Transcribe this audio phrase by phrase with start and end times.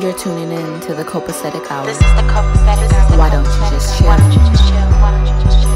[0.00, 1.86] You're tuning in to the copacetic hour.
[1.86, 3.16] This is the copacetic hour.
[3.16, 4.08] Why don't you just chill?
[4.08, 4.90] Why don't you just chill?
[5.00, 5.70] Why don't you just chill?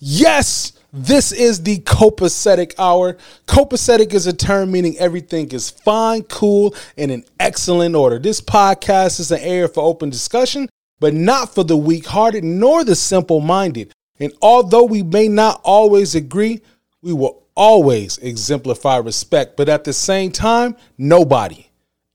[0.00, 3.16] Yes, this is the copacetic hour.
[3.48, 8.20] Copacetic is a term meaning everything is fine, cool, and in excellent order.
[8.20, 10.68] This podcast is an area for open discussion,
[11.00, 13.92] but not for the weak hearted nor the simple minded.
[14.20, 16.60] And although we may not always agree,
[17.02, 19.56] we will always exemplify respect.
[19.56, 21.66] But at the same time, nobody,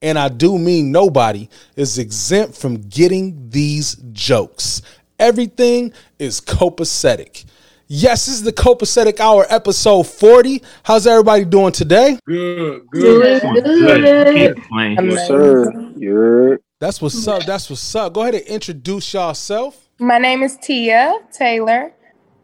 [0.01, 4.81] and I do mean nobody, is exempt from getting these jokes.
[5.19, 7.43] Everything is copacetic.
[7.91, 10.61] Yes, this is the Copacetic Hour, episode 40.
[10.83, 12.19] How's everybody doing today?
[12.23, 13.41] Good, good.
[13.41, 14.57] good.
[14.71, 15.73] Yes, sir.
[15.97, 17.45] You're That's what's up.
[17.47, 18.13] That's what's up.
[18.13, 19.89] Go ahead and introduce yourself.
[19.99, 21.91] My name is Tia Taylor,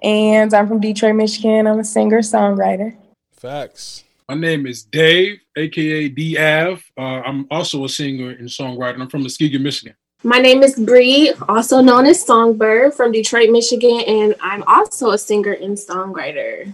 [0.02, 1.68] and I'm from Detroit, Michigan.
[1.68, 2.98] I'm a singer songwriter.
[3.32, 4.04] Facts.
[4.28, 6.84] My name is Dave, aka D Av.
[6.98, 9.00] Uh, I'm also a singer and songwriter.
[9.00, 9.96] I'm from Muskegon, Michigan.
[10.26, 15.20] My name is Bri, also known as Songbird from Detroit, Michigan, and I'm also a
[15.20, 16.74] singer and songwriter.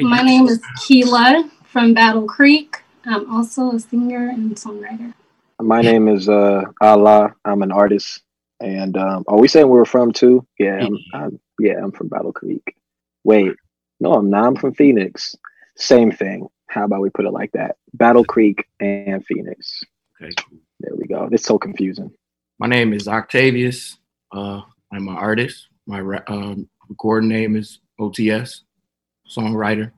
[0.00, 2.80] My name is Kela from Battle Creek.
[3.04, 5.12] I'm also a singer and songwriter.
[5.60, 7.34] my name is uh Allah.
[7.44, 8.22] I'm an artist.
[8.60, 10.46] And um are we saying where we're from too?
[10.56, 12.76] Yeah, I'm, I'm yeah, I'm from Battle Creek.
[13.24, 13.56] Wait,
[13.98, 14.44] no, I'm not.
[14.46, 15.34] I'm from Phoenix.
[15.76, 16.46] Same thing.
[16.68, 17.74] How about we put it like that?
[17.92, 19.82] Battle Creek and Phoenix.
[20.22, 20.58] Okay, cool.
[20.78, 21.28] There we go.
[21.32, 22.12] It's so confusing.
[22.62, 23.98] My name is Octavius.
[24.30, 24.60] Uh,
[24.92, 25.66] I'm an artist.
[25.88, 28.60] My ra- um, recording name is OTS,
[29.28, 29.90] songwriter,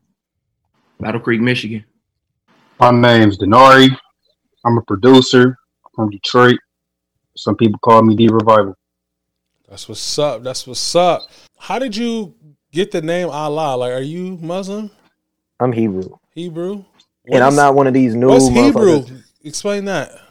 [0.98, 1.84] Battle Creek, Michigan.
[2.80, 3.94] My name's Denari.
[4.64, 5.58] I'm a producer
[5.94, 6.56] from Detroit.
[7.36, 8.74] Some people call me D Revival.
[9.68, 10.42] That's what's up.
[10.42, 11.20] That's what's up.
[11.58, 12.34] How did you
[12.72, 13.76] get the name Allah?
[13.76, 14.90] Like, are you Muslim?
[15.60, 16.16] I'm Hebrew.
[16.30, 16.82] Hebrew?
[17.30, 19.04] and I'm not one of these new What's Hebrew?
[19.42, 20.23] Explain that.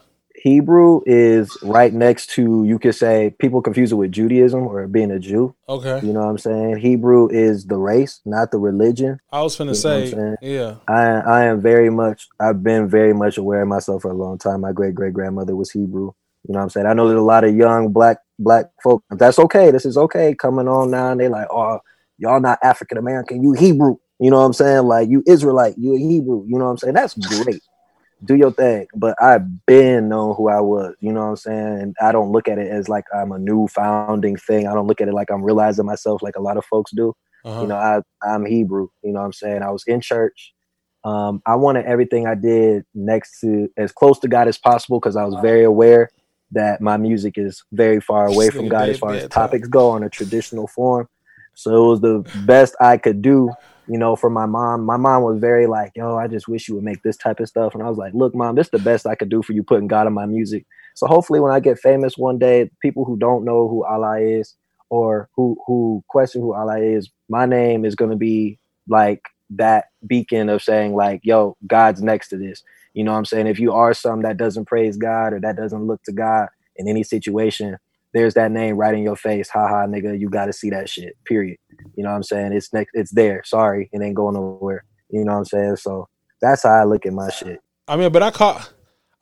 [0.44, 5.10] Hebrew is right next to you could say people confuse it with Judaism or being
[5.10, 5.56] a Jew.
[5.70, 6.06] Okay.
[6.06, 6.80] You know what I'm saying?
[6.80, 9.22] Hebrew is the race, not the religion.
[9.32, 10.76] I was finna You say, yeah.
[10.86, 14.38] I I am very much I've been very much aware of myself for a long
[14.38, 14.60] time.
[14.60, 16.12] My great great grandmother was Hebrew.
[16.46, 16.88] You know what I'm saying?
[16.88, 19.02] I know there's a lot of young black black folk.
[19.12, 19.72] That's okay.
[19.72, 21.80] This is okay coming on now and they like, oh,
[22.18, 23.96] y'all not African American, you Hebrew.
[24.20, 24.88] You know what I'm saying?
[24.88, 26.46] Like you Israelite, you a Hebrew.
[26.50, 26.96] You know what I'm saying?
[26.96, 27.64] That's great.
[28.24, 28.88] Do your thing.
[28.96, 30.96] But I've been known who I was.
[31.00, 31.82] You know what I'm saying?
[31.82, 34.68] And I don't look at it as like I'm a new founding thing.
[34.68, 37.16] I don't look at it like I'm realizing myself like a lot of folks do.
[37.46, 37.62] Uh-huh.
[37.62, 38.88] You know, I I'm Hebrew.
[39.04, 39.62] You know what I'm saying?
[39.62, 40.54] I was in church.
[41.04, 45.18] Um, I wanted everything I did next to as close to God as possible because
[45.18, 46.10] I was very aware
[46.54, 50.04] that my music is very far away from God as far as topics go on
[50.04, 51.10] a traditional form.
[51.56, 53.52] So it was the best I could do,
[53.88, 54.86] you know, for my mom.
[54.86, 57.48] My mom was very like, yo, I just wish you would make this type of
[57.48, 57.74] stuff.
[57.74, 59.64] And I was like, look, mom, this is the best I could do for you
[59.64, 60.66] putting God in my music.
[60.96, 64.56] So hopefully when I get famous one day, people who don't know who Allah is
[64.90, 69.22] or who who question who Allah is, my name is gonna be like
[69.52, 72.64] that beacon of saying like, yo, God's next to this.
[72.94, 73.48] You know what I'm saying?
[73.48, 76.88] If you are some that doesn't praise God or that doesn't look to God in
[76.88, 77.78] any situation,
[78.14, 79.50] there's that name right in your face.
[79.50, 81.18] Ha ha, nigga, you got to see that shit.
[81.26, 81.58] Period.
[81.96, 82.54] You know what I'm saying?
[82.54, 82.92] It's next.
[82.94, 83.44] It's there.
[83.44, 84.86] Sorry, it ain't going nowhere.
[85.10, 85.76] You know what I'm saying?
[85.78, 86.08] So
[86.42, 87.60] that's how I look at my shit.
[87.88, 88.62] I mean, but I call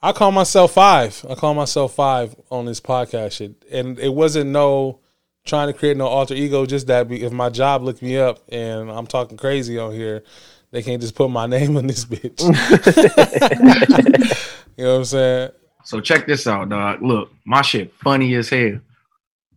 [0.01, 1.25] I call myself five.
[1.29, 4.99] I call myself five on this podcast shit, and it wasn't no
[5.45, 6.65] trying to create no alter ego.
[6.65, 10.23] Just that if my job looked me up and I'm talking crazy on here,
[10.71, 12.41] they can't just put my name on this bitch.
[14.77, 15.51] you know what I'm saying?
[15.91, 17.01] So check this out, dog.
[17.01, 18.79] Look, my shit funny as hell.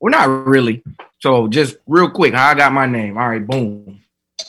[0.00, 0.82] Well, not really.
[1.20, 3.16] So just real quick, how I got my name.
[3.16, 4.00] All right, boom.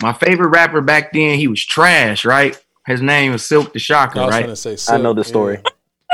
[0.01, 2.59] My favorite rapper back then, he was trash, right?
[2.87, 4.41] His name was Silk the Shocker, I was right?
[4.45, 4.77] gonna say.
[4.91, 5.59] I know the Silk, story.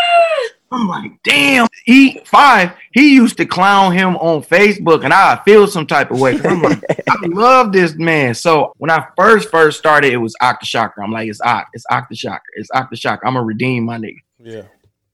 [0.74, 2.74] I'm like, damn, he five.
[2.92, 6.38] He used to clown him on Facebook, and I feel some type of way.
[6.44, 8.36] I'm like, I love this man.
[8.36, 11.02] So when I first first started, it was Octa Shocker.
[11.02, 13.26] I'm like, it's Oct, it's Octa Shocker, it's Octa Shocker.
[13.26, 14.18] I'm gonna redeem my nigga.
[14.38, 14.64] Yeah.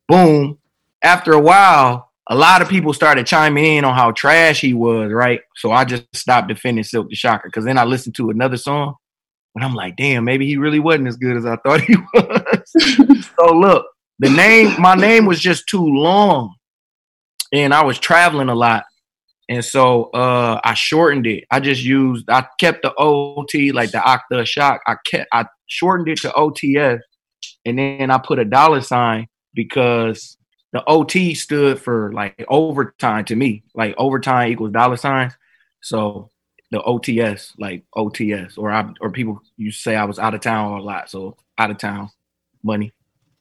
[0.07, 0.57] Boom.
[1.03, 5.11] After a while, a lot of people started chiming in on how trash he was,
[5.11, 5.41] right?
[5.55, 8.95] So I just stopped defending Silk the Shocker because then I listened to another song,
[9.55, 13.31] and I'm like, damn, maybe he really wasn't as good as I thought he was.
[13.39, 13.85] so look,
[14.19, 16.53] the name, my name was just too long,
[17.53, 18.83] and I was traveling a lot,
[19.47, 21.45] and so uh, I shortened it.
[21.49, 24.81] I just used, I kept the OT like the Octa Shock.
[24.85, 26.99] I kept, I shortened it to OTS,
[27.65, 29.27] and then I put a dollar sign
[29.57, 30.37] because
[30.71, 33.63] the OT stood for like overtime to me.
[33.73, 35.33] Like overtime equals dollar signs.
[35.81, 36.29] So
[36.71, 40.79] the OTS, like OTS, or I or people you say I was out of town
[40.79, 42.09] a lot, so out of town
[42.63, 42.93] money.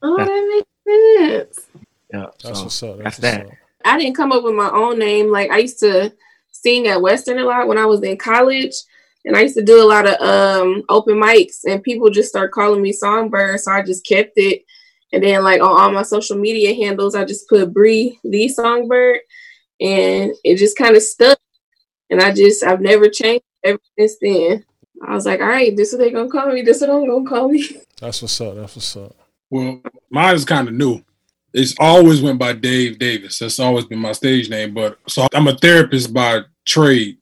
[0.03, 1.69] Oh, That's- that makes sense.
[2.13, 2.99] Yeah, That's so what's up.
[2.99, 3.47] that's That's, that.
[3.47, 3.53] up.
[3.85, 5.31] I didn't come up with my own name.
[5.31, 6.13] Like I used to
[6.53, 8.75] sing at Western a lot when I was in college.
[9.25, 12.53] And I used to do a lot of um open mics and people just start
[12.53, 13.59] calling me Songbird.
[13.61, 14.63] So I just kept it.
[15.17, 19.21] And then like on all my social media handles, I just put Bri the Songbird
[19.81, 21.39] and it just kind of stuck.
[22.11, 24.63] And I just I've never changed ever since then.
[25.09, 26.97] I was like, all right, this is what they gonna call me, this is what
[26.97, 27.67] I'm gonna call me.
[27.99, 28.57] That's what's up.
[28.57, 29.17] That's what's up.
[29.49, 29.81] Well,
[30.11, 31.03] mine is kind of new.
[31.55, 33.39] It's always went by Dave Davis.
[33.39, 34.75] That's always been my stage name.
[34.75, 37.17] But so I'm a therapist by trade,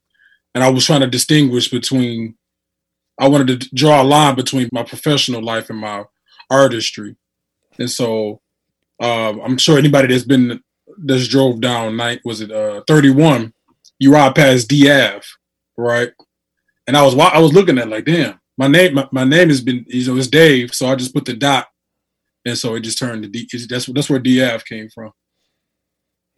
[0.53, 2.35] and I was trying to distinguish between.
[3.17, 6.03] I wanted to draw a line between my professional life and my
[6.49, 7.15] artistry,
[7.79, 8.41] and so
[8.99, 10.61] um, I'm sure anybody that's been
[10.97, 13.53] that's drove down night was it uh 31,
[13.99, 15.23] you ride past DF,
[15.77, 16.11] right?
[16.87, 19.49] And I was I was looking at it like, damn, my name my, my name
[19.49, 21.67] has been you know it's Dave, so I just put the dot
[22.45, 23.47] and so it just turned to D.
[23.51, 25.11] it's- That's that's where DF came from.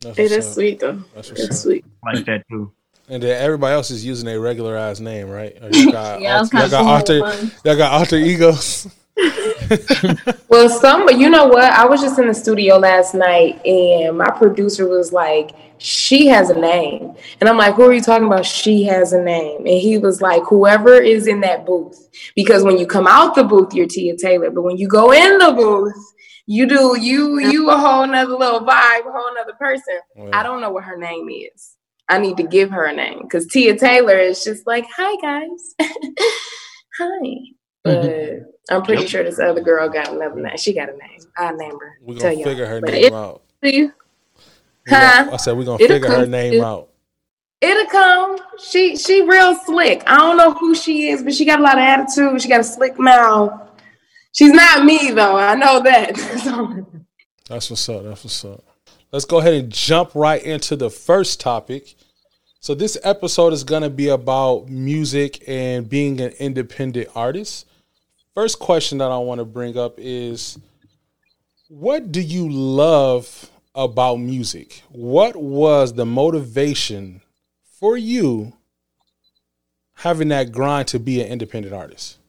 [0.01, 0.53] That's Hey, that's up.
[0.53, 1.01] sweet though.
[1.15, 1.63] That's what's That's up.
[1.63, 1.85] sweet.
[2.03, 2.71] like that too.
[3.09, 5.57] And then everybody else is using a regular ass name, right?
[5.61, 7.51] Or y'all got, Yeah, I was y'all kinda got cool alter, with mine.
[7.65, 8.87] y'all got alter egos.
[10.49, 11.73] Well, some, but you know what?
[11.73, 16.49] I was just in the studio last night and my producer was like, she has
[16.49, 17.15] a name.
[17.39, 18.45] And I'm like, who are you talking about?
[18.45, 19.59] She has a name.
[19.59, 22.09] And he was like, whoever is in that booth.
[22.35, 24.49] Because when you come out the booth, you're Tia Taylor.
[24.51, 25.95] But when you go in the booth,
[26.47, 29.99] you do you you a whole nother little vibe, a whole nother person.
[30.31, 31.75] I don't know what her name is.
[32.09, 35.75] I need to give her a name because Tia Taylor is just like, hi guys.
[36.97, 37.05] hi.
[37.05, 37.83] Mm-hmm.
[37.83, 39.09] But I'm pretty Yep.
[39.11, 40.57] sure this other girl got another name.
[40.57, 41.19] She got a name.
[41.37, 41.97] I'll name her.
[42.01, 43.41] We're gonna figure her But name it- out.
[43.63, 43.81] See?
[43.83, 43.91] We
[44.89, 45.29] gonna- Huh?
[45.33, 46.89] I said we're gonna It'll figure her name out.
[47.61, 48.37] It'll come.
[48.59, 50.03] She she real slick.
[50.05, 52.41] I don't know who she is, but she got a lot of attitude.
[52.41, 53.51] She got a slick mouth.
[54.33, 55.35] She's not me though.
[55.37, 56.13] I know that.
[57.49, 58.03] That's what's up.
[58.03, 58.63] That's what's up.
[59.11, 61.95] Let's go ahead and jump right into the first topic.
[62.59, 67.65] So this episode is gonna be about music and being an independent artist.
[68.37, 70.59] First question that I want to bring up is
[71.69, 74.83] what do you love about music?
[74.89, 77.23] What was the motivation
[77.79, 78.53] for you
[79.95, 82.19] having that grind to be an independent artist?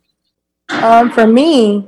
[0.71, 1.87] Um, for me,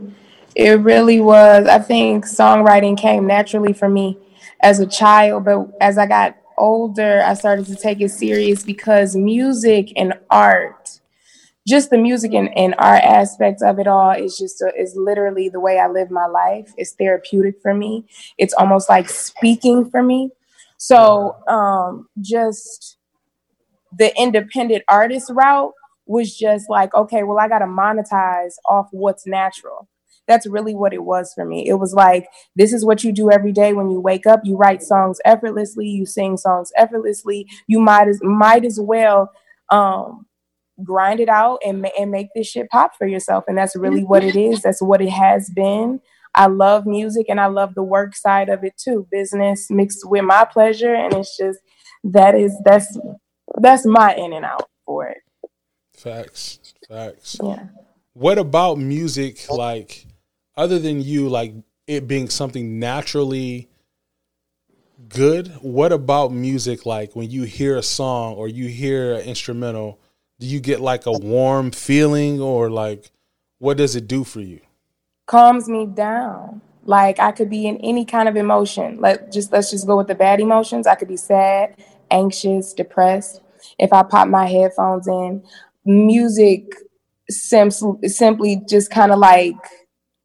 [0.54, 1.66] it really was.
[1.66, 4.18] I think songwriting came naturally for me
[4.60, 9.16] as a child, but as I got older, I started to take it serious because
[9.16, 10.99] music and art,
[11.68, 15.48] just the music and, and art aspects of it all, is just a, is literally
[15.48, 16.72] the way I live my life.
[16.76, 18.06] It's therapeutic for me.
[18.38, 20.30] It's almost like speaking for me.
[20.78, 22.96] So, um, just
[23.96, 25.72] the independent artist route
[26.06, 29.88] was just like, okay, well, I got to monetize off what's natural.
[30.26, 31.68] That's really what it was for me.
[31.68, 34.40] It was like, this is what you do every day when you wake up.
[34.44, 35.88] You write songs effortlessly.
[35.88, 37.48] You sing songs effortlessly.
[37.66, 39.32] You might as might as well
[39.70, 40.26] um,
[40.84, 43.44] grind it out and and make this shit pop for yourself.
[43.46, 44.62] And that's really what it is.
[44.62, 46.00] That's what it has been.
[46.34, 49.06] I love music and I love the work side of it too.
[49.10, 51.58] Business mixed with my pleasure, and it's just
[52.04, 52.98] that is that's
[53.60, 55.18] that's my in and out for it.
[55.94, 56.74] Facts.
[56.88, 57.38] Facts.
[57.42, 57.66] Yeah.
[58.12, 60.06] What about music like
[60.56, 61.54] other than you like
[61.86, 63.70] it being something naturally
[65.08, 70.00] good, what about music like when you hear a song or you hear an instrumental,
[70.40, 73.12] do you get like a warm feeling or like
[73.58, 74.60] what does it do for you?
[75.30, 76.60] calms me down.
[76.84, 78.98] Like I could be in any kind of emotion.
[79.00, 80.88] Let just let's just go with the bad emotions.
[80.88, 81.76] I could be sad,
[82.10, 83.40] anxious, depressed.
[83.78, 85.44] If I pop my headphones in,
[85.84, 86.74] music
[87.28, 89.54] sim- simply just kind of like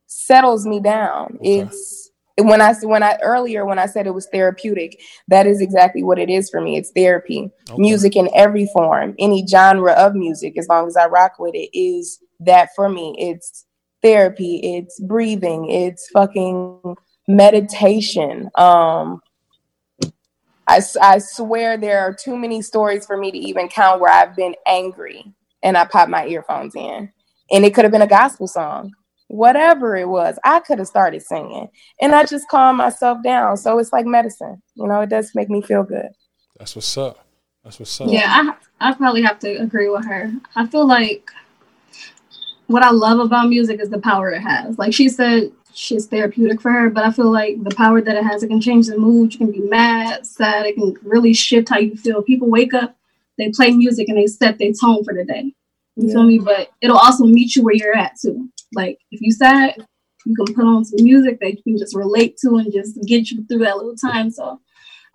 [0.07, 1.37] settles me down.
[1.39, 2.04] It's
[2.37, 6.19] when I when I earlier when I said it was therapeutic, that is exactly what
[6.19, 6.77] it is for me.
[6.77, 7.49] It's therapy.
[7.77, 11.69] Music in every form, any genre of music, as long as I rock with it,
[11.77, 13.15] is that for me.
[13.17, 13.65] It's
[14.01, 14.59] therapy.
[14.63, 15.69] It's breathing.
[15.69, 16.95] It's fucking
[17.27, 18.49] meditation.
[18.55, 19.21] Um,
[20.67, 24.35] I, I swear there are too many stories for me to even count where I've
[24.35, 25.23] been angry
[25.63, 27.11] and I pop my earphones in.
[27.51, 28.91] And it could have been a gospel song,
[29.27, 30.37] whatever it was.
[30.43, 31.67] I could have started singing
[32.01, 33.57] and I just calmed myself down.
[33.57, 34.61] So it's like medicine.
[34.75, 36.09] You know, it does make me feel good.
[36.57, 37.25] That's what's up.
[37.63, 38.07] That's what's up.
[38.09, 40.31] Yeah, I I probably have to agree with her.
[40.55, 41.29] I feel like
[42.67, 44.77] what I love about music is the power it has.
[44.77, 46.89] Like she said, she's therapeutic for her.
[46.89, 49.33] But I feel like the power that it has, it can change the mood.
[49.33, 50.65] You can be mad, sad.
[50.65, 52.21] It can really shift how you feel.
[52.21, 52.95] People wake up,
[53.37, 55.53] they play music, and they set their tone for the day.
[55.95, 56.39] You feel me?
[56.39, 58.49] But it'll also meet you where you're at too.
[58.75, 59.75] Like if you sad,
[60.25, 63.29] you can put on some music that you can just relate to and just get
[63.29, 64.29] you through that little time.
[64.31, 64.59] So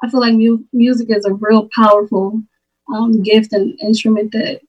[0.02, 2.42] I feel like mu- music is a real powerful
[2.92, 4.60] um, gift and instrument that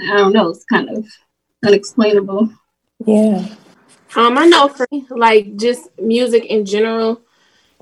[0.00, 0.50] I don't know.
[0.50, 1.06] It's kind of
[1.64, 2.50] unexplainable.
[3.04, 3.46] Yeah.
[4.16, 7.20] Um, I know for like just music in general,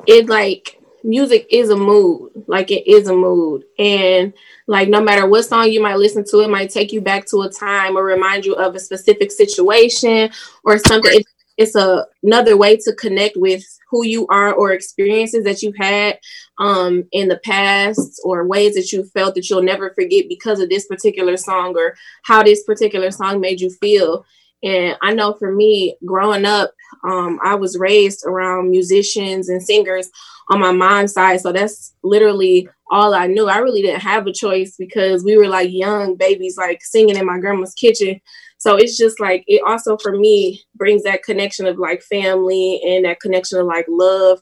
[0.06, 0.75] it like
[1.06, 2.32] music is a mood.
[2.46, 3.64] Like it is a mood.
[3.78, 4.34] And
[4.66, 7.42] like no matter what song you might listen to, it might take you back to
[7.42, 10.30] a time or remind you of a specific situation
[10.64, 11.12] or something.
[11.14, 15.76] It, it's a, another way to connect with who you are or experiences that you've
[15.78, 16.18] had
[16.58, 20.68] um, in the past or ways that you felt that you'll never forget because of
[20.68, 24.26] this particular song or how this particular song made you feel.
[24.62, 26.72] And I know for me, growing up,
[27.04, 30.10] um, I was raised around musicians and singers
[30.50, 31.40] on my mom's side.
[31.40, 33.48] So that's literally all I knew.
[33.48, 37.26] I really didn't have a choice because we were like young babies, like singing in
[37.26, 38.20] my grandma's kitchen.
[38.58, 43.04] So it's just like, it also for me brings that connection of like family and
[43.04, 44.40] that connection of like love.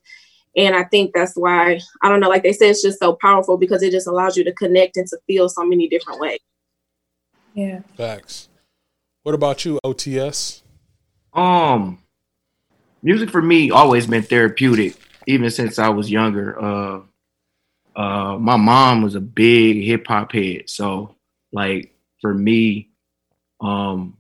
[0.56, 3.56] And I think that's why, I don't know, like they said, it's just so powerful
[3.56, 6.38] because it just allows you to connect and to feel so many different ways.
[7.54, 7.80] Yeah.
[7.96, 8.48] Facts.
[9.22, 10.62] What about you, OTS?
[11.32, 11.98] Um,
[13.02, 14.96] music for me always been therapeutic,
[15.26, 16.60] even since I was younger.
[16.60, 17.00] Uh,
[17.96, 21.14] uh, my mom was a big hip hop head, so
[21.52, 22.90] like for me,
[23.60, 24.16] um,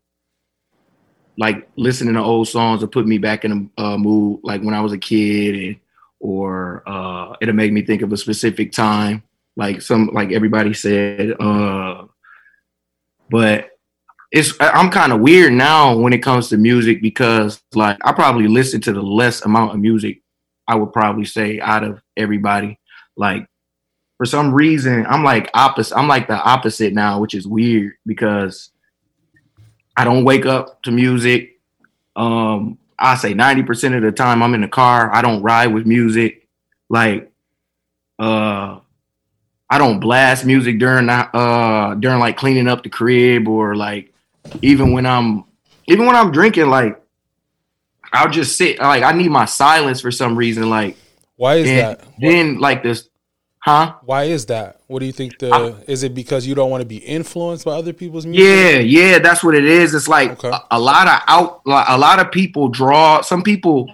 [1.36, 4.74] like listening to old songs will put me back in a uh, mood, like when
[4.74, 5.76] I was a kid, and
[6.20, 9.22] or uh, it'll make me think of a specific time,
[9.56, 11.34] like some like everybody said.
[11.40, 12.04] Uh,
[13.30, 13.70] but
[14.30, 18.48] it's I'm kind of weird now when it comes to music because like I probably
[18.48, 20.22] listen to the less amount of music
[20.66, 22.78] I would probably say out of everybody.
[23.16, 23.46] Like
[24.16, 25.96] for some reason I'm like opposite.
[25.96, 28.70] I'm like the opposite now, which is weird because
[29.96, 31.60] I don't wake up to music.
[32.16, 35.12] Um, I say 90% of the time I'm in the car.
[35.12, 36.48] I don't ride with music.
[36.88, 37.30] Like
[38.18, 38.78] uh
[39.68, 44.12] I don't blast music during uh during like cleaning up the crib or like
[44.62, 45.44] even when I'm
[45.86, 47.00] even when I'm drinking, like
[48.14, 50.70] I'll just sit like I need my silence for some reason.
[50.70, 50.96] Like
[51.36, 52.04] Why is that?
[52.18, 53.08] Then like this
[53.64, 53.94] huh?
[54.04, 54.80] Why is that?
[54.86, 57.72] What do you think the is it because you don't want to be influenced by
[57.72, 58.46] other people's music?
[58.46, 59.94] Yeah, yeah, that's what it is.
[59.94, 63.92] It's like a, a lot of out a lot of people draw some people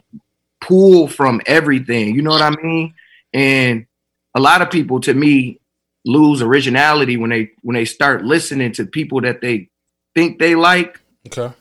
[0.61, 2.95] pull from everything, you know what I mean?
[3.33, 3.87] And
[4.35, 5.61] a lot of people to me
[6.05, 9.69] lose originality when they when they start listening to people that they
[10.15, 11.01] think they like.
[11.27, 11.55] Okay.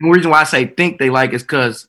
[0.00, 1.88] The reason why I say think they like is because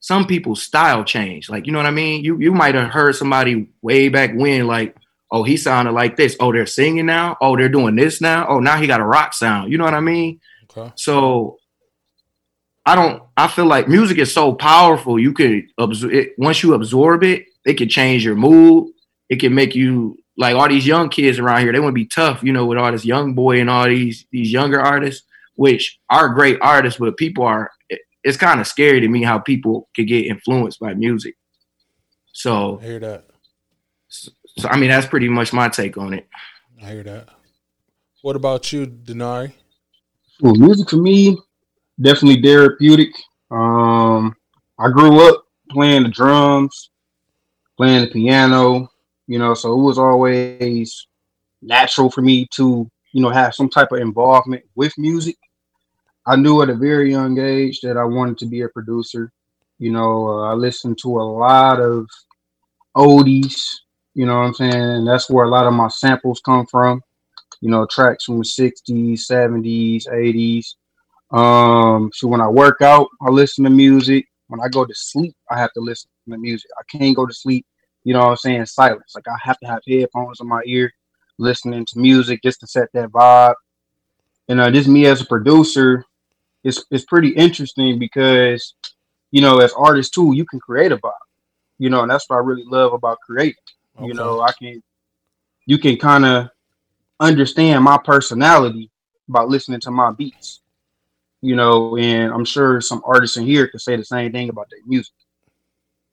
[0.00, 1.50] some people's style change.
[1.50, 2.24] Like, you know what I mean?
[2.24, 4.96] You you might have heard somebody way back when, like,
[5.30, 6.36] oh, he sounded like this.
[6.40, 7.36] Oh, they're singing now.
[7.40, 8.46] Oh, they're doing this now.
[8.48, 9.70] Oh, now he got a rock sound.
[9.70, 10.40] You know what I mean?
[10.70, 10.92] Okay.
[10.96, 11.58] So
[12.86, 13.22] I don't.
[13.36, 15.18] I feel like music is so powerful.
[15.18, 17.46] You could absorb it once you absorb it.
[17.64, 18.92] It can change your mood.
[19.28, 21.72] It can make you like all these young kids around here.
[21.72, 24.24] They want to be tough, you know, with all this young boy and all these
[24.32, 25.26] these younger artists,
[25.60, 27.70] which are great artists, but people are.
[27.90, 31.34] it- it's kind of scary to me how people could get influenced by music.
[32.32, 33.24] So I hear that.
[34.08, 36.26] So I mean, that's pretty much my take on it.
[36.82, 37.28] I hear that.
[38.22, 39.52] What about you, Denari?
[40.40, 41.38] Well, music for me,
[42.00, 43.08] definitely therapeutic.
[43.50, 44.34] Um,
[44.78, 46.90] I grew up playing the drums,
[47.78, 48.88] playing the piano,
[49.26, 51.06] you know, so it was always
[51.62, 55.36] natural for me to, you know, have some type of involvement with music.
[56.30, 59.32] I knew at a very young age that I wanted to be a producer.
[59.80, 62.06] You know, uh, I listened to a lot of
[62.96, 63.56] oldies,
[64.14, 64.74] you know what I'm saying?
[64.74, 67.02] And that's where a lot of my samples come from.
[67.60, 71.36] You know, tracks from the 60s, 70s, 80s.
[71.36, 74.24] Um, so when I work out, I listen to music.
[74.46, 76.70] When I go to sleep, I have to listen to music.
[76.78, 77.66] I can't go to sleep,
[78.04, 79.16] you know what I'm saying, silence.
[79.16, 80.92] Like I have to have headphones in my ear,
[81.38, 83.54] listening to music just to set that vibe.
[84.48, 86.04] And uh, this me as a producer,
[86.64, 88.74] it's it's pretty interesting because,
[89.30, 91.12] you know, as artists too, you can create a vibe.
[91.78, 93.54] You know, and that's what I really love about creating.
[94.02, 94.82] You know, I can
[95.66, 96.50] you can kind of
[97.18, 98.90] understand my personality
[99.28, 100.60] by listening to my beats.
[101.42, 104.68] You know, and I'm sure some artists in here could say the same thing about
[104.70, 105.14] their music.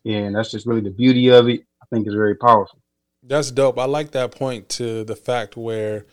[0.06, 1.62] And that's just really the beauty of it.
[1.82, 2.80] I think it's very powerful.
[3.24, 3.78] That's dope.
[3.78, 6.06] I like that point to the fact where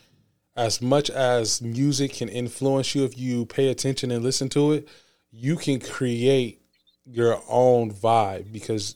[0.55, 4.87] as much as music can influence you if you pay attention and listen to it,
[5.31, 6.61] you can create
[7.05, 8.95] your own vibe because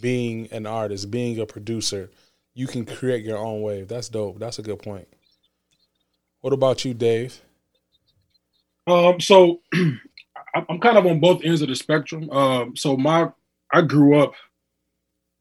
[0.00, 2.10] being an artist, being a producer,
[2.54, 3.88] you can create your own wave.
[3.88, 4.38] That's dope.
[4.38, 5.08] That's a good point.
[6.40, 7.40] What about you, Dave?
[8.86, 9.60] Um, so
[10.54, 12.30] I'm kind of on both ends of the spectrum.
[12.30, 13.30] Um, so my
[13.72, 14.34] I grew up.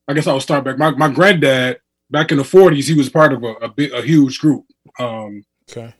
[0.07, 0.77] I guess I'll start back.
[0.77, 1.79] My my granddad
[2.09, 4.65] back in the 40s, he was part of a a, big, a huge group.
[4.99, 5.93] Um, Okay.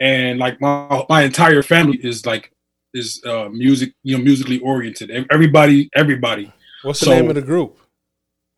[0.00, 2.52] and like my my entire family is like
[2.94, 6.52] is uh music you know musically oriented everybody everybody
[6.82, 7.78] What's the name of the group?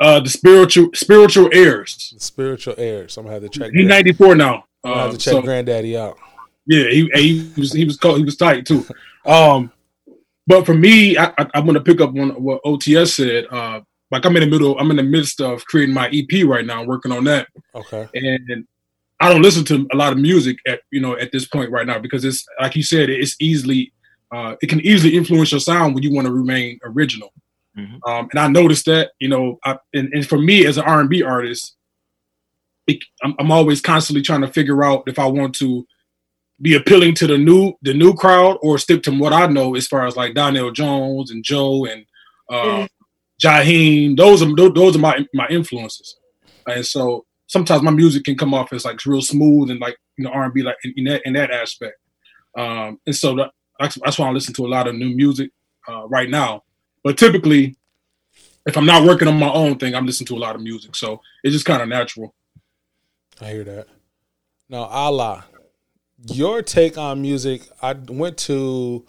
[0.00, 3.16] uh the spiritual spiritual heirs The Spiritual Heirs.
[3.16, 3.70] I'm gonna have to check.
[3.73, 4.04] he's that.
[4.04, 6.16] 94 now I'm gonna have Um, to check so- Granddaddy out.
[6.66, 8.84] yeah he, he was he was cold, he was tight too
[9.26, 9.70] um
[10.46, 13.80] but for me I, I, i'm gonna pick up on what ots said uh
[14.11, 16.82] like i'm in the middle i'm in the midst of creating my ep right now
[16.82, 18.08] working on that Okay.
[18.14, 18.66] and
[19.21, 21.87] I don't listen to a lot of music at you know at this point right
[21.87, 23.92] now because it's like you said it's easily
[24.33, 27.33] uh, it can easily influence your sound when you want to remain original.
[27.78, 28.00] Mhm.
[28.06, 31.00] Um, and I noticed that you know, I, and, and for me as an R
[31.00, 31.76] and B artist,
[32.87, 35.87] it, I'm, I'm always constantly trying to figure out if I want to
[36.61, 39.87] be appealing to the new the new crowd or stick to what I know as
[39.87, 42.04] far as like Donell Jones and Joe and
[42.50, 42.87] uh,
[43.42, 44.16] Jaheim.
[44.16, 46.16] Those are those, those are my my influences,
[46.66, 50.24] and so sometimes my music can come off as like real smooth and like you
[50.24, 51.96] know R and B like in, in that in that aspect.
[52.56, 55.50] Um, and so that, that's, that's why I listen to a lot of new music
[55.88, 56.62] uh, right now.
[57.02, 57.76] But typically,
[58.66, 60.96] if I'm not working on my own thing, I'm listening to a lot of music.
[60.96, 62.34] So it's just kind of natural.
[63.40, 63.88] I hear that.
[64.68, 65.44] Now, Allah,
[66.28, 67.62] your take on music.
[67.82, 69.04] I went to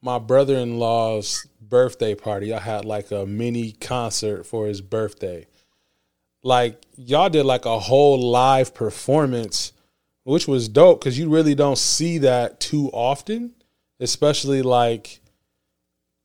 [0.00, 2.54] my brother in law's birthday party.
[2.54, 5.46] I had like a mini concert for his birthday.
[6.44, 9.72] Like, y'all did like a whole live performance,
[10.24, 13.54] which was dope because you really don't see that too often,
[13.98, 15.20] especially like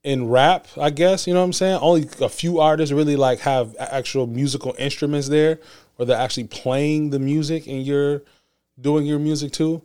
[0.04, 1.26] in rap, I guess.
[1.26, 1.80] You know what I'm saying?
[1.82, 5.60] Only a few artists really like have actual musical instruments there
[5.98, 8.22] or they're actually playing the music and you're
[8.80, 9.82] doing your music too.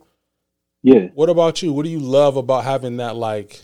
[0.83, 1.07] Yeah.
[1.13, 1.71] What about you?
[1.71, 3.61] What do you love about having that like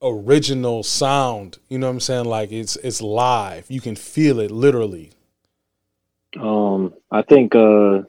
[0.00, 1.58] original sound?
[1.68, 2.26] You know what I'm saying?
[2.26, 3.66] Like it's it's live.
[3.68, 5.10] You can feel it literally.
[6.36, 8.02] Um, I think uh,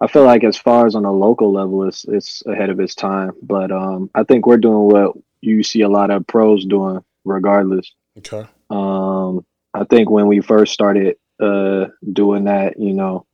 [0.00, 2.94] I feel like as far as on a local level, it's it's ahead of its
[2.94, 3.32] time.
[3.42, 7.92] But um, I think we're doing what you see a lot of pros doing, regardless.
[8.18, 8.46] Okay.
[8.70, 13.26] Um, I think when we first started uh, doing that, you know,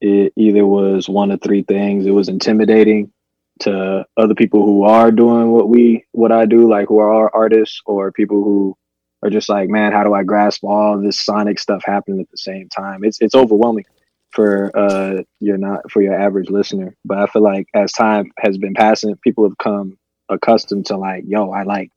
[0.00, 2.06] it either was one of three things.
[2.06, 3.12] It was intimidating
[3.60, 7.80] to other people who are doing what we what I do, like who are artists,
[7.86, 8.76] or people who
[9.24, 12.38] are just like, man, how do I grasp all this sonic stuff happening at the
[12.38, 13.02] same time?
[13.04, 13.86] It's it's overwhelming
[14.30, 16.94] for uh your not for your average listener.
[17.04, 19.96] But I feel like as time has been passing, people have come
[20.28, 21.90] accustomed to like, yo, I like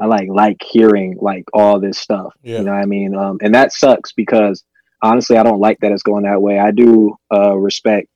[0.00, 2.34] I like like hearing like all this stuff.
[2.42, 2.58] Yeah.
[2.58, 3.16] You know what I mean?
[3.16, 4.64] Um, and that sucks because
[5.02, 6.58] honestly, I don't like that it's going that way.
[6.58, 8.08] I do uh, respect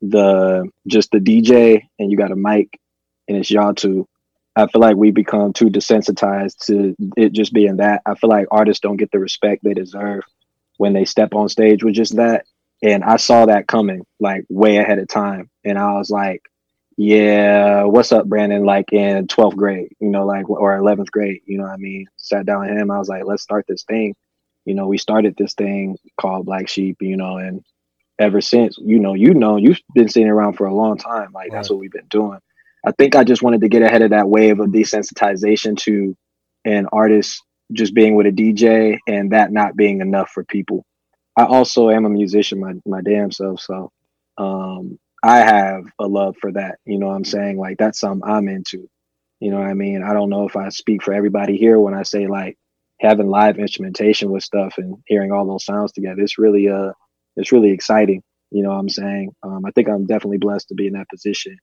[0.00, 2.68] the just the DJ and you got a mic
[3.28, 4.06] and it's y'all two.
[4.56, 8.02] I feel like we become too desensitized to it just being that.
[8.06, 10.22] I feel like artists don't get the respect they deserve
[10.76, 12.46] when they step on stage with just that.
[12.82, 15.50] And I saw that coming like way ahead of time.
[15.64, 16.42] And I was like,
[16.96, 18.64] yeah, what's up, Brandon?
[18.64, 22.06] Like in 12th grade, you know, like, or 11th grade, you know what I mean?
[22.16, 22.90] Sat down with him.
[22.90, 24.14] I was like, let's start this thing.
[24.64, 27.64] You know, we started this thing called Black Sheep, you know, and
[28.18, 31.32] ever since, you know, you know, you've been sitting around for a long time.
[31.32, 32.38] Like, that's what we've been doing.
[32.86, 36.16] I think I just wanted to get ahead of that wave of desensitization to
[36.66, 37.42] an artist
[37.72, 40.84] just being with a DJ and that not being enough for people.
[41.36, 43.60] I also am a musician, my my damn self.
[43.60, 43.92] So
[44.38, 46.78] um I have a love for that.
[46.86, 47.58] You know what I'm saying?
[47.58, 48.88] Like that's something I'm into.
[49.40, 50.04] You know what I mean?
[50.04, 52.56] I don't know if I speak for everybody here when I say like
[53.00, 56.22] having live instrumentation with stuff and hearing all those sounds together.
[56.22, 56.92] It's really uh
[57.36, 58.22] it's really exciting.
[58.52, 59.32] You know what I'm saying?
[59.44, 61.58] Um I think I'm definitely blessed to be in that position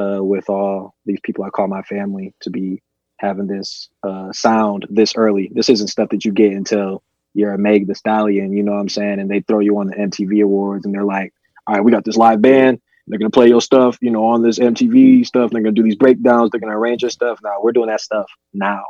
[0.00, 2.82] uh with all these people I call my family to be
[3.18, 5.50] having this uh sound this early.
[5.54, 7.02] This isn't stuff that you get until
[7.34, 9.20] you're a Meg the Stallion, you know what I'm saying?
[9.20, 11.32] And they throw you on the MTV awards and they're like,
[11.66, 12.80] all right, we got this live band.
[13.06, 15.50] They're gonna play your stuff, you know, on this MTV stuff.
[15.50, 16.50] They're gonna do these breakdowns.
[16.50, 17.40] They're gonna arrange your stuff.
[17.42, 18.84] Now we're doing that stuff now.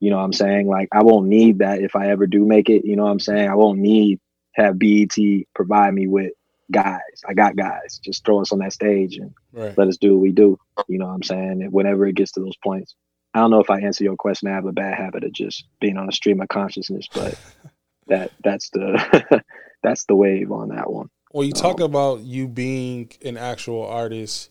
[0.00, 0.68] You know what I'm saying?
[0.68, 2.84] Like I won't need that if I ever do make it.
[2.84, 3.48] You know what I'm saying?
[3.48, 4.20] I won't need
[4.56, 5.16] to have BET
[5.54, 6.32] provide me with
[6.70, 7.00] guys.
[7.28, 8.00] I got guys.
[8.04, 9.76] Just throw us on that stage and Right.
[9.76, 10.58] let us do what we do.
[10.88, 11.62] You know what I'm saying?
[11.62, 12.94] And whenever it gets to those points.
[13.32, 14.48] I don't know if I answer your question.
[14.48, 17.34] I have a bad habit of just being on a stream of consciousness, but
[18.08, 19.42] that that's the
[19.82, 21.10] that's the wave on that one.
[21.32, 24.50] Well, you talk about you being an actual artist,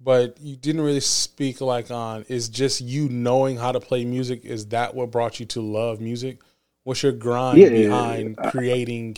[0.00, 4.44] but you didn't really speak like on is just you knowing how to play music.
[4.44, 6.40] Is that what brought you to love music?
[6.84, 9.16] What's your grind Yeah, behind I- creating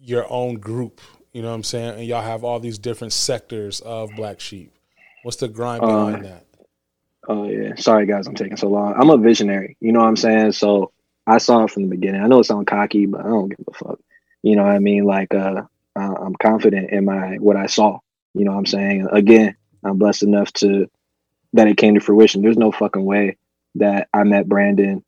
[0.00, 1.00] your own group?
[1.36, 1.98] You know what I'm saying?
[1.98, 4.72] And y'all have all these different sectors of Black Sheep.
[5.22, 6.46] What's the grind Uh, behind that?
[7.28, 7.74] Oh yeah.
[7.74, 8.94] Sorry guys, I'm taking so long.
[8.96, 9.76] I'm a visionary.
[9.78, 10.52] You know what I'm saying?
[10.52, 10.92] So
[11.26, 12.22] I saw it from the beginning.
[12.22, 14.00] I know it sounds cocky, but I don't give a fuck.
[14.42, 15.04] You know what I mean?
[15.04, 17.98] Like uh I'm confident in my what I saw.
[18.32, 19.06] You know what I'm saying?
[19.12, 20.88] Again, I'm blessed enough to
[21.52, 22.40] that it came to fruition.
[22.40, 23.36] There's no fucking way
[23.74, 25.04] that I met Brandon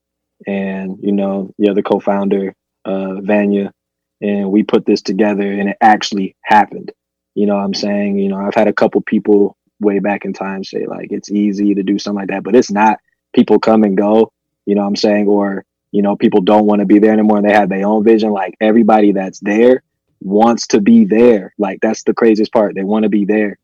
[0.47, 3.73] and you know the other co-founder, uh Vanya,
[4.21, 6.93] and we put this together and it actually happened.
[7.35, 8.19] You know what I'm saying?
[8.19, 11.75] You know, I've had a couple people way back in time say like it's easy
[11.75, 12.99] to do something like that, but it's not.
[13.35, 14.33] People come and go,
[14.67, 15.29] you know what I'm saying?
[15.29, 18.03] Or, you know, people don't want to be there anymore and they have their own
[18.05, 18.31] vision.
[18.31, 19.83] Like everybody that's there
[20.21, 21.55] wants to be there.
[21.59, 22.75] Like that's the craziest part.
[22.75, 23.59] They want to be there.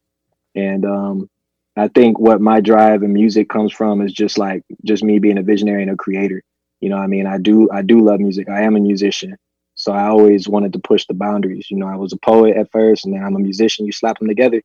[0.54, 1.30] And um
[1.76, 5.38] I think what my drive in music comes from is just like just me being
[5.38, 6.42] a visionary and a creator.
[6.80, 7.26] You know I mean?
[7.26, 8.48] I do I do love music.
[8.48, 9.36] I am a musician.
[9.84, 11.66] So I always wanted to push the boundaries.
[11.70, 13.84] You know, I was a poet at first and then I'm a musician.
[13.84, 14.62] You slap them together,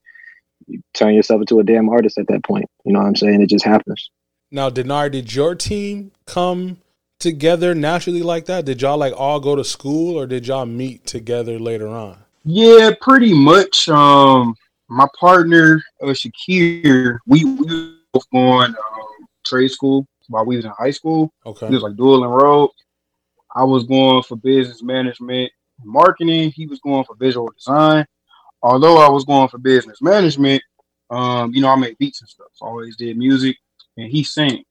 [0.65, 2.69] you turn yourself into a damn artist at that point.
[2.85, 3.41] You know what I'm saying?
[3.41, 4.11] It just happens.
[4.49, 6.77] Now, Denard, did your team come
[7.19, 8.63] together naturally like that?
[8.63, 12.19] Did y'all like all go to school or did y'all meet together later on?
[12.45, 13.89] Yeah, pretty much.
[13.89, 14.55] Um,
[14.87, 20.63] my partner uh, Shakir, we we were both going um, trade school while we was
[20.63, 21.33] in high school.
[21.45, 21.67] Okay.
[21.67, 22.71] We was like dual enrolled.
[23.55, 25.51] I was going for business management,
[25.83, 26.51] marketing.
[26.51, 28.05] He was going for visual design.
[28.61, 30.61] Although I was going for business management,
[31.09, 32.47] um, you know, I made beats and stuff.
[32.53, 33.57] So I always did music,
[33.97, 34.63] and he sang.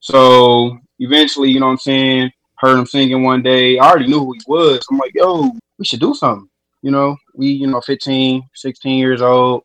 [0.00, 3.78] So eventually, you know what I'm saying, heard him singing one day.
[3.78, 4.84] I already knew who he was.
[4.90, 6.48] I'm like, yo, we should do something.
[6.82, 9.62] You know, we, you know, 15, 16 years old.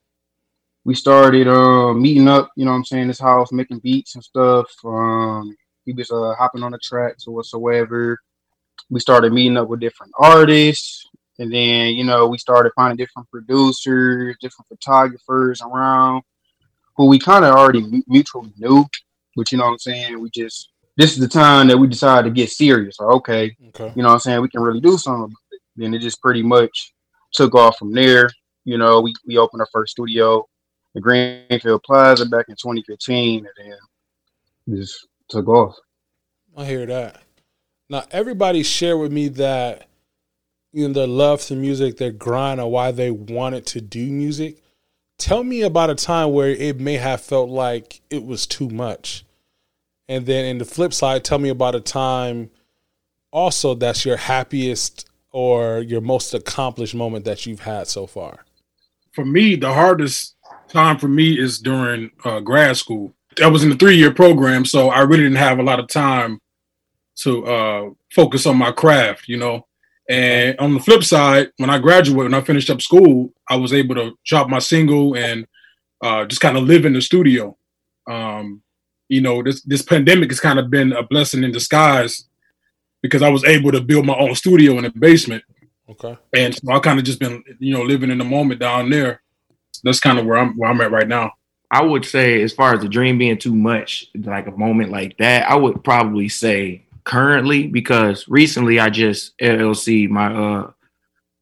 [0.84, 4.24] We started um meeting up, you know what I'm saying, this house, making beats and
[4.24, 4.66] stuff.
[4.84, 8.20] Um he was uh hopping on the tracks or whatsoever.
[8.90, 11.06] We started meeting up with different artists.
[11.40, 16.22] And then, you know, we started finding different producers, different photographers around
[16.98, 18.86] who we kind of already mutually knew.
[19.36, 20.20] But you know what I'm saying?
[20.20, 23.00] We just this is the time that we decided to get serious.
[23.00, 23.94] Like, okay, Okay.
[23.96, 24.42] you know what I'm saying?
[24.42, 25.34] We can really do something.
[25.78, 26.94] Then it just pretty much
[27.34, 28.30] took off from there.
[28.66, 30.46] You know, we, we opened our first studio
[30.94, 33.48] in Greenfield Plaza back in 2015, and
[34.68, 35.76] then just took off.
[36.56, 37.22] I hear that.
[37.90, 39.88] Now, everybody share with me that
[40.72, 44.62] you know their love to music, their grind, or why they wanted to do music.
[45.18, 49.26] Tell me about a time where it may have felt like it was too much,
[50.08, 52.50] and then in the flip side, tell me about a time
[53.32, 58.46] also that's your happiest or your most accomplished moment that you've had so far.
[59.14, 60.36] for me, the hardest
[60.70, 63.14] time for me is during uh, grad school.
[63.42, 65.88] I was in a three year program, so I really didn't have a lot of
[65.88, 66.40] time
[67.18, 69.68] to uh, focus on my craft, you know.
[70.10, 73.72] And on the flip side, when I graduated, when I finished up school, I was
[73.72, 75.48] able to drop my single and
[76.02, 77.56] uh, just kind of live in the studio.
[78.10, 78.62] Um,
[79.08, 82.28] you know, this this pandemic has kind of been a blessing in disguise
[83.02, 85.44] because I was able to build my own studio in the basement.
[85.90, 86.18] Okay.
[86.36, 89.22] And so I kind of just been, you know, living in the moment down there.
[89.84, 91.32] That's kind of where I'm where I'm at right now.
[91.72, 95.18] I would say, as far as the dream being too much, like a moment like
[95.18, 100.72] that, I would probably say currently because recently I just LLC my uh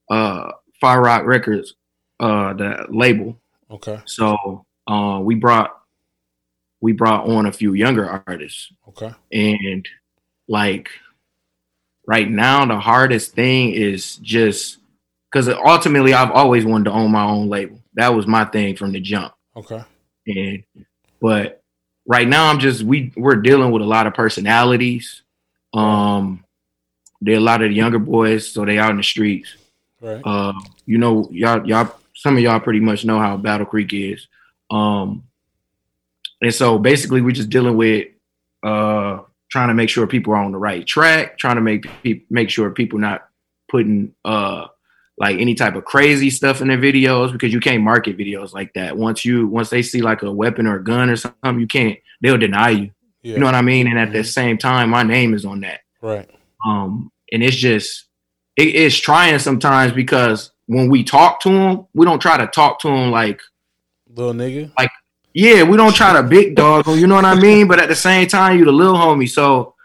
[0.10, 1.74] uh Fire Rock Records
[2.20, 3.38] uh the label.
[3.72, 4.00] Okay.
[4.06, 5.76] So uh we brought
[6.82, 9.12] we brought on a few younger artists Okay.
[9.34, 9.86] and
[10.48, 10.90] like
[12.08, 14.78] right now the hardest thing is just
[15.30, 17.80] because ultimately I've always wanted to own my own label.
[17.96, 19.34] That was my thing from the jump.
[19.56, 19.84] Okay.
[20.30, 20.86] And
[21.20, 21.62] but
[22.06, 25.24] right now I'm just we we're dealing with a lot of personalities.
[25.74, 26.44] Um
[27.22, 29.54] they're a lot of the younger boys, so they out in the streets.
[30.00, 30.22] Right.
[30.24, 30.54] Uh,
[30.86, 34.28] you know, y'all y'all some of y'all pretty much know how Battle Creek is.
[34.70, 35.24] Um
[36.42, 38.08] and so basically we're just dealing with
[38.64, 42.22] uh trying to make sure people are on the right track, trying to make pe-
[42.30, 43.28] make sure people not
[43.70, 44.68] putting uh
[45.20, 48.74] like any type of crazy stuff in their videos because you can't market videos like
[48.74, 48.98] that.
[48.98, 52.00] Once you once they see like a weapon or a gun or something, you can't
[52.22, 52.92] they'll deny you.
[53.22, 53.34] Yeah.
[53.34, 53.88] You know what I mean?
[53.88, 55.82] And at the same time, my name is on that.
[56.02, 56.30] Right.
[56.66, 58.06] Um, and it's just
[58.56, 62.80] it is trying sometimes because when we talk to them, we don't try to talk
[62.82, 63.42] to them like
[64.16, 64.72] Little nigga.
[64.78, 64.92] like
[65.34, 67.68] yeah, we don't try to big dog you know what I mean?
[67.68, 69.30] But at the same time, you the little homie.
[69.30, 69.76] So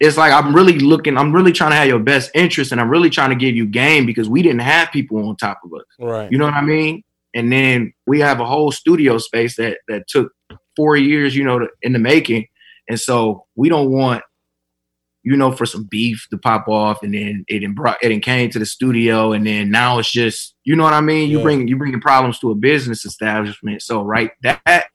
[0.00, 2.90] it's like I'm really looking, I'm really trying to have your best interest and I'm
[2.90, 5.84] really trying to give you game because we didn't have people on top of us.
[5.98, 6.30] Right.
[6.30, 7.02] You know what I mean?
[7.34, 10.32] and then we have a whole studio space that that took
[10.76, 12.46] four years, you know, to, in the making,
[12.88, 14.22] and so we don't want,
[15.24, 18.22] you know, for some beef to pop off, and then it didn't brought it didn't
[18.22, 21.28] came to the studio, and then now it's just, you know what I mean?
[21.28, 21.42] You Yeah.
[21.42, 23.82] bring you bringing problems to a business establishment.
[23.82, 24.86] So right that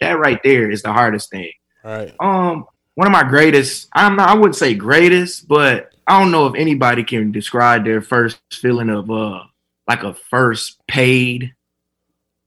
[0.00, 1.52] that right there is the hardest thing.
[1.84, 2.14] Right.
[2.20, 6.46] Um, one of my greatest, I'm not, I wouldn't say greatest, but I don't know
[6.46, 9.40] if anybody can describe their first feeling of uh
[9.88, 11.54] like a first paid,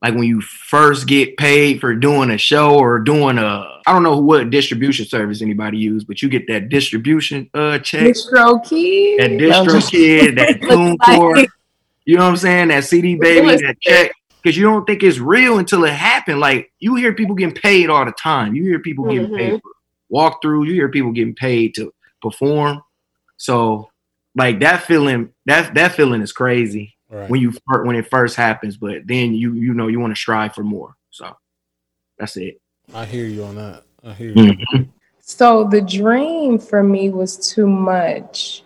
[0.02, 4.04] like when you first get paid for doing a show or doing a I don't
[4.04, 9.18] know what distribution service anybody use, but you get that distribution uh check, DistroKid.
[9.18, 11.48] that distro kid, that TuneCore,
[12.06, 12.68] you know what I'm saying?
[12.70, 14.12] That CD Baby, that check.
[14.44, 16.40] Because you don't think it's real until it happened.
[16.40, 18.54] Like you hear people getting paid all the time.
[18.54, 19.38] You hear people getting Mhm.
[19.38, 19.72] paid for
[20.10, 20.65] walk through.
[20.65, 22.82] You hear people getting paid to perform.
[23.38, 23.89] So
[24.36, 27.30] like that feeling, that that feeling is crazy Right.
[27.30, 28.78] when you fir- when it first happens.
[28.78, 30.96] But then you you know you want to strive for more.
[31.12, 31.36] So
[32.18, 32.60] that's it.
[32.94, 33.84] I hear you on that.
[34.04, 34.36] I hear you.
[34.36, 34.89] Mhm.
[35.20, 38.63] So the dream for me was too much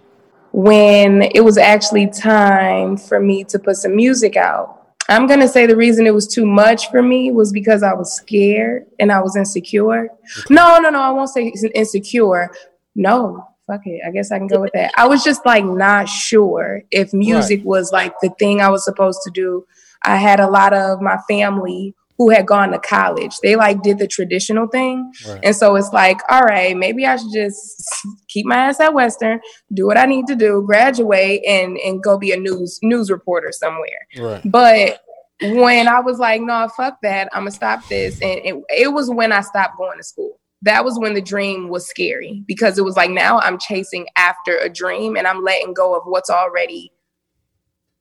[0.52, 4.79] when it was actually time for me to put some music out.
[5.10, 7.94] I'm going to say the reason it was too much for me was because I
[7.94, 10.10] was scared and I was insecure.
[10.50, 12.52] No, no, no, I won't say it's insecure.
[12.96, 14.02] No, fuck it.
[14.06, 14.92] I guess I can go with that.
[14.98, 19.22] I was just like not sure if music was like the thing I was supposed
[19.24, 19.66] to do.
[20.04, 23.40] I had a lot of my family who had gone to college.
[23.42, 25.10] They like did the traditional thing.
[25.26, 25.40] Right.
[25.42, 27.82] And so it's like, all right, maybe I should just
[28.28, 29.40] keep my ass at Western,
[29.74, 33.52] do what I need to do, graduate, and and go be a news news reporter
[33.54, 34.06] somewhere.
[34.18, 34.42] Right.
[34.44, 35.00] But
[35.42, 39.10] when I was like, no, fuck that, I'm gonna stop this, and it, it was
[39.10, 40.40] when I stopped going to school.
[40.64, 44.58] That was when the dream was scary because it was like now I'm chasing after
[44.58, 46.92] a dream and I'm letting go of what's already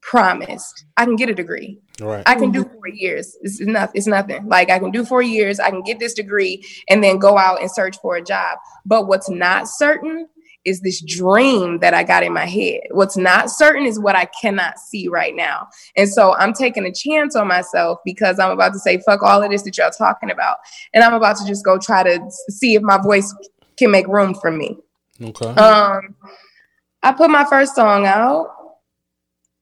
[0.08, 0.86] promised.
[0.96, 1.78] I can get a degree.
[2.00, 2.22] Right.
[2.26, 3.36] I can do four years.
[3.42, 3.90] It's enough.
[3.92, 4.46] It's nothing.
[4.48, 5.60] Like I can do four years.
[5.60, 8.58] I can get this degree and then go out and search for a job.
[8.86, 10.26] But what's not certain
[10.64, 12.80] is this dream that I got in my head.
[12.90, 15.68] What's not certain is what I cannot see right now.
[15.94, 19.42] And so I'm taking a chance on myself because I'm about to say fuck all
[19.42, 20.56] of this that y'all talking about,
[20.94, 22.18] and I'm about to just go try to
[22.48, 23.34] see if my voice
[23.76, 24.78] can make room for me.
[25.22, 25.48] Okay.
[25.48, 26.14] Um,
[27.02, 28.57] I put my first song out,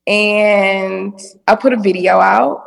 [0.07, 2.65] and I put a video out,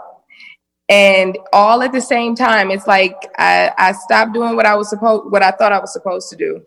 [0.90, 4.90] and all at the same time, it's like I, I stopped doing what I was
[4.90, 6.62] supposed, what I thought I was supposed to do,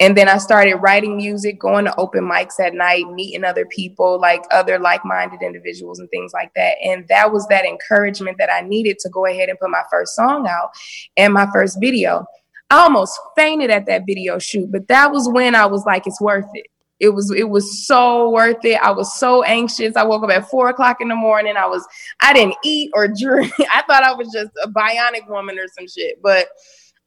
[0.00, 4.18] and then I started writing music, going to open mics at night, meeting other people,
[4.20, 8.60] like other like-minded individuals and things like that, and that was that encouragement that I
[8.62, 10.70] needed to go ahead and put my first song out
[11.16, 12.26] and my first video.
[12.72, 16.20] I almost fainted at that video shoot, but that was when I was like, it's
[16.20, 16.66] worth it.
[17.00, 18.80] It was it was so worth it.
[18.80, 19.96] I was so anxious.
[19.96, 21.56] I woke up at four o'clock in the morning.
[21.56, 21.86] I was
[22.20, 23.52] I didn't eat or drink.
[23.72, 26.20] I thought I was just a bionic woman or some shit.
[26.22, 26.48] But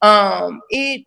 [0.02, 1.06] um it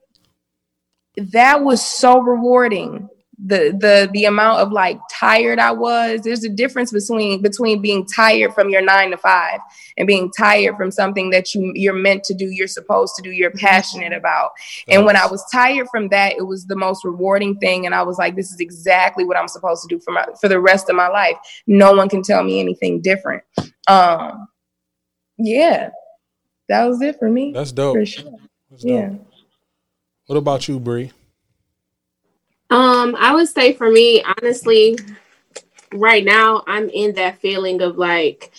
[1.18, 3.10] that was so rewarding.
[3.46, 6.22] The the the amount of like tired I was.
[6.24, 9.60] There's a difference between between being tired from your nine to five
[9.96, 13.30] and being tired from something that you you're meant to do, you're supposed to do,
[13.30, 14.52] you're passionate about.
[14.88, 17.86] And when I was tired from that, it was the most rewarding thing.
[17.86, 20.48] And I was like, this is exactly what I'm supposed to do for my for
[20.48, 21.38] the rest of my life.
[21.68, 23.44] No one can tell me anything different.
[23.88, 24.48] Um
[25.38, 25.90] yeah.
[26.70, 27.52] That was it for me.
[27.54, 27.98] That's dope.
[27.98, 28.32] For sure.
[28.72, 28.92] That's dope.
[28.92, 29.14] Yeah.
[30.26, 31.12] What about you, Bri?
[32.70, 34.98] Um, I would say for me, honestly,
[35.94, 38.52] right now I'm in that feeling of like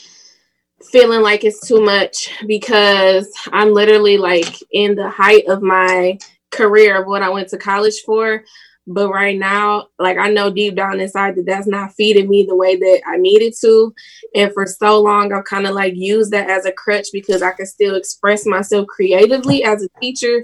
[0.90, 6.18] feeling like it's too much because I'm literally like in the height of my
[6.50, 8.44] career of what I went to college for.
[8.86, 12.56] But right now, like I know deep down inside that that's not feeding me the
[12.56, 13.94] way that I needed to.
[14.34, 17.50] And for so long, I've kind of like used that as a crutch because I
[17.50, 20.42] can still express myself creatively as a teacher.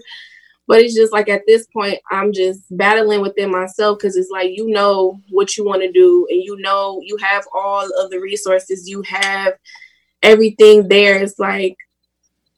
[0.67, 4.51] But it's just like at this point, I'm just battling within myself because it's like
[4.57, 8.19] you know what you want to do, and you know you have all of the
[8.19, 9.55] resources, you have
[10.23, 11.23] everything there.
[11.23, 11.77] It's like,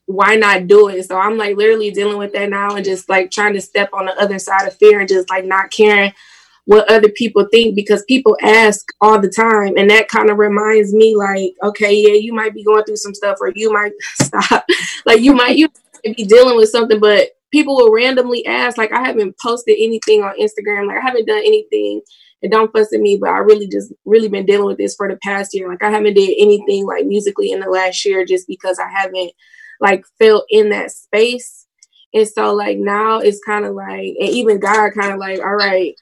[0.06, 1.02] why not do it?
[1.04, 4.06] So I'm like literally dealing with that now and just like trying to step on
[4.06, 6.12] the other side of fear and just like not caring
[6.66, 9.76] what other people think because people ask all the time.
[9.76, 13.14] And that kind of reminds me, like, okay, yeah, you might be going through some
[13.14, 14.64] stuff or you might stop.
[15.06, 15.68] like you might you
[16.04, 18.76] might be dealing with something, but people will randomly ask.
[18.76, 22.02] Like I haven't posted anything on Instagram, like I haven't done anything.
[22.42, 25.08] And don't fuss at me, but I really just really been dealing with this for
[25.08, 25.68] the past year.
[25.68, 29.32] Like I haven't did anything like musically in the last year just because I haven't
[29.80, 31.66] like felt in that space.
[32.12, 35.54] And so like now it's kind of like, and even God kind of like, all
[35.54, 35.94] right,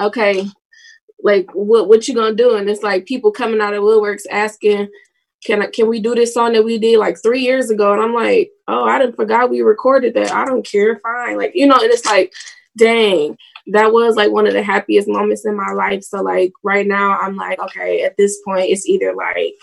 [0.00, 0.46] okay,
[1.22, 2.56] like what what you gonna do?
[2.56, 4.88] And it's like people coming out of woodworks asking,
[5.44, 7.92] can I, can we do this song that we did like three years ago?
[7.92, 10.32] And I'm like, oh, I didn't forgot we recorded that.
[10.32, 11.36] I don't care, fine.
[11.36, 12.32] Like you know, and it's like,
[12.76, 13.36] dang,
[13.68, 16.02] that was like one of the happiest moments in my life.
[16.02, 19.54] So like right now, I'm like, okay, at this point, it's either like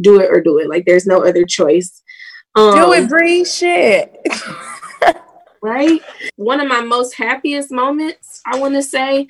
[0.00, 0.68] do it or do it.
[0.68, 2.02] Like there's no other choice.
[2.54, 3.44] Um, Do it, Bri.
[3.44, 4.16] Shit.
[5.62, 6.00] right?
[6.36, 9.28] One of my most happiest moments, I want to say.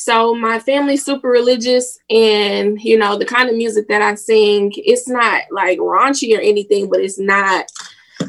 [0.00, 4.72] So my family's super religious, and you know the kind of music that I sing,
[4.74, 7.66] it's not like raunchy or anything, but it's not,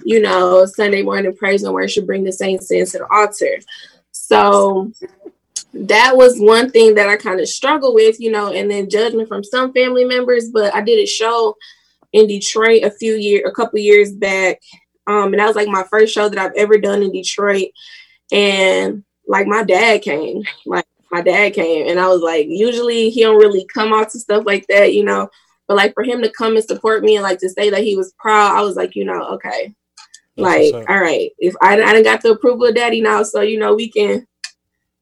[0.03, 3.57] you know, Sunday morning praise and worship, bring the saints into the altar.
[4.11, 4.91] So
[5.73, 9.29] that was one thing that I kind of struggle with, you know, and then judgment
[9.29, 10.49] from some family members.
[10.49, 11.55] But I did a show
[12.11, 14.59] in Detroit a few years, a couple years back,
[15.07, 17.69] um, and that was like my first show that I've ever done in Detroit.
[18.29, 23.21] And like my dad came, like my dad came, and I was like, usually he
[23.21, 25.29] don't really come out to stuff like that, you know.
[25.67, 27.95] But like for him to come and support me and like to say that he
[27.95, 29.73] was proud, I was like, you know, okay,
[30.37, 33.59] like all right, if I I didn't got the approval of daddy now, so you
[33.59, 34.25] know we can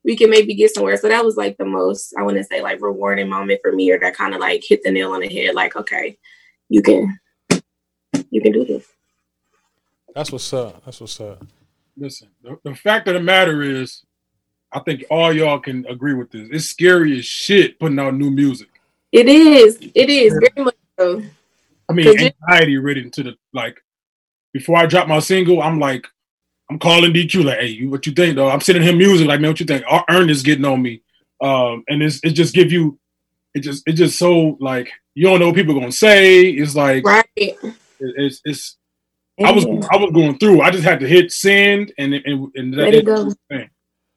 [0.04, 0.98] we can maybe get somewhere.
[0.98, 3.91] So that was like the most I want to say like rewarding moment for me,
[3.91, 5.56] or that kind of like hit the nail on the head.
[5.56, 6.17] Like okay,
[6.67, 7.19] you can
[8.32, 8.86] you can do this.
[10.15, 10.84] That's what's up.
[10.84, 11.45] That's what's up.
[11.95, 14.04] Listen, the, the fact of the matter is,
[14.72, 16.48] I think all y'all can agree with this.
[16.52, 18.70] It's scary as shit putting out new music.
[19.12, 19.80] It is.
[19.96, 21.24] It is very much so.
[21.90, 23.82] I mean, anxiety ridden to the like.
[24.54, 26.08] Before I drop my single, I'm like,
[26.70, 28.50] I'm calling DQ like, hey, what you think though?
[28.50, 29.84] I'm sending him music like, man, what you think?
[29.88, 31.02] Our Ernest getting on me,
[31.42, 33.00] um, and it's it just give you,
[33.54, 36.46] it just it just so like you don't know what people gonna say.
[36.46, 37.26] It's like right.
[37.36, 37.58] it-
[38.00, 38.78] it's it's.
[39.44, 40.62] I was I was going through.
[40.62, 43.32] I just had to hit send and and, and Let it go.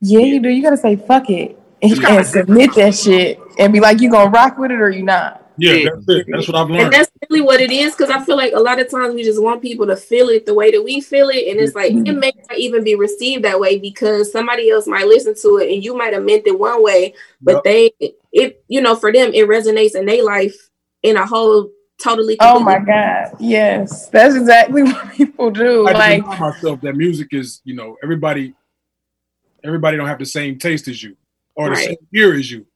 [0.02, 0.10] Thing.
[0.10, 0.48] Yeah, you do.
[0.48, 4.30] You gotta say fuck it and, and submit that shit and be like, you gonna
[4.30, 5.42] rock with it or you not.
[5.58, 6.26] Yeah, that's it.
[6.30, 8.80] That's what I've And that's really what it is, because I feel like a lot
[8.80, 11.48] of times we just want people to feel it the way that we feel it,
[11.48, 12.18] and it's like it mm-hmm.
[12.18, 15.84] may not even be received that way because somebody else might listen to it and
[15.84, 17.92] you might have meant it one way, but they
[18.32, 20.70] it you know for them it resonates in their life
[21.02, 21.70] in a whole
[22.02, 22.36] totally.
[22.40, 25.86] Oh my god, yes, that's exactly what people do.
[25.86, 28.54] I Like, like myself that music is, you know, everybody,
[29.64, 31.16] everybody don't have the same taste as you
[31.54, 32.66] or the same ear as you.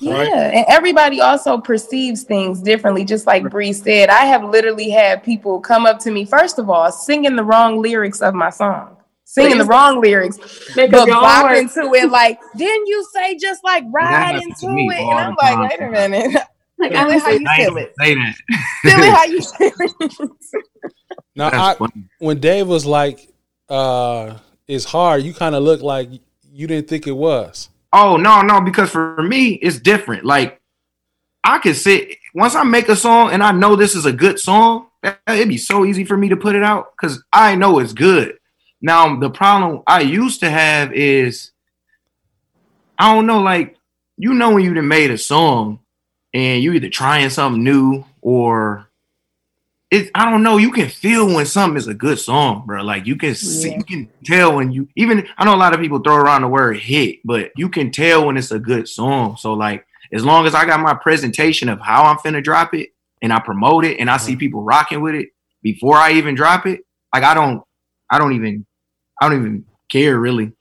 [0.00, 0.28] yeah, Right?
[0.32, 3.04] and everybody also perceives things differently.
[3.04, 6.24] Just like Bri said, I have literally had people come up to me.
[6.24, 8.96] First of all, singing the wrong lyrics of my song.
[9.24, 10.38] Singing the wrong lyrics,
[10.74, 14.68] Make but up your bop into it like, didn't you say just like ride into
[14.70, 15.00] me it?
[15.00, 16.42] And I'm like, wait a minute,
[16.78, 17.94] like feel it how you feel it.
[18.00, 18.34] say that.
[18.82, 20.62] Feel it how you feel it.
[21.36, 21.76] Now, I,
[22.20, 23.28] when Dave was like,
[23.68, 26.08] uh, "It's hard," you kind of look like
[26.58, 27.70] you didn't think it was.
[27.92, 30.24] Oh no, no, because for me it's different.
[30.24, 30.60] Like
[31.44, 34.40] I could sit once I make a song and I know this is a good
[34.40, 34.88] song,
[35.28, 38.38] it'd be so easy for me to put it out because I know it's good.
[38.82, 41.52] Now the problem I used to have is
[42.98, 43.76] I don't know, like
[44.16, 45.78] you know when you made a song
[46.34, 48.87] and you either trying something new or
[49.90, 52.82] it I don't know, you can feel when something is a good song, bro.
[52.82, 55.80] Like you can see, you can tell when you even I know a lot of
[55.80, 59.36] people throw around the word hit, but you can tell when it's a good song.
[59.36, 62.90] So like as long as I got my presentation of how I'm finna drop it
[63.22, 65.30] and I promote it and I see people rocking with it
[65.62, 66.80] before I even drop it,
[67.14, 67.62] like I don't
[68.10, 68.66] I don't even
[69.20, 70.52] I don't even care really.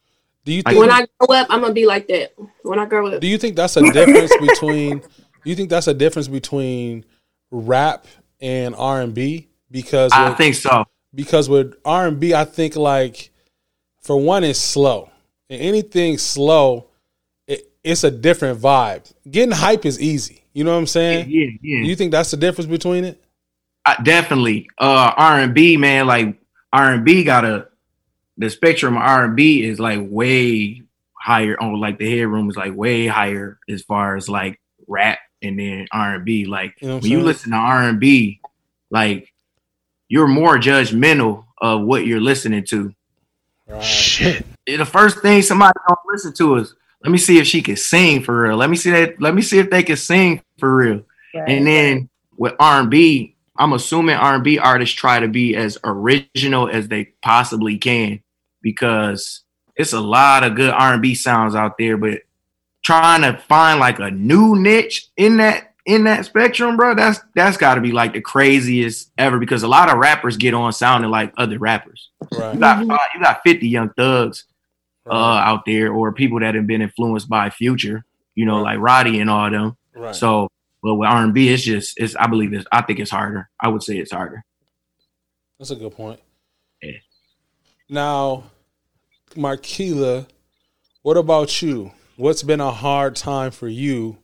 [0.46, 0.80] Do you Like, think?
[0.80, 2.32] When I grow up, I'm gonna be like that.
[2.62, 5.00] When I grow up, do you think that's a difference between?
[5.00, 7.04] Do you think that's a difference between
[7.52, 8.08] rap
[8.40, 9.48] and R and B?
[9.72, 10.86] Because I with- think so.
[11.14, 13.32] because with R and B, I think like
[14.02, 15.10] for one, it's slow.
[15.50, 16.88] And anything slow,
[17.48, 19.12] it, it's a different vibe.
[19.30, 20.44] Getting hype is easy.
[20.54, 21.30] You know what I'm saying?
[21.30, 21.86] Yeah, yeah.
[21.86, 23.24] You think that's the difference between it?
[23.86, 26.36] I, definitely uh r&b man like
[26.74, 27.70] r&b got a
[28.36, 30.82] the spectrum of r&b is like way
[31.14, 35.60] higher on like the headroom is like way higher as far as like rap and
[35.60, 38.40] then r&b like You know what I'm when you listen to r&b
[38.90, 39.34] like
[40.08, 42.94] you're more judgmental of what you're listening to
[43.82, 44.46] Shit.
[44.66, 46.74] the first thing somebody don't listen to is
[47.04, 48.58] let me see if she can sing for real.
[48.58, 49.22] Let me see that.
[49.22, 51.04] Let me see if they can sing for real.
[51.34, 55.56] And then with R and B, I'm assuming R and B artists try to be
[55.56, 58.22] as original as they possibly can
[58.62, 59.44] because
[59.76, 61.98] it's a lot of good R and B sounds out there.
[61.98, 62.22] But
[62.88, 67.58] trying to find like a new niche in that in that spectrum, bro, that's that's
[67.58, 71.12] got to be like the craziest ever because a lot of rappers get on sounding
[71.12, 72.10] like other rappers.
[72.32, 72.54] Right.
[72.54, 74.46] You got five, you got 50 young thugs
[75.06, 79.20] uh, out there or people that have been influenced by Future, you know, like Roddy
[79.20, 79.76] and all them.
[79.94, 80.16] Right.
[80.16, 80.48] So
[80.82, 82.16] But with R and B, it's just it's.
[82.16, 82.66] I believe it's.
[82.72, 83.50] I think it's harder.
[83.60, 84.46] I would say it's harder.
[85.60, 86.22] That's a good point.
[86.82, 87.00] Yeah.
[87.90, 88.44] Now,
[89.36, 90.26] Marquila,
[91.02, 91.92] what about you?
[92.18, 94.18] What's been a hard time for you,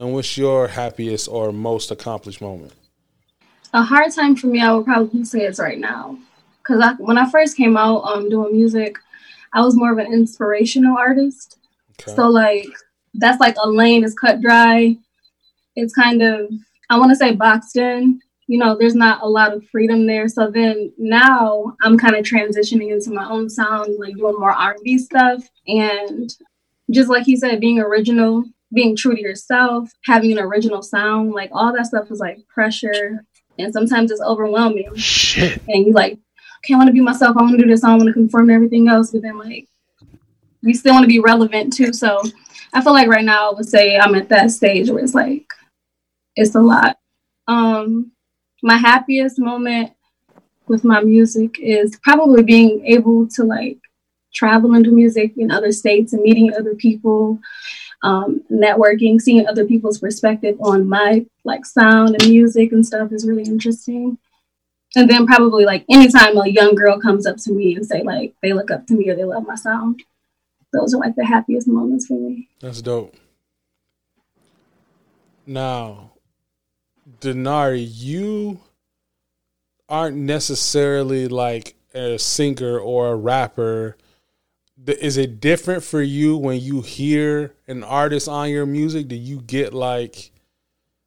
[0.00, 2.72] and what's your happiest or most accomplished moment?
[3.72, 6.18] A hard time for me, I would probably say it's right now.
[6.58, 8.98] Because I, when I first came out um, doing music,
[9.52, 11.58] I was more of an inspirational artist.
[12.00, 12.16] Okay.
[12.16, 12.66] So, like,
[13.14, 14.96] that's like a lane is cut dry.
[15.76, 16.50] It's kind of,
[16.90, 18.20] I want to say boxed in.
[18.48, 20.26] You know, there's not a lot of freedom there.
[20.26, 24.98] So then now I'm kind of transitioning into my own sound, like doing more R&B
[24.98, 25.48] stuff.
[25.68, 26.36] And
[26.90, 31.50] just like he said, being original, being true to yourself, having an original sound, like
[31.52, 33.24] all that stuff is like pressure.
[33.58, 34.94] And sometimes it's overwhelming.
[34.96, 35.62] Shit.
[35.68, 36.18] And you like,
[36.58, 37.36] okay, I want to be myself.
[37.36, 37.84] I want to do this.
[37.84, 39.12] I want to conform to everything else.
[39.12, 39.66] But then like,
[40.62, 41.92] you still want to be relevant too.
[41.92, 42.22] So
[42.72, 45.46] I feel like right now I would say I'm at that stage where it's like,
[46.34, 46.98] it's a lot.
[47.48, 48.12] Um,
[48.62, 49.92] my happiest moment
[50.66, 53.78] with my music is probably being able to like
[54.36, 57.40] travel to music in other states and meeting other people,
[58.02, 63.26] um, networking, seeing other people's perspective on my like sound and music and stuff is
[63.26, 64.18] really interesting.
[64.94, 68.34] And then probably like anytime a young girl comes up to me and say like
[68.42, 70.02] they look up to me or they love my sound,
[70.72, 72.48] those are like the happiest moments for me.
[72.60, 73.16] That's dope.
[75.46, 76.12] Now,
[77.20, 78.60] Denari, you
[79.88, 83.96] aren't necessarily like a singer or a rapper.
[84.88, 89.08] Is it different for you when you hear an artist on your music?
[89.08, 90.30] Do you get like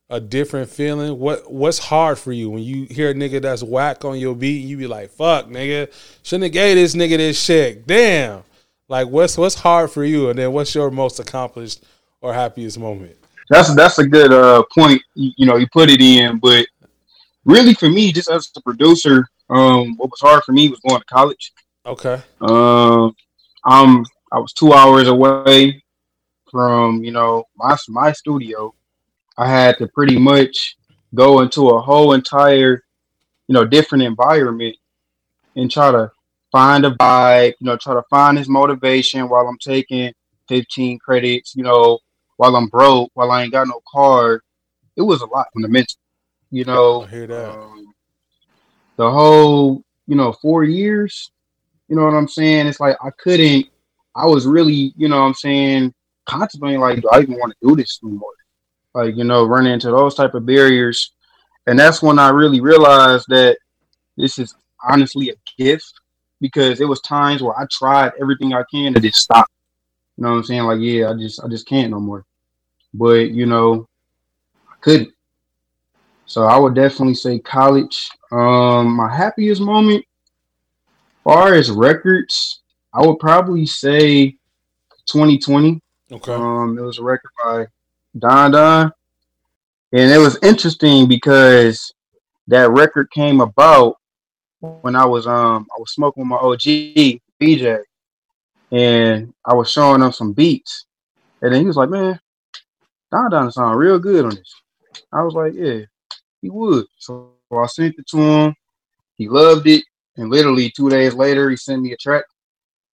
[0.10, 1.18] a different feeling?
[1.20, 4.66] What What's hard for you when you hear a nigga that's whack on your beat?
[4.66, 5.92] You be like, "Fuck, nigga,
[6.24, 8.44] shouldn't have gave this nigga this shit." Damn.
[8.88, 11.84] Like, what's what's hard for you, and then what's your most accomplished
[12.22, 13.16] or happiest moment?
[13.50, 15.02] That's that's a good uh point.
[15.16, 16.66] You, you know, you put it in, but
[17.46, 21.00] really for me, just as a producer, um, what was hard for me was going
[21.00, 21.54] to college.
[21.86, 22.22] Okay.
[22.42, 23.16] Um,
[23.66, 25.82] I'm I was two hours away
[26.52, 28.74] from you know my my studio.
[29.38, 30.76] I had to pretty much
[31.16, 32.84] go into a whole entire
[33.48, 34.76] you know different environment
[35.56, 36.12] and try to
[36.52, 37.54] find a vibe.
[37.60, 40.14] You know, try to find his motivation while I'm taking
[40.48, 41.56] 15 credits.
[41.56, 42.00] You know,
[42.38, 44.42] while I'm broke, while I ain't got no car.
[44.96, 45.96] It was a lot on the mental.
[46.52, 47.50] You know, I hear that.
[47.52, 47.94] um,
[48.98, 51.32] the whole you know four years
[51.90, 52.68] you know what i'm saying?
[52.68, 53.68] It's like i couldn't
[54.16, 55.94] i was really you know what i'm saying
[56.26, 58.34] contemplating like do i even want to do this anymore
[58.94, 61.14] like you know running into those type of barriers.
[61.68, 63.58] And that's when i really realized that
[64.18, 64.56] this is
[64.88, 65.94] honestly a gift
[66.42, 69.48] because it was times where i tried everything i can to just stop.
[70.18, 70.64] You know what i'm saying?
[70.64, 72.26] Like yeah i just i just can't no more.
[72.94, 73.88] But you know
[74.70, 75.14] i couldn't.
[76.26, 78.08] So I would definitely say college.
[78.32, 80.06] Um, my happiest moment,
[81.24, 82.62] far as records,
[82.94, 84.32] I would probably say
[85.06, 85.80] 2020.
[86.12, 86.34] Okay.
[86.34, 87.68] Um, it was a record by
[88.18, 88.92] Don Don,
[89.94, 91.94] and it was interesting because
[92.48, 93.96] that record came about
[94.60, 97.80] when I was um I was smoking with my OG BJ,
[98.72, 100.86] and I was showing him some beats,
[101.42, 102.20] and then he was like, "Man,
[103.12, 104.54] Don Don sound real good on this."
[105.14, 105.86] I was like, "Yeah."
[106.42, 106.86] he would.
[106.98, 108.56] So I sent it to him.
[109.18, 109.84] He loved it.
[110.20, 112.26] And literally two days later, he sent me a track.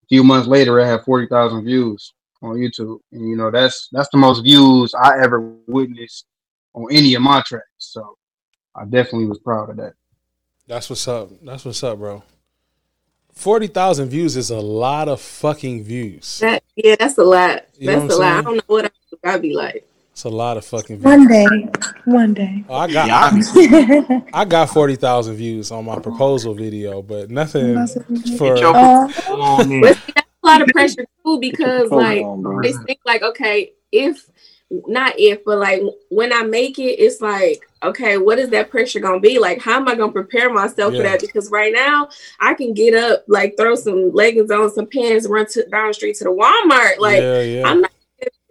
[0.04, 3.00] A few months later, I had 40,000 views on YouTube.
[3.10, 6.26] And, you know, that's that's the most views I ever witnessed
[6.74, 7.66] on any of my tracks.
[7.78, 8.16] So
[8.76, 9.94] I definitely was proud of that.
[10.68, 11.30] That's what's up.
[11.42, 12.22] That's what's up, bro.
[13.32, 16.38] Forty thousand views is a lot of fucking views.
[16.38, 17.66] That yeah, that's a lot.
[17.78, 18.38] You That's a a I'm lot.
[18.38, 18.92] I don't know what
[19.24, 19.84] I would be like.
[20.16, 21.04] It's a lot of fucking views.
[21.04, 21.46] One day,
[22.06, 22.64] one day.
[22.70, 24.22] Oh, I got Yeah.
[24.32, 27.86] I, I got forty thousand views on my proposal video, but nothing
[28.38, 29.08] for Get your Oh.
[29.12, 29.80] proposal on in.
[29.82, 33.72] But see, that's a lot of pressure too because like on, they think like okay
[33.92, 34.30] if
[34.70, 39.00] not if but like when I make it it's like okay what is that pressure
[39.00, 41.00] gonna be like how am I gonna prepare myself Yeah.
[41.00, 42.08] for that because right now
[42.40, 45.92] I can get up like throw some leggings on some pants run to down the
[45.94, 47.68] street to the Walmart like yeah, yeah.
[47.68, 47.90] I'm not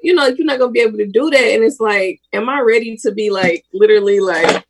[0.05, 2.59] you know you're not gonna be able to do that and it's like am I
[2.61, 4.63] ready to be like literally like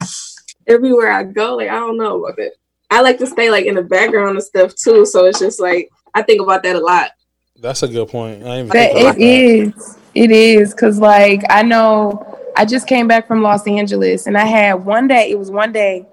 [0.67, 2.53] everywhere I go like I don't know about that
[2.89, 5.89] I like to stay like in the background and stuff too so it's just like
[6.13, 7.11] I think about that a lot
[7.59, 8.43] That's a good point.
[8.43, 9.77] I ain't even But think about it that.
[9.77, 9.97] is.
[10.13, 14.45] It is because, like, I know I just came back from Los Angeles and I
[14.45, 16.05] had one day, it was one day,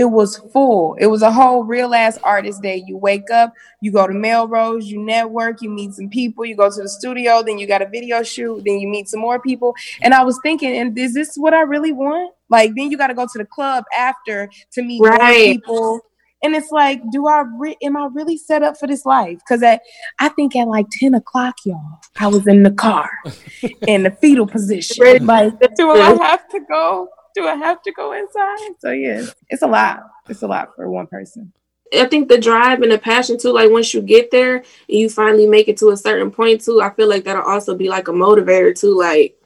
[0.00, 0.94] it was full.
[0.94, 2.82] It was a whole real ass artist day.
[2.86, 6.70] You wake up, you go to Melrose, you network, you meet some people, you go
[6.70, 9.74] to the studio, then you got a video shoot, then you meet some more people.
[10.00, 12.32] And I was thinking, and is this what I really want?
[12.48, 16.00] Like, then you got to go to the club after to meet more people.
[16.42, 19.38] And it's like, do I re- am I really set up for this life?
[19.40, 19.82] Because at
[20.18, 23.10] I think at like 10 o'clock, y'all, I was in the car
[23.86, 25.26] in the fetal position.
[25.26, 27.10] Like, do I have to go?
[27.34, 28.58] Do I have to go inside?
[28.80, 30.02] So yeah, it's a lot.
[30.28, 31.52] It's a lot for one person.
[31.96, 35.08] I think the drive and the passion too, like once you get there and you
[35.08, 38.08] finally make it to a certain point too, I feel like that'll also be like
[38.08, 38.96] a motivator too.
[38.96, 39.36] Like,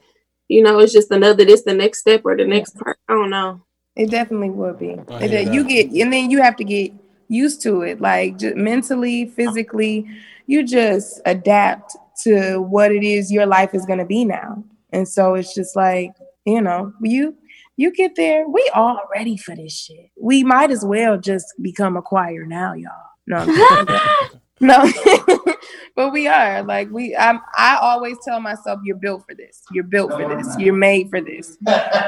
[0.47, 2.97] you know, it's just another this the next step or the next part.
[3.09, 3.61] I don't know.
[3.95, 4.91] It definitely would be.
[5.09, 6.91] I It- you get, and then you have to get
[7.27, 10.05] used to it, like just mentally, physically.
[10.47, 15.07] You just adapt to what it is your life is going to be now, and
[15.07, 16.11] so it's just like
[16.45, 17.35] you know, you
[17.77, 18.47] you get there.
[18.47, 20.11] We all ready for this shit.
[20.19, 22.91] We might as well just become a choir now, y'all.
[23.27, 23.43] No,
[24.59, 24.91] no,
[25.95, 27.15] but we are like we.
[27.15, 29.63] I'm, I always tell myself, "You're built for this.
[29.71, 30.55] You're built for this.
[30.59, 31.57] You're made for this."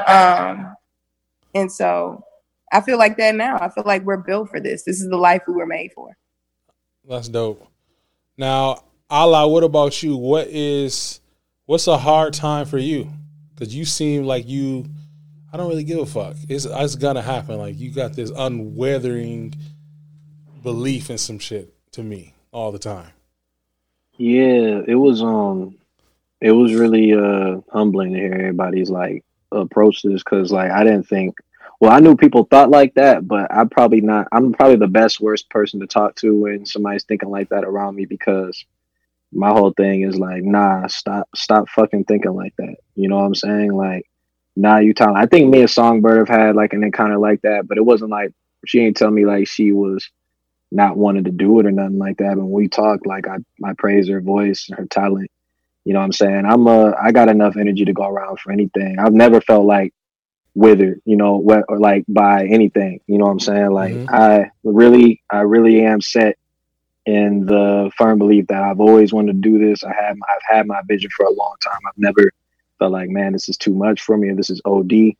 [0.06, 0.74] Um,
[1.54, 2.24] and so
[2.72, 3.58] I feel like that now.
[3.60, 4.84] I feel like we're built for this.
[4.84, 6.16] This is the life we were made for.
[7.08, 7.66] That's dope.
[8.36, 10.16] Now, Allah, what about you?
[10.16, 11.20] What is
[11.66, 13.10] what's a hard time for you?
[13.54, 14.86] Because you seem like you,
[15.52, 16.36] I don't really give a fuck.
[16.48, 17.58] It's it's gonna happen.
[17.58, 19.54] Like you got this unweathering
[20.62, 23.12] belief in some shit to me all the time.
[24.18, 25.78] Yeah, it was um
[26.40, 31.08] it was really uh humbling to hear everybody's like approach this because like I didn't
[31.08, 31.36] think
[31.80, 35.18] well I knew people thought like that, but I probably not I'm probably the best
[35.18, 38.66] worst person to talk to when somebody's thinking like that around me because
[39.32, 42.76] my whole thing is like nah stop stop fucking thinking like that.
[42.96, 43.72] You know what I'm saying?
[43.72, 44.04] Like
[44.58, 47.68] nah you telling I think me and Songbird have had like an encounter like that,
[47.68, 48.32] but it wasn't like
[48.66, 50.08] she ain't tell me like she was
[50.72, 52.36] not wanting to do it or nothing like that.
[52.36, 55.30] But when we talk, like I, I praise her voice, and her talent.
[55.84, 56.44] You know what I'm saying?
[56.46, 58.98] I'm a, I got enough energy to go around for anything.
[58.98, 59.92] I've never felt like
[60.54, 63.00] withered, you know, what or like by anything.
[63.06, 63.70] You know what I'm saying?
[63.72, 64.08] Like Mhm.
[64.08, 66.36] I really, I really am set
[67.06, 69.84] in the firm belief that I've always wanted to do this.
[69.84, 71.80] I have I've had my vision for a long time.
[71.86, 72.30] I've never
[72.78, 75.14] felt like, man, this is too much for me or this is OD.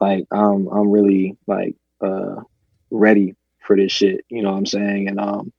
[0.00, 2.36] Like um I'm really like uh
[2.90, 4.24] ready for this shit.
[4.28, 5.08] You know what I'm saying?
[5.08, 5.52] And um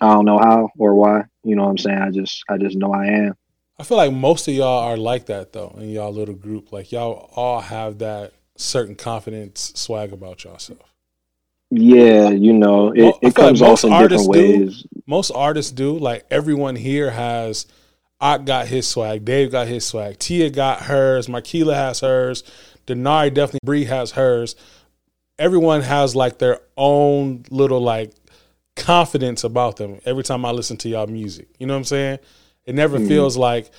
[0.00, 1.24] I don't know how or why.
[1.44, 1.98] You know what I'm saying?
[1.98, 3.34] I just I just know I am.
[3.78, 6.72] I feel like most of y'all are like that though in y'all little group.
[6.72, 10.80] Like y'all all have that certain confidence swag about yourself.
[11.70, 14.60] Yeah, you know, it, it feel like comes off in different do.
[14.60, 14.86] ways.
[15.06, 15.96] Most artists do.
[15.96, 17.66] Like everyone here has.
[18.20, 19.24] I got his swag.
[19.24, 20.18] Dave got his swag.
[20.18, 21.26] Tia got hers.
[21.26, 22.42] Markeela has hers.
[22.86, 23.60] Denari definitely.
[23.64, 24.56] Bri has hers.
[25.38, 28.12] Everyone has like their own little like
[28.76, 30.00] confidence about them.
[30.04, 32.18] Every time I listen to y'all music, you know what I'm saying?
[32.66, 33.08] It never Mhm.
[33.08, 33.70] feels like,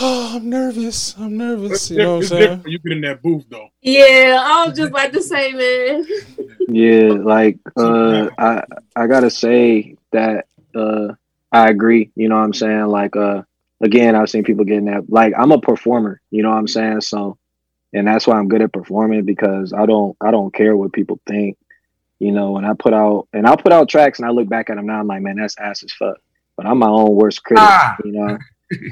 [0.00, 1.14] oh, I'm nervous.
[1.18, 1.90] I'm nervous.
[1.90, 2.62] You know what I'm saying?
[2.66, 3.68] you get in that booth though.
[3.80, 6.04] Yeah, I was just about to say, man.
[6.68, 8.64] Yeah, like uh I
[8.96, 11.14] I gotta say that uh
[11.52, 12.86] I agree, you know what I'm saying?
[12.86, 13.42] Like uh
[13.80, 17.00] again I've seen people getting that like I'm a performer, you know what I'm saying?
[17.02, 17.36] So
[17.92, 21.20] and that's why I'm good at performing because I don't I don't care what people
[21.26, 21.56] think.
[22.18, 24.68] You know, and I put out and I'll put out tracks and I look back
[24.68, 26.18] at them now I'm like, man, that's ass as fuck.
[26.56, 27.96] But I'm my own worst critic, Ah.
[28.04, 28.38] you know.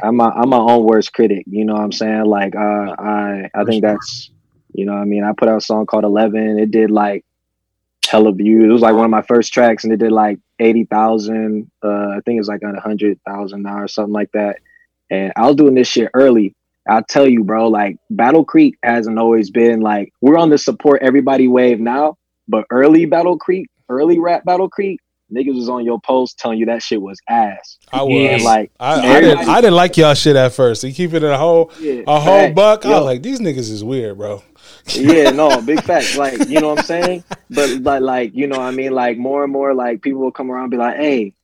[0.02, 2.24] I'm my I'm my own worst critic, you know what I'm saying?
[2.24, 4.30] Like uh I I think that's
[4.74, 6.58] you know what I mean, I put out a song called Eleven.
[6.58, 7.24] It did like
[8.08, 8.64] hella views.
[8.68, 11.70] It was like one of my first tracks, and it did like eighty thousand.
[11.82, 14.58] Uh, I think it's like on a hundred thousand now or something like that.
[15.10, 16.54] And I was doing this shit early.
[16.88, 17.68] I'll tell you, bro.
[17.68, 22.64] Like Battle Creek hasn't always been like we're on the support everybody wave now, but
[22.70, 24.98] early Battle Creek, early rap Battle Creek,
[25.30, 27.78] niggas was on your post telling you that shit was ass.
[27.92, 30.82] I was And like I, I didn't I didn't like y'all shit at first.
[30.82, 32.54] You keep it a whole Yeah, a whole facts.
[32.54, 32.86] buck.
[32.86, 34.42] I was like, these niggas is weird, bro.
[34.94, 36.16] yeah, no, big facts.
[36.16, 37.24] Like, you know what I'm saying?
[37.50, 38.92] But but like, you know what I mean?
[38.92, 41.34] Like more and more like people will come around and be like, hey,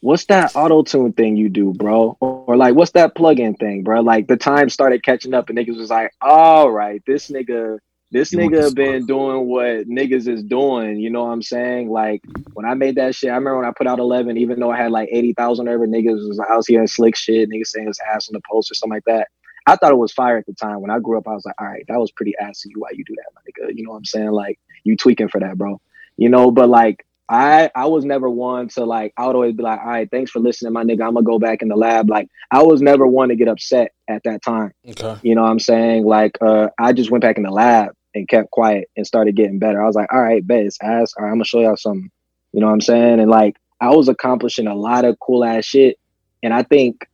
[0.00, 2.16] what's that auto tune thing you do, bro?
[2.20, 4.00] Or, or like what's that plug-in thing, bro?
[4.00, 7.78] Like the time started catching up and niggas was like, all right, this nigga,
[8.10, 11.90] this You nigga been doing what niggas is doing, you know what I'm saying?
[11.90, 14.70] Like when I made that shit, I remember when I put out 11, even though
[14.70, 18.00] I had like 80,000 over, niggas was I was hearing slick shit, niggas saying his
[18.14, 19.28] ass on the post or something like that.
[19.66, 20.80] I thought it was fire at the time.
[20.80, 22.74] When I grew up, I was like, all right, that was pretty ass you.
[22.76, 23.76] Why you do that, my nigga?
[23.76, 24.30] You know what I'm saying?
[24.30, 25.80] Like you tweaking for that, bro.
[26.16, 29.62] You know, but like I I was never one to like I would always be
[29.62, 31.06] like, all right, thanks for listening, my nigga.
[31.06, 32.10] I'm gonna go back in the lab.
[32.10, 34.72] Like I was never one to get upset at that time.
[34.86, 35.16] Okay.
[35.22, 36.04] You know what I'm saying?
[36.04, 39.58] Like uh I just went back in the lab and kept quiet and started getting
[39.58, 39.82] better.
[39.82, 41.14] I was like, all right, bet it's ass.
[41.16, 42.10] All right, I'm gonna show y'all something.
[42.52, 43.20] You know what I'm saying?
[43.20, 45.98] And like I was accomplishing a lot of cool ass shit.
[46.42, 47.06] And I think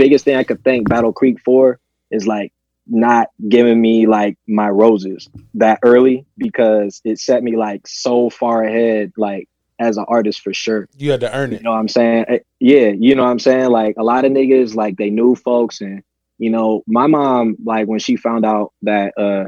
[0.00, 1.78] biggest thing I could thank Battle Creek for
[2.10, 2.54] is like
[2.86, 8.64] not giving me like my roses that early because it set me like so far
[8.64, 9.46] ahead, like
[9.78, 10.88] as an artist for sure.
[10.96, 11.58] You had to earn it.
[11.58, 12.24] You know what I'm saying?
[12.28, 13.68] Eh, Yeah, you know what I'm saying?
[13.68, 16.02] Like a lot of niggas, like they knew folks and
[16.38, 19.44] you know, my mom, like when she found out that uh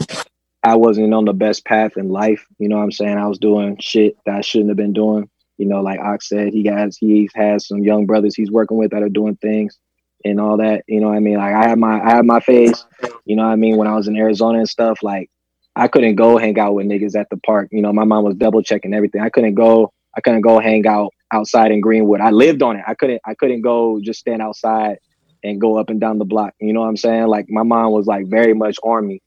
[0.63, 3.17] I wasn't on the best path in life, you know what I'm saying?
[3.17, 5.31] I was doing shit that I shouldn't have been doing.
[5.57, 8.91] You know, like Ox said, he has he has some young brothers he's working with
[8.91, 9.79] that are doing things
[10.25, 10.85] and all that.
[10.87, 11.39] You know what I mean?
[11.39, 12.85] Like I had my I had my phase,
[13.25, 15.31] you know what I mean, when I was in Arizona and stuff, like
[15.75, 17.69] I couldn't go hang out with niggas at the park.
[17.73, 19.23] You know, my mom was double checking everything.
[19.23, 19.93] I couldn't go.
[20.17, 22.21] I couldn't go hang out outside in Greenwood.
[22.21, 22.85] I lived on it.
[22.87, 23.21] I couldn't.
[23.27, 24.99] I couldn't go just stand outside
[25.45, 26.55] and go up and down the block.
[26.61, 27.27] You know what I'm saying?
[27.27, 29.21] Like my mom was like very much on me.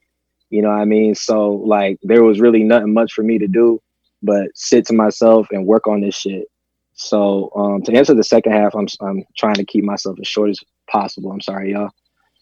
[0.50, 1.16] You know what I mean?
[1.16, 3.80] So like there was really nothing much for me to do
[4.26, 6.48] but sit to myself and work on this shit.
[6.96, 10.50] So um, to answer the second half, I'm I'm trying to keep myself as short
[10.50, 11.31] as possible.
[11.31, 11.91] I'm sorry, y'all.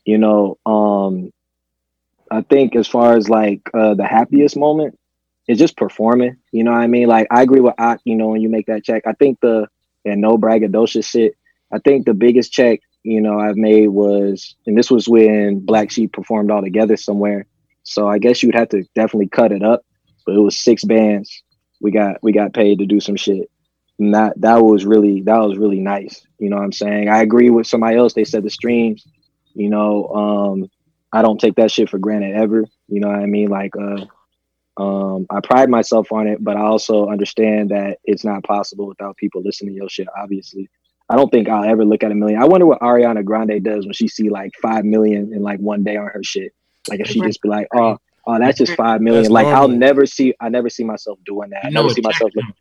[0.06, 1.32] You know, um,
[2.30, 4.98] I think as far as like uh, the happiest moment,
[5.48, 6.38] it's just performing.
[6.52, 7.08] You know what I mean?
[7.08, 9.04] Like I agree with Ak, you know, when you make that check.
[9.06, 9.68] I think the
[10.06, 11.36] and no braggadocious shit.
[11.72, 15.92] I think the biggest check, you know, I've made was and this was when Black
[15.92, 17.46] Sheep performed all together somewhere.
[17.84, 19.86] So I guess you would have to definitely cut it up.
[20.26, 21.44] But it was six bands.
[21.82, 23.50] We got we got paid to do some shit.
[24.00, 26.26] And that that was really that was really nice.
[26.40, 27.10] You know what I'm saying?
[27.10, 28.14] I agree with somebody else.
[28.14, 29.06] They said the streams,
[29.54, 30.70] you know, um,
[31.12, 32.66] I don't take that shit for granted ever.
[32.88, 33.50] You know what I mean?
[33.50, 34.06] Like uh
[34.82, 39.18] um I pride myself on it, but I also understand that it's not possible without
[39.18, 40.70] people listening to your shit, obviously.
[41.10, 42.42] I don't think I'll ever look at a million.
[42.42, 45.84] I wonder what Ariana Grande does when she see like five million in like one
[45.84, 46.54] day on her shit.
[46.90, 49.24] Like if she just be like, oh, oh, that's just five million.
[49.24, 51.66] That's like I'll never see I never see myself doing that.
[51.66, 52.56] I never see myself looking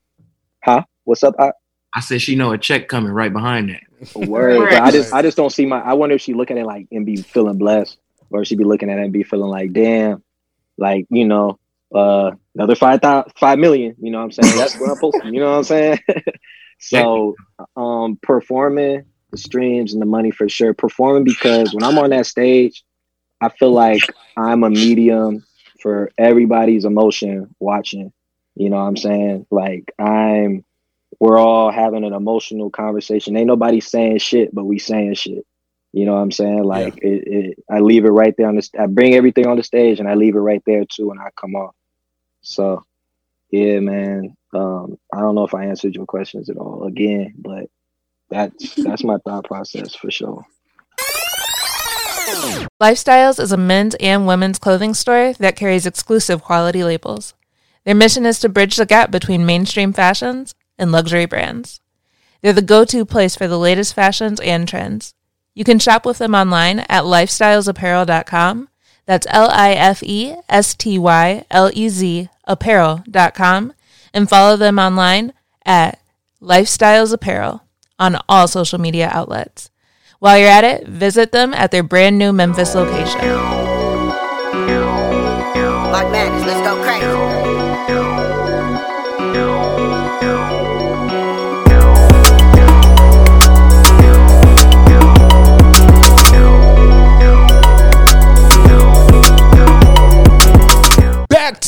[0.63, 0.83] Huh?
[1.05, 1.35] What's up?
[1.39, 1.53] I,
[1.95, 3.83] I said she know a check coming right behind that.
[4.15, 4.61] Word.
[4.61, 4.83] Right.
[4.83, 6.87] I just I just don't see my I wonder if she looking at it like
[6.91, 7.99] and be feeling blessed
[8.31, 10.23] or she be looking at it and be feeling like damn
[10.79, 11.59] like you know
[11.95, 15.33] uh another five thousand five million you know what I'm saying that's what I'm posting
[15.33, 15.99] you know what I'm saying
[16.79, 17.37] so
[17.77, 22.27] um performing the streams and the money for sure performing because when I'm on that
[22.27, 22.83] stage
[23.41, 24.03] I feel like
[24.37, 25.45] I'm a medium
[25.81, 28.13] for everybody's emotion watching
[28.57, 30.65] you know what I'm saying like I'm
[31.23, 33.37] we're all having an emotional conversation.
[33.37, 35.47] Ain't nobody saying shit, but we saying shit.
[35.93, 36.65] You know what I'm saying?
[36.65, 38.69] Like it, it, I leave it right there on the.
[38.77, 41.29] I bring everything on the stage, and I leave it right there too, when I
[41.41, 41.77] come off.
[42.41, 42.83] So,
[43.53, 44.37] yeah, man.
[44.53, 47.67] Um, I don't know if I answered your questions at all again, but
[48.29, 50.45] that's that's my thought process for sure.
[52.83, 57.35] Lifestylez is a men's and women's clothing store that carries exclusive quality labels.
[57.85, 61.81] Their mission is to bridge the gap between mainstream fashions and luxury brands.
[62.41, 65.15] They're the go to place for the latest fashions and trends.
[65.55, 68.69] You can shop with them online at lifestylezapparel.com.
[69.07, 73.73] That's L I F E S T Y L E Z apparel.com
[74.15, 75.33] and follow them online
[75.65, 76.01] at
[76.41, 77.63] Lifestylez Apparel
[77.99, 79.71] on all social media outlets.
[80.19, 83.21] While you're at it, visit them at their brand new Memphis location.
[85.91, 88.22] Like madness, let's go crazy.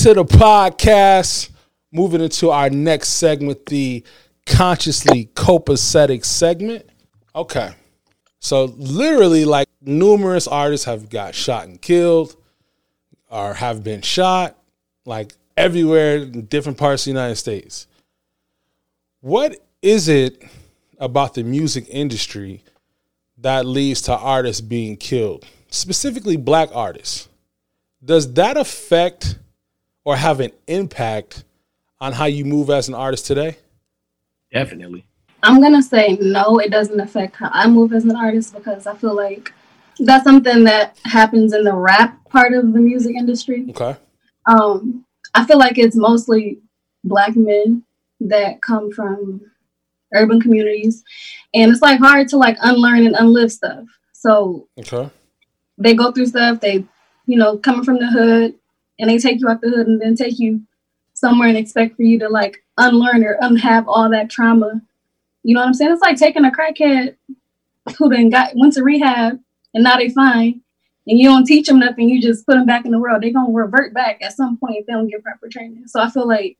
[0.04, 1.48] To the podcast.
[1.90, 4.04] Moving into our next segment, the
[4.44, 6.84] consciously copacetic segment.
[7.34, 7.72] Okay.
[8.38, 12.36] So literally, like numerous artists have got shot and killed,
[13.30, 14.58] or have been shot,
[15.06, 17.86] like everywhere in different parts of the United States.
[19.22, 20.44] What is it
[20.98, 22.62] about the music industry
[23.38, 27.30] that leads to artists being killed, specifically black artists?
[28.04, 29.38] Does that affect
[30.04, 31.44] or have an impact
[32.00, 33.56] on how you move as an artist today?
[34.52, 35.04] Definitely.
[35.42, 38.94] I'm gonna say no, it doesn't affect how I move as an artist because I
[38.94, 39.52] feel like
[39.98, 43.66] that's something that happens in the rap part of the music industry.
[43.70, 43.96] Okay.
[44.46, 46.58] Um, I feel like it's mostly
[47.04, 47.84] black men
[48.20, 49.40] that come from
[50.14, 51.02] urban communities,
[51.52, 53.84] and it's like hard to like unlearn and unlive stuff.
[54.12, 55.10] So Okay.
[55.76, 56.60] they go through stuff.
[56.60, 56.84] They,
[57.26, 58.54] you know, coming from the hood,
[58.98, 60.60] and they take you out the hood and then take you
[61.14, 64.82] somewhere and expect for you to like unlearn or unhave all that trauma.
[65.42, 65.92] You know what I'm saying?
[65.92, 67.16] It's like taking a crackhead
[67.98, 69.38] who then got went to rehab
[69.74, 70.60] and now they fine,
[71.06, 73.22] and you don't teach them nothing, you just put them back in the world.
[73.22, 75.86] They're gonna revert back at some point if they don't get proper training.
[75.88, 76.56] So I feel like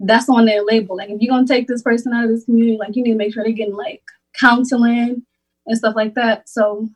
[0.00, 0.96] that's on their label.
[0.96, 3.18] Like if you're gonna take this person out of this community, like you need to
[3.18, 4.02] make sure they're getting like
[4.38, 5.22] counseling
[5.66, 6.48] and stuff like that.
[6.48, 6.88] So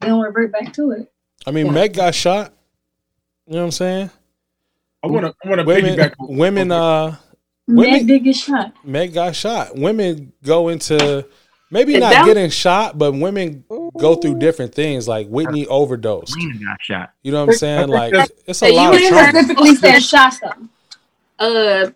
[0.00, 1.12] they don't revert back to it.
[1.46, 2.52] I mean, Meg got shot.
[3.46, 4.10] You know what I'm saying?
[5.02, 5.34] I want to.
[5.44, 6.14] I want to Women, piggyback.
[6.18, 7.16] women, uh,
[7.66, 8.72] Meg women, did get shot.
[8.84, 9.76] Meg got shot.
[9.76, 11.26] Women go into
[11.70, 13.64] maybe And not that- getting shot, but women
[13.98, 15.08] go through different things.
[15.08, 16.36] Like Whitney overdosed.
[16.36, 17.10] Lena got shot.
[17.22, 17.88] You know what I'm saying?
[17.88, 18.14] Like
[18.46, 19.24] it's a Hey, lot you of ain't trauma.
[19.24, 20.70] heard Specifically said shot them.
[21.38, 21.90] uh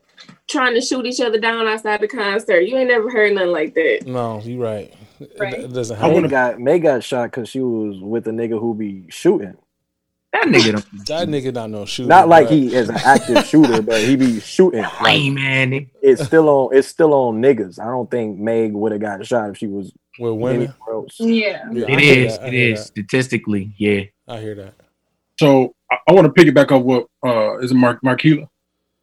[0.49, 2.61] trying to shoot each other down outside the concert.
[2.61, 4.05] You ain't never heard nothing like that.
[4.07, 4.93] No, you're right.
[5.21, 5.55] It- Right.
[5.55, 6.29] It, doesn't May happen.
[6.29, 9.57] got May got shot because she was with a nigga who be shooting.
[10.41, 12.09] That nigga don't That nigga not no shooter.
[12.09, 14.83] Not like but- he is an active shooter, but he be shooting.
[15.01, 15.91] Like, lame, man.
[16.03, 16.77] it's still on.
[16.77, 17.79] It's still on niggas.
[17.81, 20.73] I don't think Meg would have got shot if she was with women.
[20.89, 21.07] anywhere.
[21.19, 21.65] Yeah.
[21.73, 22.39] Yeah, I It hear is.
[22.39, 23.75] that, I It hear is statistically.
[23.79, 24.03] Yeah.
[24.29, 24.75] I hear that.
[25.39, 28.49] So I, I want to piggyback off what uh is it Mark Marquila?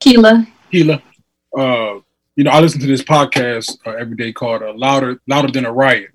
[0.04, 0.48] Kela.
[0.72, 1.02] Kela.
[1.58, 2.00] Uh,
[2.36, 5.66] you know, I listen to this podcast uh, every day called uh, "Louder Louder Than
[5.66, 6.10] a Riot."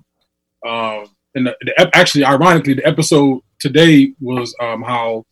[0.67, 1.07] Um,
[1.39, 5.25] and the, the actually, ironically, the episode today was um how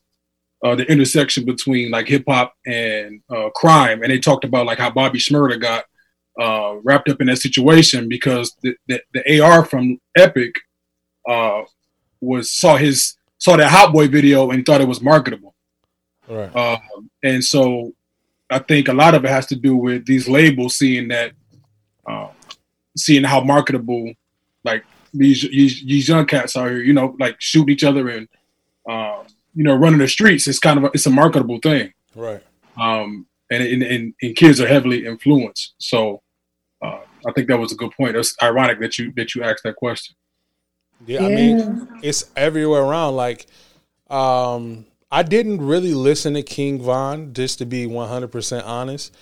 [0.65, 4.79] uh, the intersection between like hip hop and uh, crime, and they talked about like
[4.79, 5.85] how Bobby Shmurda got
[6.41, 10.53] uh, wrapped up in that situation because the, the, the AR from Epic
[11.29, 11.63] uh,
[12.21, 15.55] was saw his saw that Hot Boy video and thought it was marketable.
[16.29, 16.55] Right.
[16.57, 17.93] Um, and so
[18.51, 21.33] I think a lot of it has to do with these labels seeing that,
[22.09, 22.31] um,
[22.97, 24.13] seeing how marketable
[24.65, 24.85] like
[25.15, 28.29] these, these these young cats are here, you know, like shooting each other and
[28.89, 30.47] um, you know running the streets.
[30.47, 32.43] It's kind of a, it's a marketable thing, Right.
[32.79, 35.75] um, and, and and and kids are heavily influenced.
[35.79, 36.23] So
[36.85, 38.17] uh, I think that was a good point.
[38.17, 40.15] It's ironic that you that you asked that question.
[41.07, 43.17] Yeah, I mean, it's everywhere around.
[43.17, 43.47] Like,
[44.09, 49.15] um, I didn't really listen to King Von, just to be one hundred percent honest.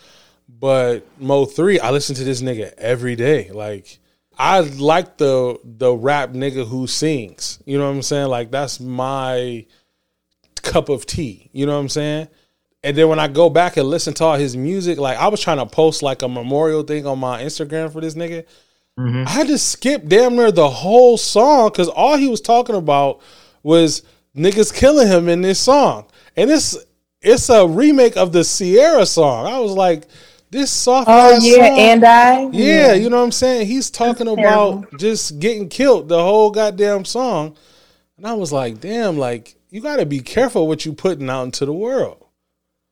[0.47, 3.51] But Mo3, I listen to this nigga every day.
[3.51, 3.99] Like,
[4.39, 7.63] I like the the rap nigga who sings.
[7.65, 8.29] You know what I'm saying?
[8.29, 9.67] Like, that's my
[10.63, 11.51] cup of tea.
[11.53, 12.29] You know what I'm saying?
[12.83, 15.41] And then when I go back and listen to all his music, like I was
[15.41, 18.45] trying to post like a memorial thing on my Instagram for this nigga.
[18.99, 19.25] Mm-hmm.
[19.27, 23.21] I had to skip damn near the whole song because all he was talking about
[23.63, 24.03] was
[24.37, 26.07] niggas killing him in this song.
[26.37, 26.77] And it's
[27.23, 29.47] it's a remake of the Sierra song.
[29.47, 30.07] I was like,
[30.55, 32.49] this soft Oh ass yeah, song- and I.
[32.53, 33.67] yeah, you know what I'm saying?
[33.67, 37.57] He's talking That's about just getting killed the whole goddamn song.
[38.17, 41.67] And I was like, damn, like you gotta be careful what you putting out into
[41.67, 42.25] the world.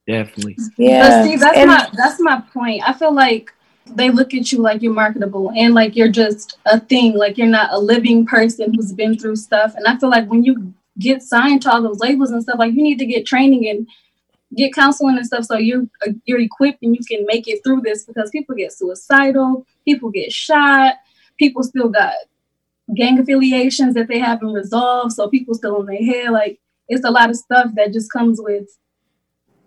[0.06, 0.56] Definitely.
[0.76, 1.22] Yeah.
[1.22, 2.82] But see, that's and- my that's my point.
[2.86, 3.52] I feel like
[3.86, 7.46] they look at you like you're marketable and like you're just a thing, like you're
[7.46, 9.74] not a living person who's been through stuff.
[9.76, 12.74] And I feel like when you get signed to all those labels and stuff, like
[12.74, 13.86] you need to get training and
[14.56, 17.80] get counseling and stuff so you're uh, you're equipped and you can make it through
[17.80, 20.94] this because people get suicidal, people get shot,
[21.38, 22.12] people still got
[22.94, 26.30] gang affiliations that they haven't resolved, so people still in their head.
[26.30, 28.68] Like it's a lot of stuff that just comes with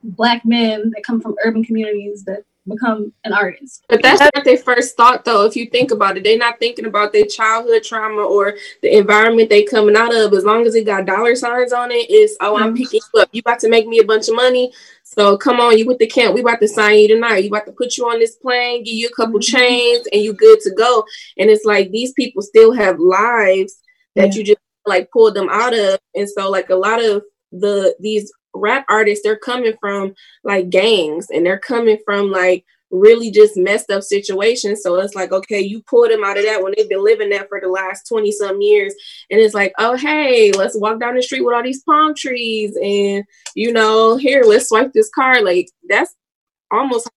[0.04, 3.86] black men that come from urban communities that become an artist.
[3.90, 5.46] But that's not their first thought, though.
[5.46, 9.50] If you think about it, they're not thinking about their childhood trauma or the environment
[9.50, 10.34] they coming out of.
[10.34, 12.84] As long as it got dollar signs on it, it's oh, I'm mm-hmm.
[12.84, 13.30] picking you up.
[13.32, 14.74] You about to make me a bunch of money.
[15.04, 16.34] So come on, you with the camp.
[16.34, 17.44] We about to sign you tonight.
[17.44, 19.58] You about to put you on this plane, give you a couple mm-hmm.
[19.58, 21.06] chains, and you good to go.
[21.38, 23.80] And it's like these people still have lives
[24.16, 24.40] that Yeah.
[24.40, 26.00] you just like pulled them out of.
[26.16, 31.28] And so like a lot of the these rap artists, they're coming from like gangs
[31.30, 34.82] and they're coming from like really just messed up situations.
[34.82, 37.50] So it's like, okay, you pull them out of that when they've been living that
[37.50, 38.94] for the last 20 some years.
[39.30, 42.78] And it's like, oh, hey, let's walk down the street with all these palm trees.
[42.82, 43.24] And,
[43.56, 45.44] you know, here, let's swipe this card.
[45.44, 46.14] Like, that's
[46.72, 47.10] almost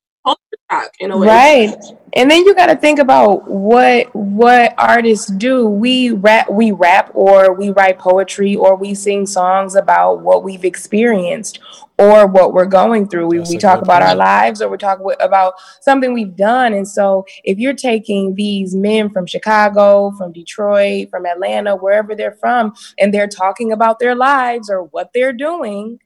[1.01, 1.27] in a way.
[1.27, 1.77] Right.
[2.14, 5.66] And then you got to think about what what artists do.
[5.66, 10.64] We rap we rap or we write poetry or we sing songs about what we've
[10.64, 11.61] experienced
[11.99, 13.27] or what we're going through.
[13.29, 16.12] We, That's we a talk good about our lives or we talk wi- about something
[16.12, 16.73] we've done.
[16.73, 22.37] And so if you're taking these men from Chicago, from Detroit, from Atlanta, wherever they're
[22.41, 25.99] from, and they're talking about their lives or what they're doing,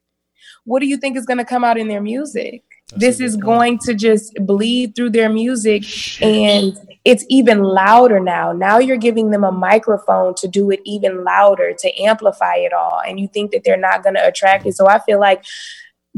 [0.65, 2.63] what do you think is going to come out in their music?
[2.93, 3.45] That's a this is point.
[3.45, 5.85] going to just bleed through their music
[6.23, 8.53] and it's even louder now.
[8.53, 13.01] Now you're giving them a microphone to do it even louder to amplify it all
[13.07, 14.75] and you think that they're not going to attract it.
[14.75, 15.45] So i feel like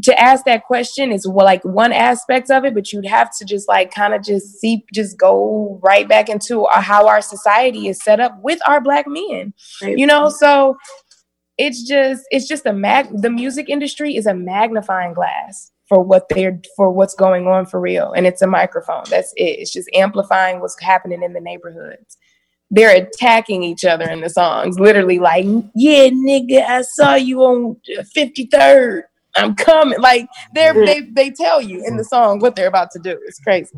[0.02, 3.44] to ask that question is well, like one aspect of it but you'd have to
[3.44, 7.86] just like kind of just see just go right back into uh, how our society
[7.86, 10.28] is set up with our black men you know?
[10.28, 10.76] So
[11.56, 16.28] it's just it's just a mag the music industry is a magnifying glass for what
[16.30, 18.12] they're for what's going on for real.
[18.12, 19.04] And it's a microphone.
[19.10, 19.58] That's it.
[19.60, 22.16] It's just amplifying what's happening in the neighborhoods.
[22.70, 24.78] They're attacking each other in the songs.
[24.80, 27.76] Literally like yeah nigga i saw you on
[28.16, 29.02] 53rd
[29.36, 30.00] i'm coming.
[30.00, 33.18] Like they're they, they tell you in the song what they're about to do.
[33.26, 33.76] It's crazy.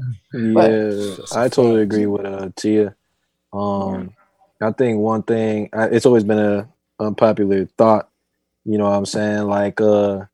[0.55, 2.95] But- Yeah, I totally agree with uh Tia.
[3.53, 4.15] Um,
[4.61, 6.69] I think one thing I, it's always been a
[7.01, 8.09] unpopular thought.
[8.65, 9.45] You know what I'm saying?
[9.45, 10.25] Like, uh,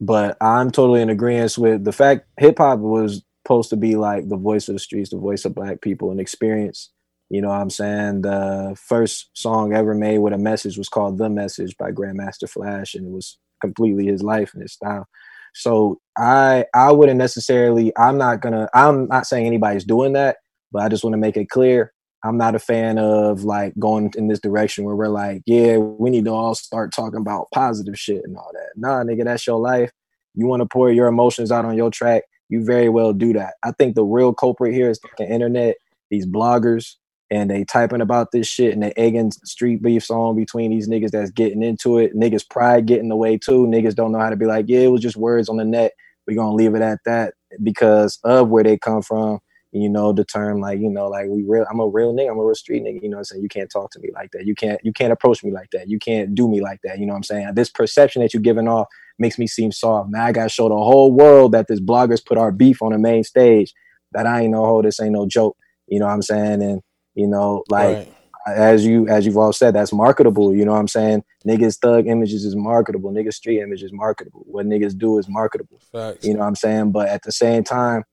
[0.00, 4.28] but I'm totally in agreement with the fact hip hop was supposed to be like
[4.28, 6.90] the voice of the streets, the voice of black people, and experience.
[7.30, 8.22] You know what I'm saying?
[8.22, 12.94] The first song ever made with a message was called "The Message" by Grandmaster Flash,
[12.94, 15.06] and it was completely his life and his style.
[15.54, 20.36] So I I wouldn't necessarily I'm not gonna I'm not saying anybody's doing that,
[20.72, 21.92] but I just want to make it clear
[22.24, 26.10] I'm not a fan of like going in this direction where we're like, yeah, we
[26.10, 28.70] need to all start talking about positive shit and all that.
[28.76, 29.90] Nah, nigga, that's your life.
[30.34, 33.54] You want to pour your emotions out on your track, you very well do that.
[33.64, 35.76] I think the real culprit here is the internet,
[36.10, 36.94] these bloggers,
[37.30, 41.10] and they typing about this shit and they egging street beefs on between these niggas
[41.10, 42.14] that's getting into it.
[42.16, 43.66] Niggas pride getting in the way too.
[43.66, 45.92] Niggas don't know how to be like, yeah, it was just words on the net.
[46.26, 49.40] We're gonna leave it at that because of where they come from.
[49.72, 52.38] You know, the term like, you know, like we real I'm a real nigga, I'm
[52.38, 53.42] a real street nigga, you know what I'm saying?
[53.42, 54.46] You can't talk to me like that.
[54.46, 55.88] You can't you can't approach me like that.
[55.88, 56.98] You can't do me like that.
[56.98, 57.54] You know what I'm saying?
[57.54, 58.86] This perception that you're giving off
[59.18, 60.10] makes me seem soft.
[60.10, 62.98] now I gotta show the whole world that this bloggers put our beef on the
[62.98, 63.74] main stage.
[64.12, 65.56] That I ain't no hoe, this ain't no joke.
[65.86, 66.62] You know what I'm saying?
[66.62, 66.80] And
[67.14, 68.14] you know, like Right.
[68.46, 70.54] as you as you've all said, that's marketable.
[70.54, 71.24] You know what I'm saying?
[71.46, 73.12] Niggas thug images is marketable.
[73.12, 74.44] Niggas street image is marketable.
[74.46, 75.80] What niggas do is marketable.
[75.92, 76.24] Facts.
[76.24, 76.92] You know what I'm saying?
[76.92, 78.04] But at the same time,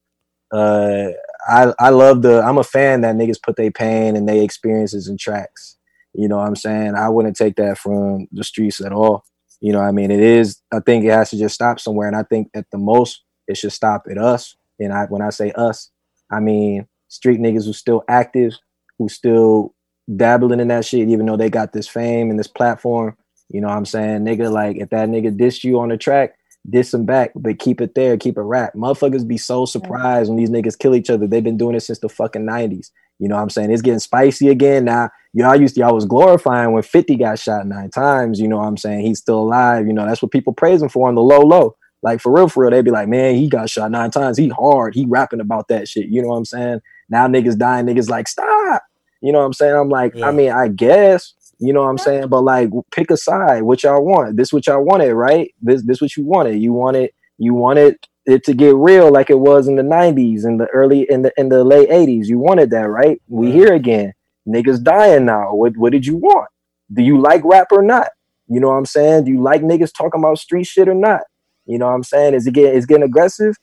[0.52, 1.08] uh
[1.48, 5.08] I I love the I'm a fan that niggas put their pain and their experiences
[5.08, 5.76] in tracks.
[6.14, 6.94] You know what I'm saying?
[6.94, 9.24] I wouldn't take that from the streets at all.
[9.60, 10.10] You know I mean?
[10.10, 12.08] It is I think it has to just stop somewhere.
[12.08, 14.56] And I think at the most it should stop at us.
[14.80, 15.90] And I when I say us,
[16.30, 18.54] I mean street niggas who still active,
[18.98, 19.74] who still
[20.14, 23.16] dabbling in that shit, even though they got this fame and this platform.
[23.48, 24.24] You know what I'm saying?
[24.24, 26.34] Nigga, like if that nigga diss you on the track,
[26.68, 28.74] diss him back, but keep it there, keep it rap.
[28.74, 31.26] Motherfuckers be so surprised when these niggas kill each other.
[31.26, 32.90] They've been doing it since the fucking 90s.
[33.18, 33.70] You know what I'm saying?
[33.70, 35.10] It's getting spicy again now.
[35.32, 38.40] Y'all used to y'all was glorifying when 50 got shot nine times.
[38.40, 39.06] You know what I'm saying?
[39.06, 39.86] He's still alive.
[39.86, 41.76] You know, that's what people praise him for on the low low.
[42.02, 44.36] Like for real, for real, they'd be like, man, he got shot nine times.
[44.36, 44.94] He hard.
[44.94, 46.06] He rapping about that shit.
[46.06, 46.80] You know what I'm saying?
[47.08, 48.82] Now niggas dying, niggas like, stop.
[49.22, 49.74] You know what I'm saying?
[49.74, 52.28] I'm like, I mean, I guess, you know what I'm saying?
[52.28, 54.36] But like pick a side, what y'all want.
[54.36, 55.54] This what y'all wanted, right?
[55.62, 56.60] This this what you wanted.
[56.60, 57.96] You wanted you wanted
[58.26, 61.32] it to get real like it was in the 90s in the early in the
[61.36, 62.26] in the late 80s.
[62.26, 63.20] You wanted that, right?
[63.28, 64.12] We here again.
[64.46, 65.54] Niggas dying now.
[65.54, 66.48] What what did you want?
[66.92, 68.08] Do you like rap or not?
[68.48, 69.24] You know what I'm saying?
[69.24, 71.22] Do you like niggas talking about street shit or not?
[71.66, 72.34] You know what I'm saying?
[72.34, 73.56] Is it getting is getting aggressive?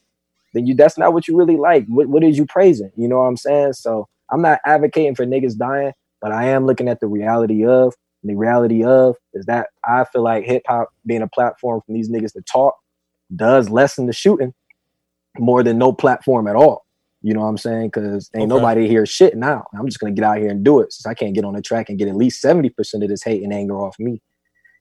[0.54, 1.86] Then you that's not what you really like.
[1.88, 2.92] What what is you praising?
[2.96, 3.74] You know what I'm saying?
[3.74, 7.94] So I'm not advocating for niggas dying, but I am looking at the reality of
[8.24, 11.94] and the reality of is that I feel like hip hop being a platform for
[11.94, 12.76] these niggas to talk
[13.36, 14.54] does lessen the shooting
[15.38, 16.86] more than no platform at all.
[17.22, 17.88] You know what I'm saying?
[17.88, 18.56] Because ain't Okay.
[18.58, 19.66] nobody here shit now.
[19.78, 21.62] I'm just gonna get out here and do it since I can't get on the
[21.62, 22.72] track and get at least 70%
[23.04, 24.22] of this hate and anger off me.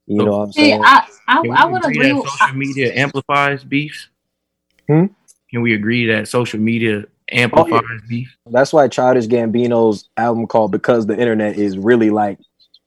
[0.07, 0.83] You know what I'm See, saying?
[0.85, 4.09] I, I, I would agree agree that social media amplifies beefs?
[4.89, 5.07] Hmm?
[5.51, 8.37] Can we agree that social media Oh, amplifies beef?
[8.47, 12.39] That's why Childish Gambino's album called "Because the Internet" is really like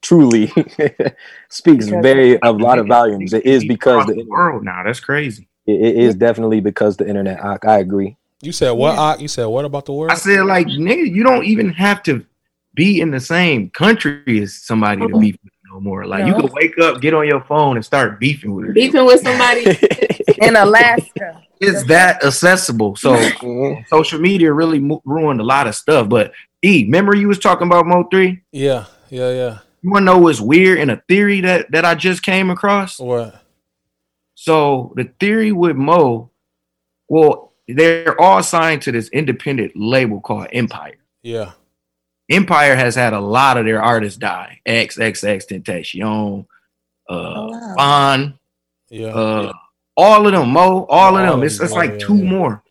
[0.02, 0.46] truly
[1.48, 3.32] speaks Because- very a lot of volumes.
[3.32, 4.82] It is because the the world now.
[4.84, 5.48] That's crazy.
[5.66, 7.44] it, it is definitely because the internet.
[7.44, 8.16] I, I agree.
[8.42, 8.98] You said what?
[8.98, 9.20] Ak?
[9.20, 10.10] You said what about the word?
[10.10, 12.24] I said like nigga, you don't even have to
[12.74, 15.18] be in the same country as somebody to uh-huh.
[15.18, 16.06] beef with no more.
[16.06, 16.40] Like you No.
[16.42, 18.72] can wake up, get on your phone, and start beefing with her.
[18.72, 19.64] Beefing with somebody.
[20.46, 21.42] in Alaska.
[21.60, 22.96] It's that accessible.
[22.96, 23.82] So Mm-hmm.
[23.88, 26.08] social media really mo- ruined a lot of stuff.
[26.08, 26.32] But
[26.62, 28.40] E, remember you was talking about Mo3?
[28.52, 29.58] Yeah, yeah, yeah.
[29.82, 32.98] You want to know what's weird in a theory that that I just came across?
[32.98, 33.42] What?
[34.34, 36.30] So the theory with Mo,
[37.08, 40.96] well, they're all signed to this independent label called Empire.
[41.22, 41.52] Yeah.
[42.28, 44.60] Empire has had a lot of their artists die.
[44.66, 46.44] XXXTentacion,
[47.08, 47.14] uh,
[47.50, 47.74] wow.
[47.76, 48.38] Von,
[48.90, 49.08] Yeah.
[49.08, 49.52] uh,
[49.96, 51.42] all of them, Mo, all of them.
[51.42, 52.62] It's, it's like two more.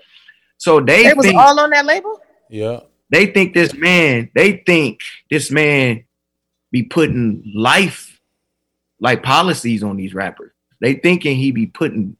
[0.58, 2.20] So they They was think all on that label?
[2.50, 2.82] Yeah.
[3.10, 5.00] they think this man, they think
[5.30, 6.04] this man
[6.72, 8.20] be putting life
[9.00, 10.52] like policies on these rappers.
[10.82, 12.16] They thinking he be putting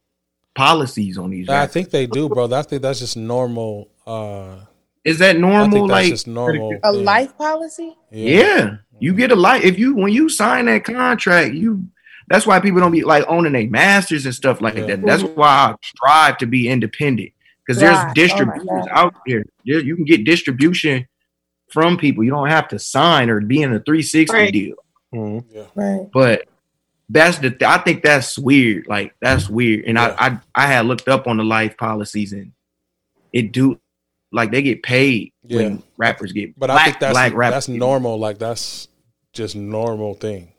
[0.56, 2.52] policies on these I think they do, bro.
[2.52, 3.90] I think that's just normal.
[4.08, 4.58] Uh,
[5.04, 5.72] Is that I normal?
[5.72, 6.74] think that's Like just normal.
[6.84, 7.04] A thing.
[7.04, 7.96] life policy?
[8.12, 8.78] Yeah.
[9.00, 11.88] You get a life if you when you sign that contract, you
[12.28, 15.02] That's why people don't be like owning their masters and stuff like that.
[15.04, 17.32] That's why I strive to be independent
[17.66, 17.90] because Right.
[17.90, 18.88] there's Oh distributors God.
[18.92, 19.44] out there.
[19.66, 21.08] There- You can get distribution
[21.72, 22.24] from people.
[22.24, 24.52] You don't have to sign or be in a 360 Right.
[24.54, 24.76] deal.
[25.14, 25.80] Mm-hmm.
[25.80, 26.08] Right.
[26.12, 26.48] But
[27.10, 28.88] that's the th- I think that's weird.
[28.88, 29.86] Like that's weird.
[29.86, 32.52] And I, I I had looked up on the life policies and
[33.32, 33.80] it do
[34.32, 35.58] like they get paid Yeah.
[35.58, 37.68] when rappers get But black, I think that's black rappers.
[37.68, 38.18] that's normal.
[38.18, 38.88] Like that's
[39.32, 40.54] just normal thing.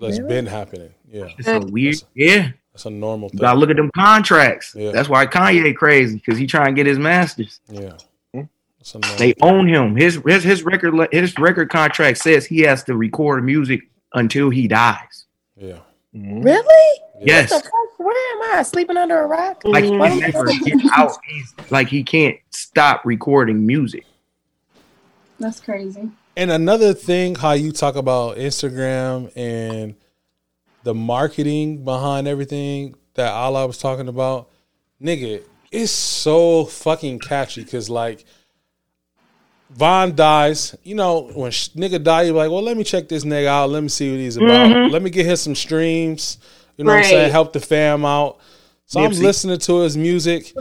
[0.00, 0.28] That's Really?
[0.28, 0.90] been happening.
[1.10, 2.50] Yeah, It's a weird, yeah.
[2.72, 3.38] that's a normal thing.
[3.40, 4.74] gotta look at them contracts.
[4.76, 4.92] Yeah.
[4.92, 7.60] That's why Kanye crazy because he trying to get his masters.
[7.68, 7.92] Yeah,
[8.32, 9.34] that's They thing.
[9.42, 9.96] own him.
[9.96, 13.82] His his his record his record contract says he has to record music
[14.14, 15.26] until he dies.
[15.56, 15.78] Yeah.
[16.14, 16.42] Mm-hmm.
[16.42, 17.00] Really?
[17.20, 17.50] Yes.
[17.50, 17.98] What the fuck?
[17.98, 18.62] Where am I?
[18.62, 19.60] Sleeping under a rock?
[19.64, 21.12] Like he What can am I never get out.
[21.28, 24.06] He's like he can't stop recording music.
[25.38, 26.10] That's crazy.
[26.40, 29.94] And another thing, how you talk about Instagram and
[30.84, 34.48] the marketing behind everything that Allah was talking about,
[35.02, 38.24] nigga, it's so fucking catchy because like
[39.70, 43.22] Von dies, you know, when sh- nigga die, you're like, well, let me check this
[43.24, 43.68] nigga out.
[43.68, 44.48] Let me see what he's about.
[44.70, 44.90] Mhm.
[44.90, 46.38] Let me get him some streams.
[46.78, 47.30] You know what I'm saying?
[47.32, 48.38] Help the fam out.
[48.86, 50.54] So I'm listening to his music.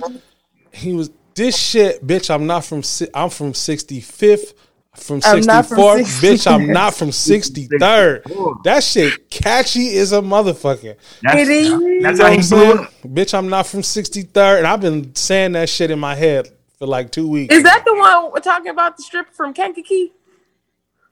[0.73, 2.29] He was this shit, bitch.
[2.29, 2.83] I'm not from.
[2.83, 4.53] si- I'm from 65th.
[4.99, 6.51] From I'm not from 64th, bitch.
[6.51, 8.63] I'm not from 63rd.
[8.63, 10.95] That shit catchy is a motherfucker.
[11.21, 12.03] That's, It is.
[12.03, 12.93] that's how he I'm blew up.
[13.03, 14.59] Bitch, I'm not from 63rd.
[14.59, 17.53] And I've been saying that shit in my head for like two weeks.
[17.53, 20.13] Is that the one we're talking about the stripper from Kankakee?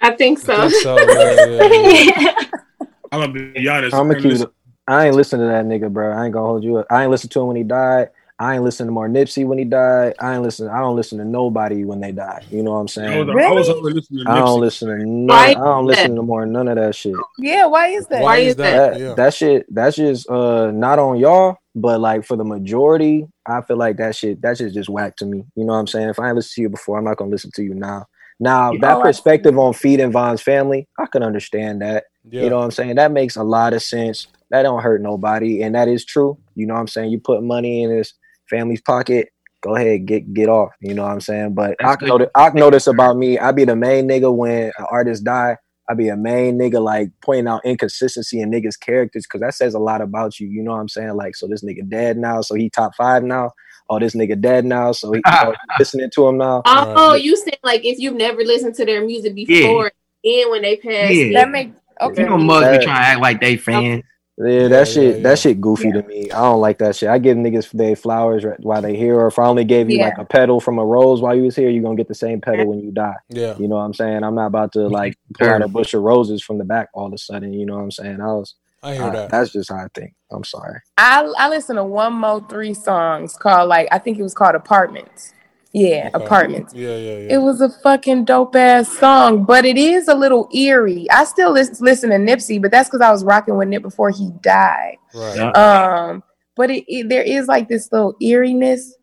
[0.01, 0.53] I think so.
[0.53, 2.35] I think so, yeah, yeah, yeah.
[3.11, 3.95] I'm gonna be honest.
[3.95, 4.47] I'm I gonna keep.
[4.87, 6.11] I ain't listen to that nigga, bro.
[6.11, 6.87] I ain't gonna hold you up.
[6.89, 8.09] I ain't listen to him when he died.
[8.39, 10.13] I ain't listen to more Nipsey when he died.
[10.19, 10.67] I ain't listen.
[10.67, 12.43] I don't listen to nobody when they die.
[12.51, 13.11] You know what I'm I was, saying?
[13.11, 13.93] I was Really?
[13.93, 15.27] listening to I don't listen to none.
[15.27, 16.21] Why I don't is listen that?
[16.21, 17.15] to more none of that shit.
[17.39, 18.21] Yeah, why is that?
[18.21, 18.91] Why is that?
[18.91, 19.13] That, Yeah.
[19.15, 19.65] that shit.
[19.73, 24.15] That's just uh not on y'all, but like for the majority, I feel like that
[24.15, 24.39] shit.
[24.43, 25.43] That shit just whack to me.
[25.55, 26.09] You know what I'm saying?
[26.09, 28.05] If I ain't listened to you before, I'm not gonna listen to you now.
[28.39, 28.79] Now Yeah.
[28.81, 32.03] that I perspective on Feed and Von's family, I can understand that.
[32.29, 32.43] Yeah.
[32.43, 32.95] You know what I'm saying?
[32.97, 34.27] That makes a lot of sense.
[34.51, 36.37] That don't hurt nobody, and that is true.
[36.55, 37.09] You know what I'm saying?
[37.11, 38.13] You put money in his
[38.49, 39.29] family's pocket.
[39.61, 40.71] Go ahead, get get off.
[40.81, 41.53] You know what I'm saying?
[41.55, 42.07] But I good.
[42.09, 43.39] know I know this about me.
[43.39, 45.57] I be the main nigga when an artist die.
[45.89, 49.73] I be a main nigga like pointing out inconsistency in niggas' characters because that says
[49.73, 50.47] a lot about you.
[50.47, 51.15] You know what I'm saying?
[51.15, 53.51] Like, so this nigga dead now, so he top five now.
[53.89, 56.61] Oh, this nigga dead now, so he oh, listening to him now.
[56.65, 57.23] Oh, Right.
[57.23, 59.91] you said like if you've never listened to their music before
[60.25, 61.31] and when they pass, Yeah.
[61.39, 61.71] That make
[62.01, 62.23] okay.
[62.23, 63.85] You know, mugs be That- trying to act like they fans.
[63.85, 64.01] Yeah,
[64.39, 66.29] Yeah, that shit, yeah, that shit goofy to me.
[66.29, 67.09] I don't like that shit.
[67.09, 70.05] I give niggas they flowers while they here, or if I only gave you Yeah.
[70.09, 72.39] like a petal from a rose while you was here, you're gonna get the same
[72.39, 73.15] petal when you die.
[73.29, 73.55] Yeah.
[73.57, 74.23] You know what I'm saying?
[74.23, 77.07] I'm not about to like pull out a bush of roses from the back all
[77.07, 77.51] of a sudden.
[77.51, 78.21] You know what I'm saying?
[78.21, 78.53] I was.
[78.83, 79.31] I hear uh, that.
[79.31, 80.13] That's just how I think.
[80.31, 80.81] I'm sorry.
[80.99, 85.33] I I listened to one Mo3 songs called like I think it was called Apartments.
[85.73, 86.25] Yeah, Okay.
[86.25, 86.73] Apartments.
[86.73, 91.07] Yeah, yeah, It was a fucking dope ass song, but it is a little eerie.
[91.11, 94.09] I still lis- listen to Nipsey, but that's because I was rocking with Nip before
[94.09, 94.97] he died.
[95.13, 95.39] Right.
[95.55, 96.23] Um,
[96.55, 98.95] but it, it there is like this little eeriness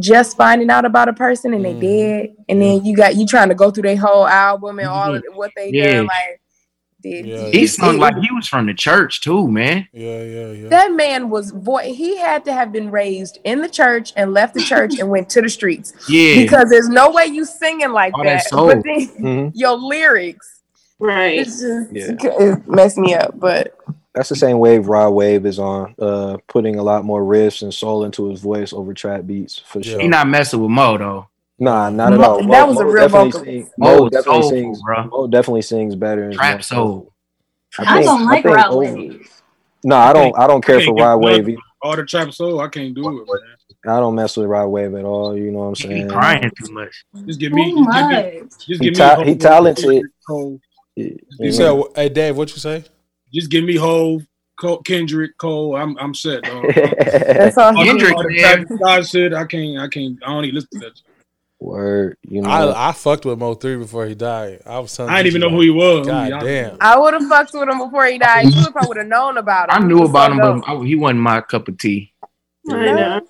[0.00, 1.80] just finding out about a person and they Mhm.
[1.80, 5.14] dead, and then you got you trying to go through their whole album and all
[5.14, 5.94] of what they Yeah.
[5.96, 6.06] done.
[6.06, 6.40] Like,
[7.04, 9.86] did Yeah, He you sung like he was from the church too, man.
[9.92, 10.68] Yeah, yeah, yeah.
[10.70, 14.54] that man was vo- he had to have been raised in the church and left
[14.54, 16.36] the church and went to the streets Yeah.
[16.42, 18.48] because there's no way you singing like All that that.
[18.48, 18.68] soul.
[18.68, 19.52] But then Mhm.
[19.54, 20.60] your lyrics,
[20.98, 21.38] right?
[21.40, 22.16] it's just Yeah.
[22.40, 23.38] it messed me up.
[23.38, 23.76] But
[24.14, 27.74] That's the same wave Rod Wave is on, uh, putting a lot more riffs and
[27.74, 29.92] soul into his voice over trap beats for Yeah.
[29.92, 30.00] sure.
[30.00, 31.26] He not messing with Mo though.
[31.58, 32.48] Nah, not at Mo- all.
[32.48, 33.30] that was a real vocal.
[33.40, 33.44] vocalist.
[33.44, 34.82] sing- Mo Mo definitely soulful, sings.
[34.82, 35.04] bro.
[35.04, 36.32] Mo definitely sings better.
[36.32, 37.12] Trap soul.
[37.78, 39.30] I think- don't like think Rod over- Wave.
[39.84, 40.38] No, I don't.
[40.38, 41.56] I don't care I for can't Rod Wave.
[41.82, 43.26] All the trap soul, I can't do it, man.
[43.86, 45.36] I don't mess with Rod Wave at all.
[45.36, 46.08] You know what I'm He be saying?
[46.08, 47.04] crying too much.
[47.26, 48.50] Just give me, Too just give me, much.
[48.50, 48.90] just He give me.
[48.94, 50.02] ta- Hov, he talented.
[50.26, 50.58] Cole.
[50.96, 52.84] You said, hey, Dave, what you say?
[53.32, 54.22] Just give me Hov,
[54.58, 55.76] Cole, Kendrick, Cole.
[55.76, 56.44] I'm, I'm set.
[56.44, 56.64] Dog.
[56.74, 57.66] that's all.
[57.66, 58.66] All the- Kendrick, all the man.
[58.78, 61.00] Travis Scott I can't, I can't, I don't even listen to that.
[61.64, 61.72] Shit.
[61.72, 62.16] Word.
[62.28, 62.50] You know.
[62.50, 64.60] I I fucked with Mo3 before he died.
[64.66, 66.06] I was telling I didn't even know who he was.
[66.06, 66.76] God I'm damn.
[66.80, 68.46] I would have fucked with him before he died.
[68.52, 69.82] You would probably would have known about him.
[69.82, 70.64] I knew about him, dope.
[70.66, 72.12] but I, he wasn't my cup of tea.
[72.70, 73.20] I know.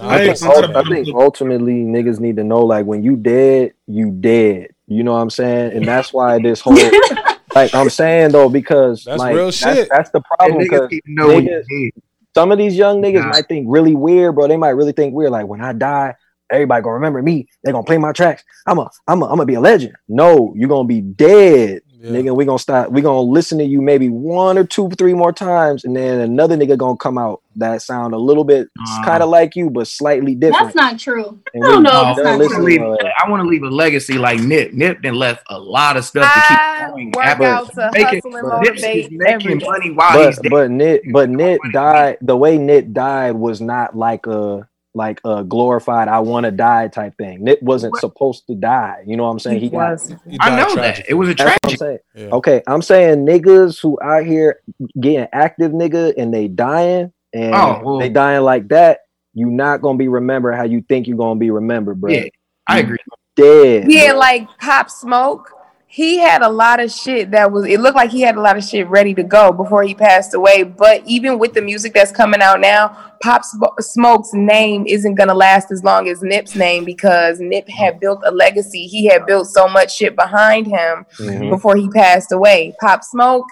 [0.00, 0.76] I I think, I- to ult- that.
[0.76, 4.68] I think ultimately niggas need to know like when you dead, you dead.
[4.86, 5.72] You know what I'm saying?
[5.76, 6.74] And that's why this whole
[7.54, 9.88] like I'm saying though because That's like real that's, shit.
[9.90, 11.90] that's the problem niggas because need to know when niggas-
[12.34, 13.30] some of these young niggas Nah.
[13.30, 14.46] might think really weird, bro.
[14.46, 15.30] They might really think weird.
[15.32, 16.14] Like when I die,
[16.50, 17.48] everybody gonna remember me.
[17.64, 18.44] They gonna play my tracks.
[18.66, 19.94] I'm a, I'm a, I'm gonna be a legend.
[20.08, 21.82] No, you're gonna be dead.
[22.00, 22.92] Nigga, we gonna stop.
[22.92, 26.56] We gonna listen to you maybe one or two, three more times, and then another
[26.56, 29.88] nigga gonna come out that sound a little bit Uh, kind of like you, but
[29.88, 30.62] slightly different.
[30.66, 31.40] That's not true.
[31.54, 31.90] And I don't know.
[31.90, 32.96] done if it's not listening leave, true.
[33.00, 33.10] to.
[33.24, 34.74] I want to leave a legacy like Nip.
[34.74, 37.10] Nip then left a lot of stuff to I keep going.
[37.16, 39.66] work after out to making- hustle and but- Nip's motivate is making every day.
[39.66, 40.50] money while but he's dead.
[40.52, 44.68] but Nip but Nip died the way Nip died was not like a
[44.98, 47.42] like a glorified I want to die type thing.
[47.44, 48.00] Nip wasn't What?
[48.02, 49.02] supposed to die.
[49.06, 49.60] You know what I'm saying?
[49.60, 50.14] He got was.
[50.28, 52.28] He I died know that it was a that's what I'm Yeah.
[52.32, 54.60] Okay, I'm saying niggas who out here
[55.00, 57.98] getting active nigga and they dying and Oh, well.
[57.98, 59.00] they dying like that,
[59.32, 62.12] you not gonna be remembered how you think you're gonna be remembered, bro.
[62.12, 62.24] Yeah,
[62.68, 62.98] I agree.
[63.36, 63.90] Dead.
[63.90, 64.18] Yeah, bro.
[64.18, 65.52] like Pop Smoke.
[65.90, 67.64] He had a lot of shit that was.
[67.66, 70.34] It looked like he had a lot of shit ready to go before he passed
[70.34, 70.62] away.
[70.62, 73.42] But even with the music that's coming out now, Pop
[73.80, 78.30] Smoke's name isn't gonna last as long as Nip's name because Nip had built a
[78.30, 78.86] legacy.
[78.86, 82.74] He had built so much shit behind him Mhm, before he passed away.
[82.80, 83.46] Pop Smoke,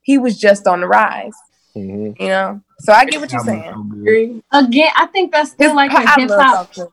[0.00, 1.34] he was just on the rise.
[1.76, 2.18] mhm.
[2.18, 2.60] You know.
[2.80, 4.42] So I get what you're saying.
[4.50, 6.74] Again, I think that's still His- like I a hip hop.
[6.74, 6.88] Pop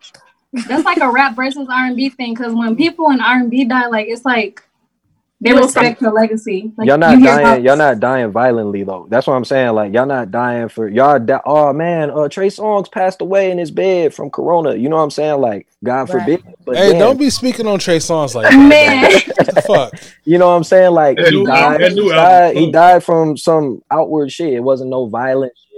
[0.68, 2.34] That's like a rap versus R and B thing.
[2.34, 4.62] Because when people in R and B die, like it's like
[5.42, 6.72] they You respect your legacy.
[6.78, 7.40] Like y'all not dying.
[7.46, 9.08] about- Y'all not dying violently though.
[9.10, 9.74] That's what I'm saying.
[9.74, 11.18] Like y'all not dying for y'all.
[11.18, 14.76] Di- oh man, uh, Trey Songz passed away in his bed from Corona.
[14.76, 15.40] You know what I'm saying?
[15.40, 16.10] Like God Right.
[16.10, 16.44] forbid.
[16.66, 18.58] But Hey, damn, don't be speaking on Trey Songz like that.
[18.58, 19.94] Man, What the fuck?
[20.26, 20.92] you know what I'm saying?
[20.92, 21.92] Like he died.
[21.94, 24.54] He died, he died from some outward shit.
[24.54, 25.69] It wasn't no violent shit.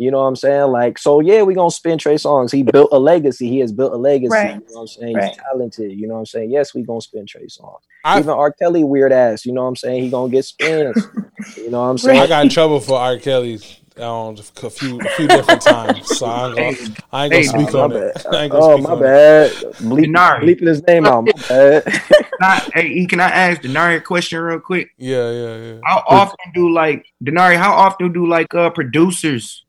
[0.00, 0.70] You know what I'm saying?
[0.72, 2.50] Like so, yeah, we gonna spin Trey Songz.
[2.50, 3.50] He built a legacy.
[3.50, 4.30] He has built a legacy.
[4.34, 4.54] Right.
[4.54, 5.14] You know what I'm saying?
[5.16, 5.28] Right.
[5.28, 5.92] He's talented.
[5.92, 6.50] You know what I'm saying?
[6.50, 7.80] Yes, we gonna spin Trey Songz.
[8.02, 8.50] I- Even R.
[8.50, 9.44] Kelly, weird ass.
[9.44, 10.02] You know what I'm saying?
[10.02, 11.10] He gonna get spins.
[11.56, 12.18] you know what I'm saying?
[12.18, 13.18] I got in trouble for R.
[13.18, 13.60] Kelly
[13.98, 16.76] um, a few a few different times, so I ain't gonna,
[17.12, 18.14] I ain't gonna Hey, speak Oh, on my it.
[18.14, 18.26] bad.
[18.34, 19.02] I ain't gonna Oh speak my on it.
[19.02, 19.52] bad.
[19.82, 20.40] Bleep, Denari.
[20.44, 21.24] bleeping his name out.
[21.26, 21.84] My bad.
[22.40, 24.88] Not, hey, can I ask Denari a question real quick?
[24.96, 25.80] Yeah, yeah, yeah.
[25.84, 27.56] How often do like Denari?
[27.58, 29.66] How often do like uh producers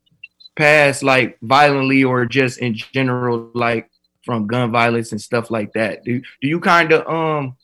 [0.56, 3.90] pass like violently or just in general like
[4.24, 6.04] from gun violence and stuff like that?
[6.04, 7.56] Do do you kind of um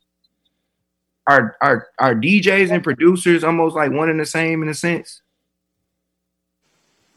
[1.29, 5.23] are are are DJs and producers almost like one and the same in a sense?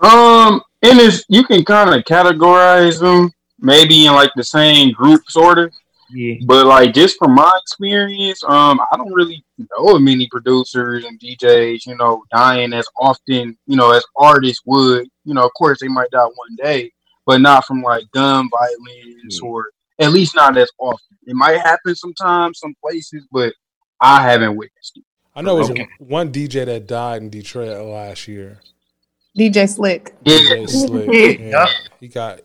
[0.02, 5.22] Um, and it's you can kind of categorize them maybe in like the same group,
[5.30, 5.74] sort of.
[6.14, 6.36] Yeah.
[6.46, 11.20] But like just from my experience, um, I don't really know of many producers and
[11.20, 15.08] DJs, you know, dying as often, you know, as artists would.
[15.32, 16.92] You know, of course they might die one day,
[17.26, 19.48] but not from like gun violence hmm.
[19.48, 19.68] or
[19.98, 21.16] at least not as often.
[21.26, 23.54] It might happen sometimes, some places, but
[24.02, 25.06] I haven't witnessed it.
[25.34, 25.88] I know it was Okay.
[26.00, 28.60] one DJ that died in Detroit last year.
[29.40, 30.14] DJ Slick.
[30.26, 31.40] DJ Slick.
[31.40, 31.48] Yeah.
[31.50, 31.66] Yeah,
[32.02, 32.42] he got,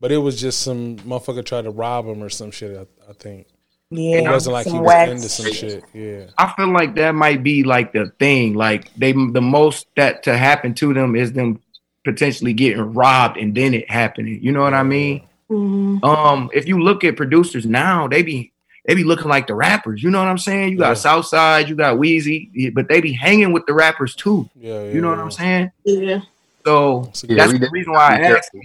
[0.00, 2.76] but it was just some motherfucker tried to rob him or some shit.
[2.76, 3.46] I, I think
[3.90, 4.16] Yeah.
[4.16, 5.84] it wasn't like he some was into some shit.
[5.94, 8.54] Yeah, I feel like that might be like the thing.
[8.54, 11.60] Like they the most that to happen to them is them
[12.04, 14.38] potentially getting robbed and then it happening.
[14.42, 15.22] You know what I mean?
[15.50, 16.02] Mhm.
[16.04, 18.50] Um, if you look at producers now, they be
[18.86, 20.02] they be looking like the rappers.
[20.02, 20.72] You know what I'm saying?
[20.72, 20.94] You got Yeah.
[20.94, 24.46] Southside, you got Wheezy, but they be hanging with the rappers too.
[24.60, 24.92] yeah, yeah.
[24.92, 25.18] You know what.
[25.18, 25.70] I'm saying?
[25.84, 26.20] Yeah.
[26.66, 28.50] So That's Yeah, the reason why I be asked.
[28.52, 28.60] careful.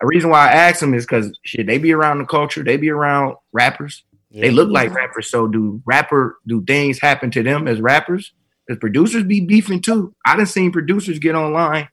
[0.00, 2.76] The reason why I asked them is because shit, they be around the culture, they
[2.76, 4.02] be around rappers.
[4.32, 5.30] They look like rappers.
[5.30, 8.32] So do rapper do things happen to them as rappers?
[8.68, 10.14] Does producers be beefing too?
[10.26, 11.88] I done seen producers get online.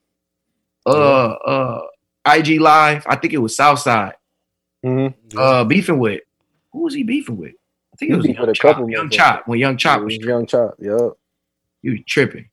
[0.85, 0.89] Uh
[1.45, 1.81] uh
[2.27, 3.05] IG Live.
[3.07, 4.13] I think it was Southside.
[4.85, 5.13] Mhm.
[5.33, 5.39] Yeah.
[5.39, 6.21] Uh beefing with.
[6.71, 7.53] Who was he beefing with?
[7.93, 8.75] I think He it was Young a Chop.
[8.75, 9.11] couple Young motherfuckers.
[9.11, 9.47] Chop.
[9.47, 10.75] When Young Chop was was Young Chop.
[10.79, 11.17] Yup.
[11.81, 12.49] he was tripping.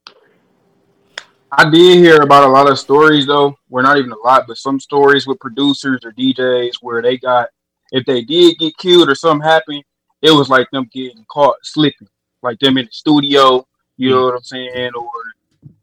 [1.51, 3.57] I did hear about a lot of stories though.
[3.69, 7.49] Well, not even a lot, but some stories with producers or DJs where they got
[7.91, 9.85] if they did get killed or something happened,
[10.23, 12.09] it was like them getting caught slipping,
[12.43, 13.67] like them in the studio.
[13.99, 14.93] You know what I'm saying?
[14.97, 15.11] Or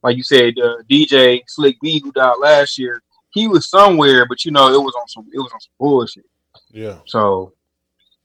[0.03, 3.01] like you said, uh, DJ Slick B who died last year,
[3.31, 6.25] he was somewhere, but you know it was on some it was on some bullshit.
[6.71, 6.99] yeah.
[7.05, 7.53] So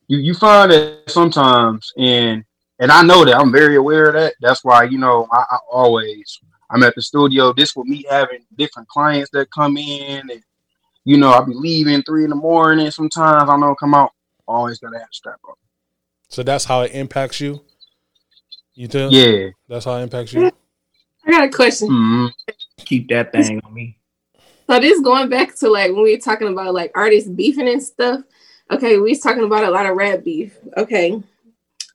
[0.09, 2.45] you you find that sometimes, and
[2.79, 4.35] and I know that I'm very aware of that.
[4.41, 6.41] That's why you know I, I always
[6.71, 7.53] I'm at the studio.
[7.53, 10.43] This with me having different clients that come in, and
[11.05, 12.91] you know I'll be leaving three in the morning.
[12.91, 14.13] Sometimes I know come out.
[14.47, 15.55] Always gotta have a strap on.
[16.29, 17.63] So that's how it impacts you.
[18.75, 19.09] You too?
[19.11, 19.51] Yeah.
[19.69, 20.51] That's how it impacts you.
[21.27, 21.89] I got a question.
[21.89, 22.27] hmm
[22.79, 23.99] Keep that thing on me.
[24.69, 27.83] So this going back to like when we were talking about like artists beefing and
[27.83, 28.23] stuff.
[28.71, 30.57] Okay, we was talking about a lot of rap beef.
[30.77, 31.23] Okay,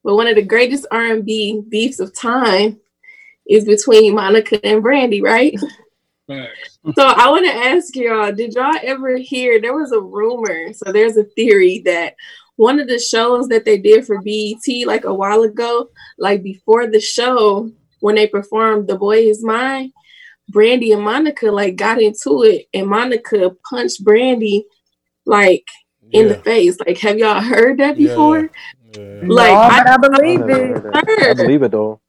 [0.03, 2.79] but one of the greatest R and B beefs of time
[3.47, 5.59] is between Monica and Brandy, right?
[6.27, 6.77] Facts.
[6.95, 9.59] So I want to ask y'all: Did y'all ever hear?
[9.59, 10.71] There was a rumor.
[10.73, 12.15] So there's a theory that
[12.55, 16.87] one of the shows that they did for BET like a while ago, like before
[16.87, 19.91] the show, when they performed The Boy Is Mine,
[20.49, 24.65] Brandy and Monica like got into it and Monica punched Brandy
[25.25, 25.65] like
[26.11, 26.77] in the face.
[26.79, 28.49] Like, have y'all heard that before?
[28.93, 29.21] yeah.
[29.27, 30.83] Like, No, I I believe never heard it.
[30.83, 30.95] that.
[31.29, 32.01] I believe it though.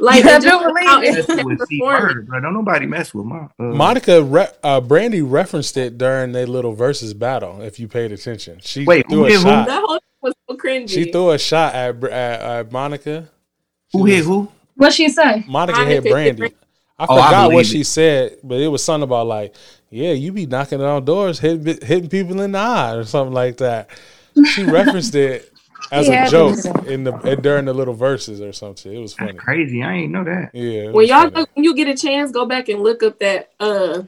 [0.00, 1.06] Like, I do just believe how it.
[1.18, 2.02] it Mess with C performed.
[2.16, 2.40] word, bro.
[2.40, 3.48] Don't nobody mess with my.
[3.58, 7.60] Uh, Monica, re- uh, Brandy referenced it during their little Verzuz battle.
[7.62, 9.42] If you paid attention, she Wait, threw a did who?
[9.42, 9.66] shot.
[9.66, 10.88] That whole thing was so cringy.
[10.88, 13.28] She threw a shot at, at, at Monica.
[13.92, 14.48] who hit who?
[14.78, 15.46] What she say?
[15.46, 16.36] Monica Monica hit hit Brandy.
[16.36, 16.56] Brandy.
[16.98, 17.84] I Oh, I forgot what believe she it.
[17.84, 19.54] said, but it was something about like,
[19.90, 23.58] yeah, you be knocking on doors, hitting hitting people in the eye or something like
[23.58, 23.90] that.
[24.42, 25.52] She referenced it
[25.90, 28.92] as Yeah, a I joke in the during the little verses or something.
[28.92, 29.82] It was That's crazy.
[29.82, 30.52] I ain't know that.
[30.52, 30.90] Yeah.
[30.90, 31.46] it when y'all funny.
[31.54, 34.02] when you get a chance, go back and look up that uh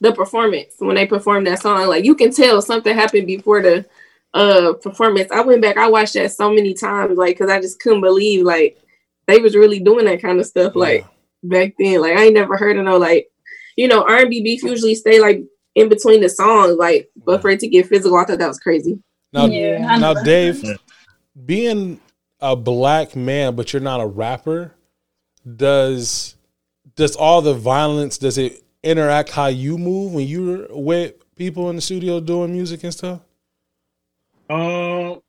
[0.00, 1.88] the performance when they performed that song.
[1.88, 3.86] Like you can tell something happened before the
[4.34, 5.30] uh performance.
[5.32, 8.44] I went back, I watched that so many times, like because I just couldn't believe
[8.44, 8.78] like
[9.26, 11.06] they was really doing that kind of stuff like
[11.42, 12.00] back then.
[12.00, 13.28] Like I ain't never heard of no like
[13.76, 15.42] you know R and B beef usually stay like
[15.74, 18.58] in between the songs, like but for it to get physical, I thought that was
[18.58, 18.98] crazy.
[19.32, 20.64] Now, Yeah, now, Dave,
[21.44, 22.00] being
[22.40, 24.72] a black man, but you're not a rapper,
[25.56, 26.36] does
[26.94, 31.76] does all the violence does it interact how you move when you're with people in
[31.76, 33.20] the studio doing music and stuff?
[34.48, 35.20] Um.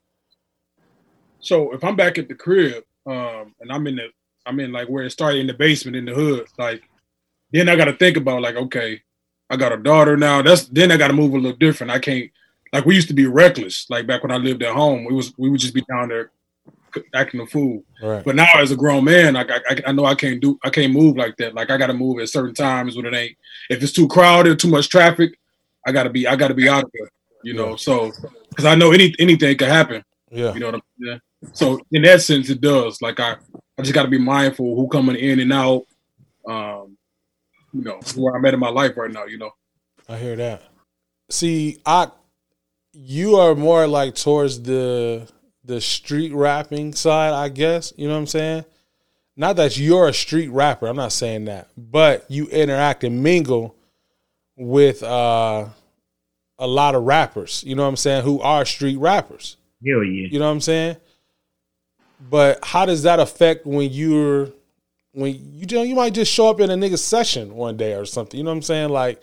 [1.40, 4.10] So if I'm back at the crib, um, and I'm in the,
[4.46, 6.84] I'm in like where it started in the basement in the hood, like,
[7.52, 9.02] then I got to think about like, okay,
[9.50, 10.42] I got a daughter now.
[10.42, 11.92] That's then I got to move a little different.
[11.92, 12.30] I can't
[12.74, 13.90] like we used to be reckless.
[13.90, 16.32] Like back when I lived at home, we was we would just be down there
[17.14, 17.84] acting a fool.
[18.02, 18.24] Right.
[18.24, 20.70] But now as a grown man, like I, I, I know I can't do, I
[20.70, 21.54] can't move like that.
[21.54, 23.38] Like I got to move at certain times when it ain't.
[23.70, 25.40] If it's too crowded, too much traffic,
[25.86, 27.10] I gotta be, I gotta be out of there.
[27.44, 28.12] You know, so
[28.50, 30.04] because I know any anything could happen.
[30.30, 30.54] Yeah.
[30.54, 31.22] You know what I'm saying?
[31.54, 33.02] So in that sense, it does.
[33.02, 33.36] Like I,
[33.78, 35.84] I just got to be mindful who coming in and out.
[36.48, 36.98] Um,
[37.74, 39.26] you know where I'm at in my life right now.
[39.26, 39.52] You know.
[40.10, 40.64] I hear that.
[41.30, 42.10] See, I
[42.94, 45.30] you are more like towards the
[45.64, 47.94] the street rapping side, I guess.
[47.98, 48.66] You know what I'm saying?
[49.36, 50.88] Not that you're a street rapper.
[50.88, 53.76] I'm not saying that, but you interact and mingle
[54.56, 55.68] with uh
[56.58, 57.64] a lot of rappers.
[57.66, 58.24] You know what I'm saying?
[58.24, 59.58] Who are street rappers?
[59.86, 60.28] Hell yeah.
[60.32, 60.98] You know what I'm saying?
[62.20, 64.50] But how does that affect when you're
[65.12, 68.38] when you you might just show up in a nigga's session one day or something?
[68.38, 68.90] You know what I'm saying?
[68.90, 69.22] Like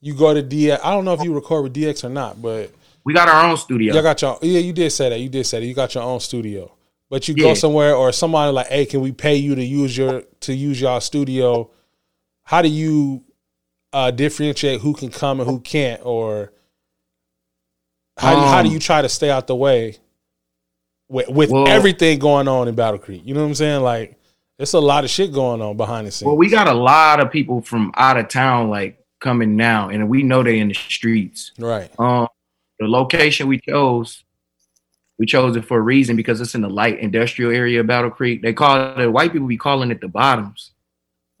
[0.00, 0.80] you go to DX.
[0.82, 2.70] I don't know if you record with DX or not, but
[3.04, 3.92] We got our own studio.
[3.94, 4.60] y'all got your yeah.
[4.60, 5.20] You did say that.
[5.20, 5.66] You did say that.
[5.66, 6.72] You got your own studio,
[7.10, 10.22] but you go somewhere or somebody like, hey, can we pay you to use your
[10.40, 11.70] to use y'all studio?
[12.44, 13.22] How do you
[13.92, 16.52] uh, differentiate who can come and who can't, or
[18.16, 19.98] how do, how do Um, you try to stay out the way
[21.10, 23.22] with, with Well- everything going on in Battle Creek?
[23.24, 23.82] You know what I'm saying?
[23.82, 24.16] Like,
[24.58, 26.26] it's a lot of shit going on behind the scenes.
[26.26, 30.08] Well, we got a lot of people from out of town like coming now, and
[30.08, 31.52] we know they're in the streets.
[31.58, 31.90] right.
[31.98, 32.28] Um,
[32.78, 34.24] the location we chose,
[35.18, 38.10] we chose it for a reason because it's in the light industrial area of Battle
[38.10, 38.40] Creek.
[38.42, 40.72] They call it white people be calling it the bottoms.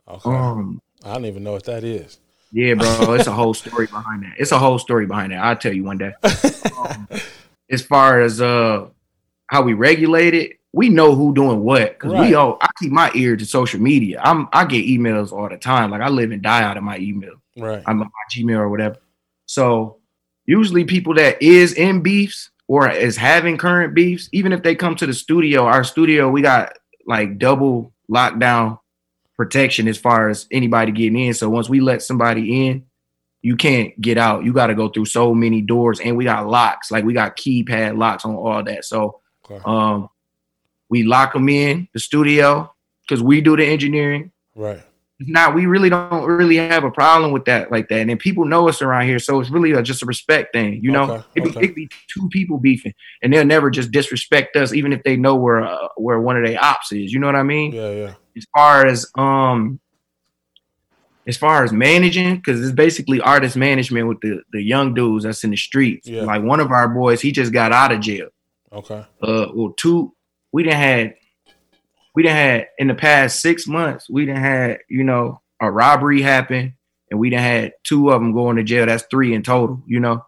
[0.08, 0.28] Okay.
[0.30, 2.18] Um, I don't even know what that is.
[2.52, 4.34] yeah, bro, it's a whole story behind that.
[4.38, 5.42] It's a whole story behind that.
[5.42, 6.12] I'll tell you one day.
[6.80, 7.06] Um,
[7.70, 8.86] as far as uh
[9.50, 12.28] how we regulate it, we know who doing what because Right.
[12.28, 12.56] we all.
[12.60, 14.20] I keep my ear to social media.
[14.22, 15.90] I'm I get emails all the time.
[15.90, 17.34] Like I live and die out of my email.
[17.58, 17.82] Right.
[17.86, 18.96] I'm on my Gmail or whatever.
[19.46, 19.98] So
[20.46, 24.94] usually people that is in beefs or is having current beefs, even if they come
[24.94, 28.78] to the studio, our studio, we got like double lockdown
[29.36, 31.34] protection as far as anybody getting in.
[31.34, 32.84] So once we let somebody in,
[33.42, 34.44] you can't get out.
[34.44, 36.90] You got to go through so many doors, and we got locks.
[36.92, 38.84] Like we got keypad locks on all that.
[38.84, 39.19] So
[39.50, 39.62] Okay.
[39.64, 40.08] um,
[40.88, 42.72] we lock them in the studio
[43.08, 44.32] because we do the engineering.
[44.54, 44.82] Right.
[45.22, 48.00] Not, we really don't really have a problem with that like that.
[48.00, 50.82] And then people know us around here, so it's really a, just a respect thing,
[50.82, 51.12] you know.
[51.12, 51.60] Okay, It, be, okay.
[51.66, 55.36] it be two people beefing, and they'll never just disrespect us, even if they know
[55.36, 57.12] where uh, where one of their ops is.
[57.12, 57.72] You know what I mean?
[57.72, 57.90] Yeah.
[57.90, 58.14] Yeah.
[58.34, 59.78] As far as um,
[61.26, 65.44] as far as managing, because it's basically artist management with the the young dudes that's
[65.44, 66.08] in the streets.
[66.08, 66.22] Yeah.
[66.22, 68.30] Like one of our boys, he just got out of jail
[68.72, 69.04] Okay.
[69.22, 70.14] uh well two
[70.52, 71.14] we didn't had
[72.14, 76.22] we didn't had in the past six months we didn't had you know a robbery
[76.22, 76.74] happen
[77.10, 79.98] and we didn't had two of them going to jail that's three in total you
[80.00, 80.24] know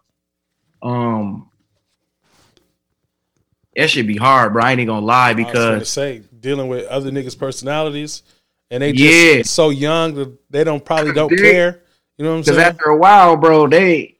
[0.81, 1.49] um
[3.75, 6.85] that should be hard bro i ain't gonna lie I was because say dealing with
[6.87, 8.21] other niggas' personalities,
[8.69, 9.43] and they just Yeah.
[9.43, 11.79] so young that they don't probably don't They- care.
[12.17, 14.12] You know what I'm because after a while bro they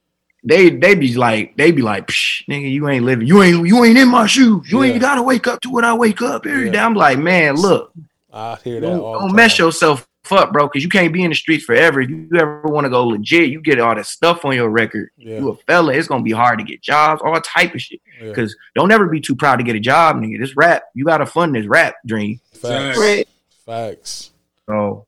[0.44, 3.84] they they be like they be like, Psh, nigga, you ain't living, you ain't you
[3.84, 4.72] ain't in my shoes.
[4.72, 4.94] You Yeah.
[4.94, 6.72] ain't gotta wake up to what I wake up every Yeah.
[6.74, 6.80] day.
[6.80, 7.94] I'm like, man, look,
[8.32, 11.36] I hear that don't, don't mess yourself up, bro, because you can't be in the
[11.36, 12.02] streets forever.
[12.02, 15.10] If you ever want to go legit, you get all that stuff on your record.
[15.18, 15.40] Yeah.
[15.40, 18.02] You a fella, it's gonna be hard to get jobs, all type of shit.
[18.22, 18.30] Yeah.
[18.30, 20.40] Because don't ever be too proud to get a job, nigga.
[20.40, 22.40] This rap, you gotta fund this rap dream.
[22.54, 22.98] Facts.
[22.98, 23.28] Right.
[23.66, 24.32] Facts.
[24.66, 25.06] So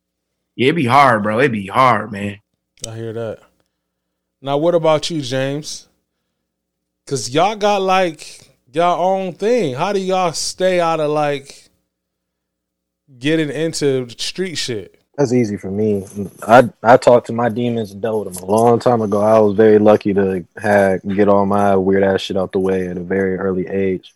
[0.55, 1.39] yeah, it be hard, bro.
[1.39, 2.39] It be hard, man.
[2.87, 3.39] I hear that.
[4.45, 5.87] Now, what about you, James?
[7.07, 9.73] Cause y'all got like y'all own thing.
[9.73, 11.67] How do y'all stay out of like
[13.17, 15.01] getting into street shit?
[15.17, 16.05] That's easy for me.
[16.43, 19.19] I I talked to my demons and dealt with them a long time ago.
[19.19, 22.87] I was very lucky to have get all my weird ass shit out the way
[22.87, 24.13] at a very early age.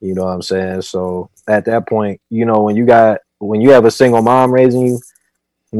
[0.00, 0.82] You know what I'm saying?
[0.82, 4.54] So at that point, you know, when you got when you have a single mom
[4.54, 5.00] raising you,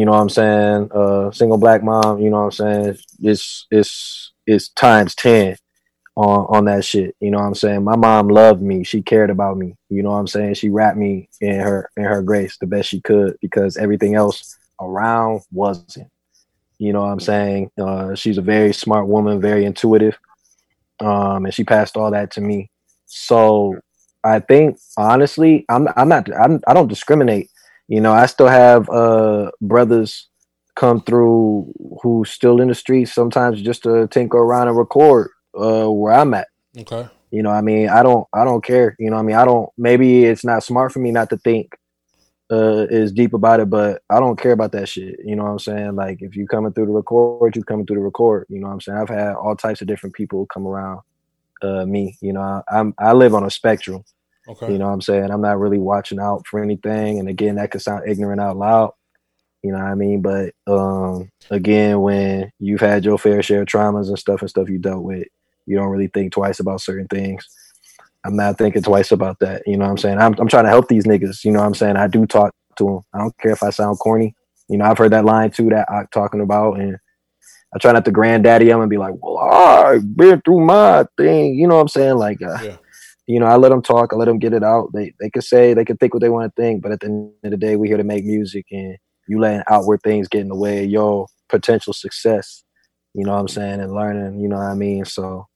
[0.00, 3.66] you know what I'm saying, uh single black mom, you know what I'm saying, it's
[3.70, 5.56] it's it's times ten
[6.16, 7.14] on on that shit.
[7.20, 7.84] You know what I'm saying?
[7.84, 8.84] My mom loved me.
[8.84, 9.76] She cared about me.
[9.90, 10.54] You know what I'm saying?
[10.54, 14.56] She wrapped me in her in her grace the best she could because everything else
[14.80, 16.10] around wasn't.
[16.78, 17.70] You know what I'm saying?
[17.80, 20.18] Uh, she's a very smart woman, very intuitive.
[21.00, 22.70] Um, and she passed all that to me.
[23.06, 23.76] So
[24.24, 27.50] I think honestly, I'm I'm not I'm, I don't discriminate.
[27.88, 30.28] You know, I still have uh brothers
[30.74, 31.72] come through
[32.02, 36.34] who's still in the streets sometimes just to tinker around and record uh where I'm
[36.34, 36.48] at.
[36.78, 37.08] Okay.
[37.30, 38.94] You know, I mean, I don't, I don't care.
[38.98, 39.68] You know, I mean, I don't.
[39.76, 41.76] Maybe it's not smart for me not to think
[42.50, 45.18] uh is deep about it, but I don't care about that shit.
[45.24, 45.96] You know what I'm saying?
[45.96, 48.46] Like, if you coming through the record, you coming through the record.
[48.48, 48.98] You know what I'm saying?
[48.98, 51.00] I've had all types of different people come around
[51.62, 52.16] uh me.
[52.20, 54.04] You know, I, I'm I live on a spectrum.
[54.48, 54.72] Okay.
[54.72, 55.30] You know what I'm saying?
[55.30, 57.18] I'm not really watching out for anything.
[57.18, 58.92] And again, that could sound ignorant out loud.
[59.62, 60.22] You know what I mean?
[60.22, 64.68] But um again, when you've had your fair share of traumas and stuff and stuff
[64.68, 65.26] you dealt with,
[65.66, 67.48] you don't really think twice about certain things.
[68.24, 69.62] I'm not thinking twice about that.
[69.66, 70.18] You know what I'm saying?
[70.18, 71.44] I'm I'm trying to help these niggas.
[71.44, 71.96] You know what I'm saying?
[71.96, 73.00] I do talk to them.
[73.12, 74.34] I don't care if I sound corny.
[74.68, 76.96] You know, I've heard that line too that I'm talking about, and
[77.74, 81.54] I try not to granddaddy them and be like, "Well, I've been through my thing."
[81.54, 82.16] You know what I'm saying?
[82.16, 82.76] Like, uh, Yeah.
[83.26, 84.12] You know, I let them talk.
[84.12, 84.92] I let them get it out.
[84.92, 87.06] They they could say they could think what they want to think, but at the
[87.06, 88.96] end of the day, we're here to make music, and
[89.28, 92.62] you letting outward things get in the way of your potential success.
[93.14, 93.80] You know what I'm saying?
[93.80, 94.40] And learning.
[94.40, 95.04] You know what I mean?
[95.04, 95.48] So,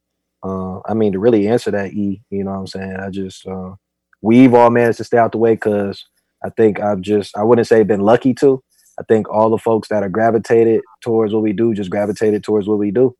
[0.43, 2.97] uh, I mean, to really answer that, E, you know what I'm saying?
[2.97, 3.75] I just uh,
[4.21, 6.05] we've all managed to stay out the way because
[6.45, 8.63] I think I've just I wouldn't say been lucky to.
[8.99, 12.67] I think all the folks that are gravitated towards what we do just gravitated towards
[12.67, 13.17] what we do.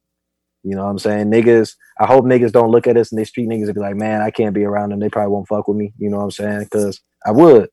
[0.63, 1.31] You know what I'm saying?
[1.31, 3.97] Niggas, I hope niggas don't look at us and they street niggas and be like,
[3.97, 5.01] man, I can't be around them.
[5.01, 5.93] They probably won't fuck with me.
[5.99, 6.65] You know what I'm saying?
[6.65, 7.71] Because I would.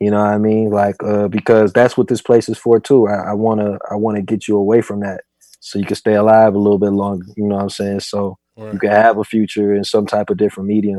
[0.00, 0.70] You know what I mean?
[0.70, 3.06] Like, uh, because that's what this place is for too.
[3.06, 5.20] I, I wanna I wanna get you away from that
[5.60, 7.26] so you can stay alive a little bit longer.
[7.36, 8.00] You know what I'm saying?
[8.00, 8.36] So
[8.72, 10.98] you can have a future in some type of different medium.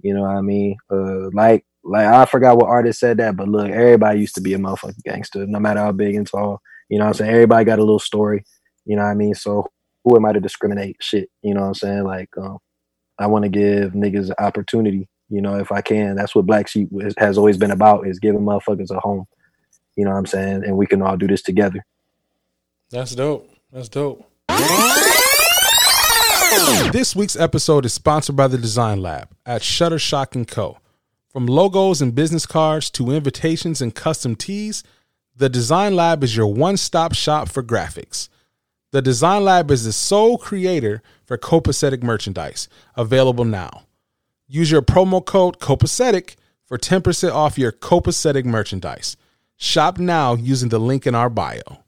[0.00, 0.76] You know what I mean?
[0.92, 4.54] Uh, like like I forgot what artist said that, but look, everybody used to be
[4.54, 6.60] a motherfucking gangster, no matter how big and tall.
[6.88, 7.32] You know what I'm saying?
[7.32, 8.44] Everybody got a little story.
[8.84, 9.34] You know what I mean?
[9.34, 9.66] So
[10.06, 10.96] who am I to discriminate?
[11.00, 11.28] Shit.
[11.42, 12.04] You know what I'm saying?
[12.04, 12.58] Like, um,
[13.18, 15.08] I want to give niggas an opportunity.
[15.28, 16.88] You know, if I can, that's what Black Sheep
[17.18, 19.26] has always been about: is giving motherfuckers a home.
[19.96, 20.62] You know what I'm saying?
[20.64, 21.84] And we can all do this together.
[22.90, 23.50] That's dope.
[23.72, 24.24] That's dope.
[26.92, 30.78] This week's episode is sponsored by the Design Lab at Shutter Shock & Co.
[31.28, 34.84] From logos and business cards to invitations and custom tees,
[35.34, 38.28] the Design Lab is your one-stop shop for graphics.
[38.92, 43.82] The Design Lab is the sole creator for copacetic merchandise, available now.
[44.46, 46.36] Use your promo code copacetic
[46.66, 49.16] for 10% off your copacetic merchandise.
[49.56, 51.82] Shop now using the link in our bio.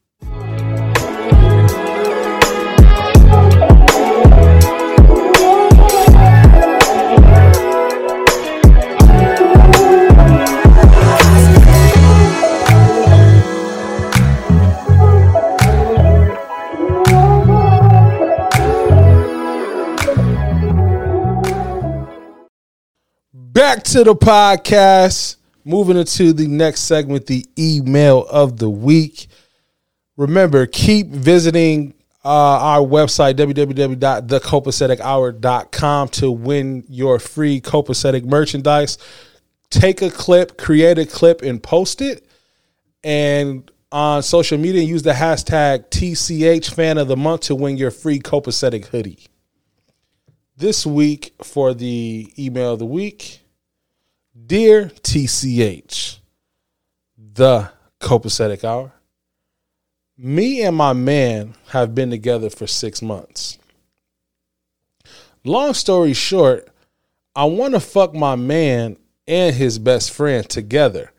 [23.59, 25.35] Back to the podcast.
[25.65, 29.27] Moving into the next segment, the email of the week.
[30.17, 31.95] Remember, keep visiting
[32.25, 38.97] uh, our website, www.thecopacetichour.com, to win your free copacetic merchandise.
[39.71, 42.29] Take a clip, create a clip, and post it.
[43.03, 47.91] And on social media, use the hashtag TCH fan of the month to win your
[47.91, 49.27] free copacetic hoodie.
[50.57, 53.41] This week, for the email of the week,
[54.49, 56.21] Dear TCH,
[57.35, 57.71] the
[58.01, 58.95] copacetic hour.
[60.17, 63.59] Me and my man have been together for six months.
[65.45, 66.67] Long story short,
[67.37, 68.97] I want to fuck my man
[69.27, 71.13] and his best friend together,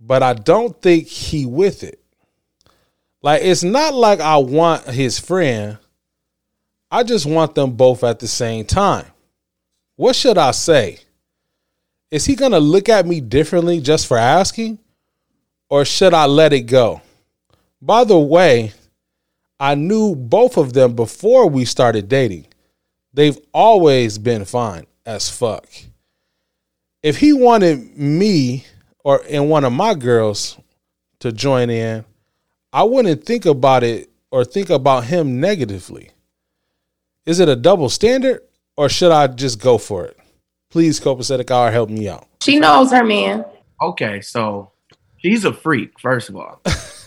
[0.00, 2.00] but I don't think he with it.
[3.22, 5.78] Like it's not like I want his friend.
[6.90, 9.06] I just want them both at the same time.
[9.94, 10.98] What should I say?
[12.14, 14.78] Is he to look at me differently just for asking?
[15.68, 17.02] Or should I let it go?
[17.82, 18.72] By the way,
[19.58, 22.46] I knew both of them before we started dating.
[23.12, 25.66] They've always been fine as fuck.
[27.02, 28.64] If he wanted me
[29.02, 30.56] or and one of my girls
[31.18, 32.04] to join in,
[32.72, 36.10] I wouldn't think about it or think about him negatively.
[37.26, 38.42] Is it a double standard
[38.76, 40.16] or should I just go for it?
[40.74, 42.26] Please, Copacetic Hour, help me out.
[42.42, 43.44] She knows her man.
[43.80, 44.72] Okay, so
[45.18, 46.60] she's a freak, first of all.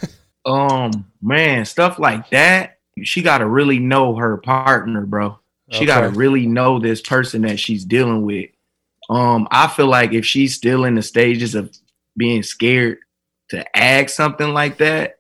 [0.46, 5.38] um, man, stuff like that, she gotta really know her partner, bro.
[5.70, 8.52] She gotta really know this person that she's dealing with.
[9.10, 11.78] Um, I feel like if she's still in the stages of
[12.16, 13.00] being scared
[13.50, 15.20] to ask something like that,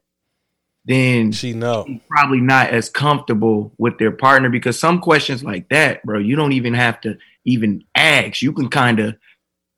[0.85, 6.01] then she know probably not as comfortable with their partner because some questions like that,
[6.03, 7.17] bro, you don't even have to
[7.47, 8.41] even ask.
[8.41, 9.15] You can kind of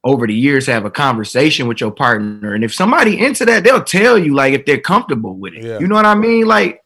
[0.04, 3.84] over the years have a conversation with your partner, and if somebody into that, they'll
[3.84, 5.64] tell you like if they're comfortable with it.
[5.64, 5.80] Yeah.
[5.80, 6.46] You know what I mean?
[6.46, 6.84] Like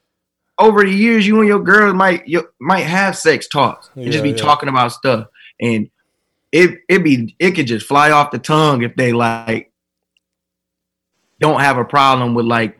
[0.59, 4.23] over the years, you and your girl might you might have sex talks and just
[4.23, 4.41] be Yeah, yeah.
[4.41, 5.27] talking about stuff,
[5.59, 5.89] and
[6.51, 9.71] it it be it could just fly off the tongue if they like
[11.39, 12.79] don't have a problem with like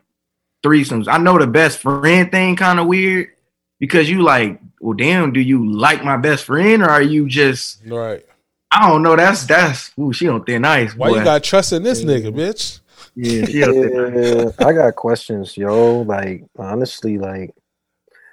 [0.64, 1.08] threesomes.
[1.08, 3.30] I know the best friend thing kind of weird
[3.80, 7.82] because you like, well, damn, do you like my best friend or are you just?
[7.86, 8.26] Right.
[8.70, 9.16] I don't know.
[9.16, 9.94] That's that's.
[9.98, 10.94] Ooh, she don't thin ice.
[10.94, 11.20] Why boy.
[11.20, 12.82] you got trust in this nigga, bitch?
[13.16, 14.56] Yeah, she on thin ice.
[14.60, 16.02] Yeah, I got questions, yo.
[16.02, 17.56] Like honestly, like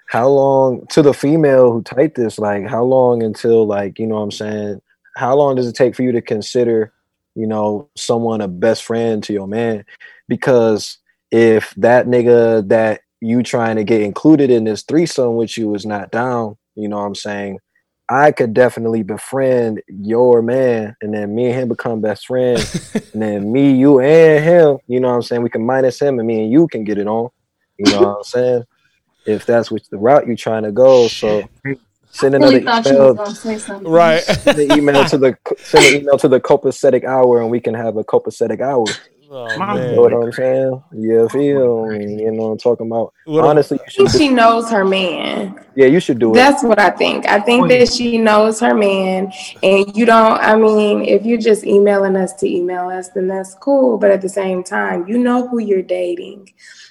[0.08, 4.16] how long to the female who typed this, like how long until like, you know
[4.16, 4.82] what I'm saying?
[5.14, 6.92] How long does it take for you to consider,
[7.36, 9.84] you know, someone a best friend to your man?
[10.26, 10.98] Because
[11.30, 15.86] if that nigga that you trying to get included in this threesome with you is
[15.86, 17.58] not down, you know what I'm saying?
[18.10, 22.92] I could definitely befriend your man and then me and him become best friends.
[23.12, 25.42] and then me, you, and him, you know what I'm saying?
[25.42, 27.28] We can minus him and me and you can get it on.
[27.78, 28.64] You know what I'm saying?
[29.26, 31.06] If that's which the route you're trying to go.
[31.06, 31.48] So
[32.10, 33.14] send another really email.
[33.64, 33.88] gonna.
[33.88, 34.22] Right.
[34.22, 37.74] Send an email to the send an email to the copacetic hour and we can
[37.74, 38.86] have a copacetic hour.
[39.32, 39.58] Oh, You
[39.94, 40.82] know what I'm saying?
[40.92, 42.20] Yeah, feel me.
[42.24, 43.12] You know what I'm talking about.
[43.26, 45.64] What- Honestly, you I should think do, she knows her man.
[45.76, 46.34] yeah, you should do it.
[46.34, 47.28] That's what I think.
[47.28, 49.32] I think that she knows her man,
[49.62, 50.40] and you don't.
[50.40, 53.98] I mean, if you're just emailing us to email us, then that's cool.
[53.98, 56.48] But at the same time, you know who you're dating.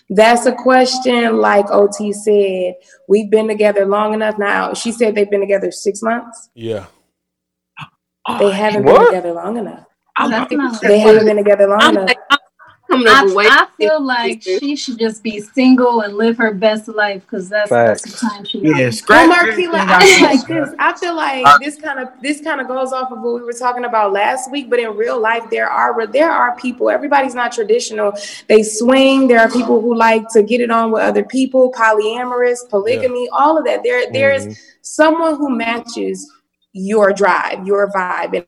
[0.09, 2.75] That's a question, like OT said.
[3.09, 4.73] We've been together long enough now.
[4.73, 6.49] She said they've been together six months.
[6.55, 6.85] Yeah.
[8.39, 8.97] They haven't What?
[8.99, 9.85] been together long enough.
[10.27, 12.07] That's not They haven't been together long I'm enough.
[12.07, 12.37] like, I'm
[12.91, 13.23] I.
[13.47, 17.69] I feel like she should just be single and live her best life because that's,
[17.69, 19.09] that's the time she Yeah, got.
[19.09, 20.65] Well, everything Marquila, I feel there, like bro.
[20.65, 20.75] this.
[20.79, 23.41] I feel like Uh, this kind of this kind of goes off of what we
[23.41, 24.69] were talking about last week.
[24.69, 26.89] But in real life, there are there are people.
[26.89, 28.13] Everybody's not traditional.
[28.47, 29.27] They swing.
[29.27, 31.71] There are people who like to get it on with other people.
[31.71, 33.83] Polyamorous, polygamy, all of that.
[33.83, 34.57] There there is Mhm.
[34.81, 36.29] someone who matches
[36.73, 38.45] your drive, your vibe, and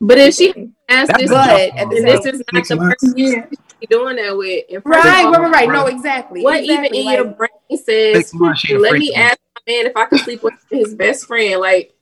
[0.00, 0.52] But if she
[0.88, 3.46] asked this, but at the and this is not the person Yeah.
[3.80, 4.64] you're doing that with.
[4.70, 5.68] And first right, of all, right, right, right.
[5.68, 6.42] No, exactly.
[6.42, 6.98] What exactly.
[6.98, 8.16] even in like, your brain says?
[8.16, 9.14] Six months, she a Let me me.
[9.14, 11.60] ask my man if I can sleep with his best friend.
[11.60, 11.94] Like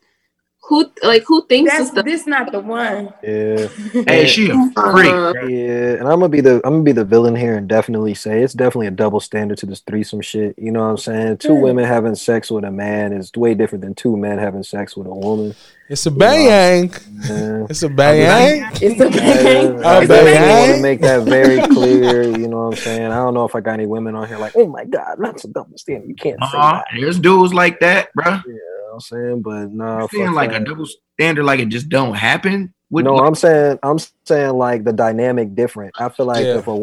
[0.68, 0.90] who?
[1.02, 2.04] Like who thinks that's this stuff?
[2.04, 3.12] this not the one.
[3.22, 3.68] Yeah.
[4.06, 4.76] Hey, she a freak.
[4.76, 5.46] Uh, bro.
[5.46, 8.42] Yeah, and I'm gonna be the I'm gonna be the villain here and definitely say
[8.42, 10.58] it's definitely a double standard to this threesome shit.
[10.58, 11.36] You know what I'm saying?
[11.38, 14.96] Two women having sex with a man is way different than two men having sex
[14.96, 15.54] with a woman.
[15.90, 16.90] It's a bang.
[17.28, 17.66] Yeah.
[17.68, 18.66] It's a bang.
[18.80, 19.84] It's a Yeah, bang.
[19.84, 20.58] I A definitely bang.
[20.68, 22.22] want to make that very clear.
[22.22, 23.12] You know what I'm saying?
[23.12, 25.44] I don't know if I got any women on here like, oh my god, that's
[25.44, 26.08] a double standard.
[26.08, 26.72] You can't say Uh-huh.
[26.76, 26.86] that.
[26.98, 28.38] There's dudes like that, bro.
[28.46, 28.58] You know
[28.94, 29.42] what I'm saying?
[29.42, 30.62] But no, I'm saying like that.
[30.62, 32.72] a double standard, like it just don't happen.
[32.90, 35.94] With No, like, I'm saying I'm saying like the dynamic different.
[35.98, 36.58] I feel like Yeah.
[36.58, 36.76] if a oh,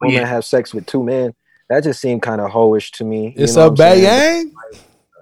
[0.00, 0.26] woman Yeah.
[0.26, 1.34] have sex with two men,
[1.68, 3.34] that just seemed kind of hoish to me.
[3.36, 4.52] you It's know a what I'm bang.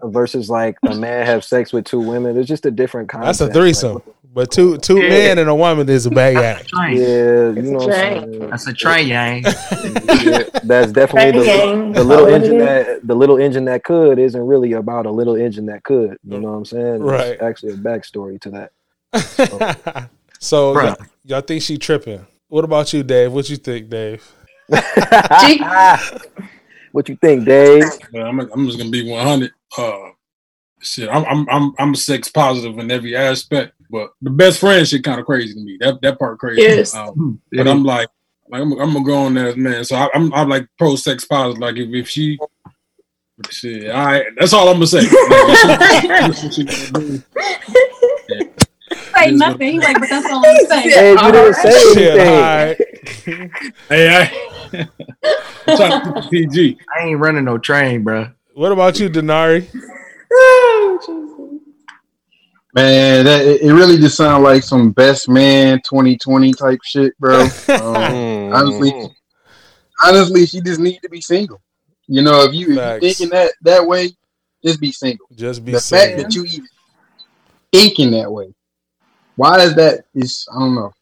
[0.04, 2.36] versus like a man have sex with two women.
[2.36, 3.38] It's just a different concept.
[3.38, 4.02] That's a threesome.
[4.36, 5.08] But two two Yeah.
[5.08, 6.34] men and a woman is a bang.
[6.34, 6.96] That's a Like, train.
[6.98, 8.32] yeah, you a know what I'm train.
[8.32, 8.50] saying.
[8.50, 9.42] That's a train, yang.
[9.44, 14.72] Yeah, that's definitely the, the little engine that the little engine that could isn't really
[14.74, 16.18] about a little engine that could.
[16.22, 16.98] You know what I'm saying?
[17.02, 17.28] Right.
[17.28, 18.72] It's actually a backstory to that.
[20.38, 20.84] so Bruh.
[20.84, 22.26] y'all, y'all think she tripping?
[22.48, 23.32] What about you, Dave?
[23.32, 24.22] What you think, Dave?
[26.92, 27.84] what you think, Dave?
[28.12, 29.50] But I'm, I'm just gonna be 100.
[29.78, 29.96] Uh,
[30.82, 33.72] shit, I'm I'm I'm I'm sex positive in every aspect.
[33.90, 35.76] But the best friend shit kind of crazy to me.
[35.80, 36.62] That that part crazy.
[36.62, 36.94] Yes.
[36.94, 38.08] Um, but I'm like,
[38.48, 39.84] like I'm, I'm gonna go on there, man.
[39.84, 41.60] So I, I'm I'm like pro sex positive.
[41.60, 42.38] Like if, if she,
[43.50, 45.00] shit, all right, that's all I'm gonna say.
[49.16, 49.72] Say nothing.
[49.72, 50.90] He's like, but that's all I'm saying.
[50.90, 52.34] Hey, you didn't say Shit, anything.
[52.34, 53.50] all right.
[53.88, 54.30] hey,
[54.72, 54.88] I,
[55.66, 56.78] I'm trying to keep PG.
[56.96, 58.30] I ain't running no train, bro.
[58.54, 59.68] What about you, Denari?
[62.76, 67.48] Man, that it it really just sounds like some best man 2020 type shit, bro.
[67.68, 68.54] Um, Mm.
[68.54, 68.94] honestly,
[70.04, 71.60] honestly, she just need to be single.
[72.06, 74.10] You know, if you if you thinking that that way,
[74.62, 75.26] just be single.
[75.34, 76.06] Just be the single.
[76.06, 76.68] fact that you even
[77.72, 78.52] thinking that way,
[79.36, 80.04] why is that?
[80.14, 80.92] Is I don't know.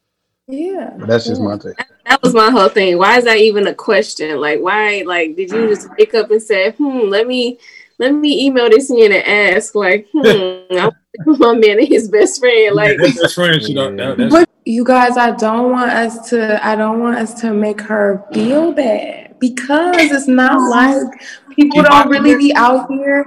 [0.47, 0.95] Yeah.
[0.97, 1.75] But that's just my take.
[2.07, 2.99] That was my whole thing.
[2.99, 4.39] Why is that even a question?
[4.41, 5.03] Like, why?
[5.05, 7.59] Like, did you just wake up and say, "Hmm, let me,
[7.99, 9.25] let me email this in and
[9.57, 9.75] ask"?
[9.75, 10.23] Like, hmm,
[10.79, 10.91] I
[11.27, 12.75] want my man and his best friend.
[12.75, 13.75] Like, That best friend shit.
[13.77, 16.65] That, that, that's, But you guys, I don't want us to.
[16.67, 21.07] I don't want us to make her feel bad because it's not like
[21.55, 23.25] people don't really be out here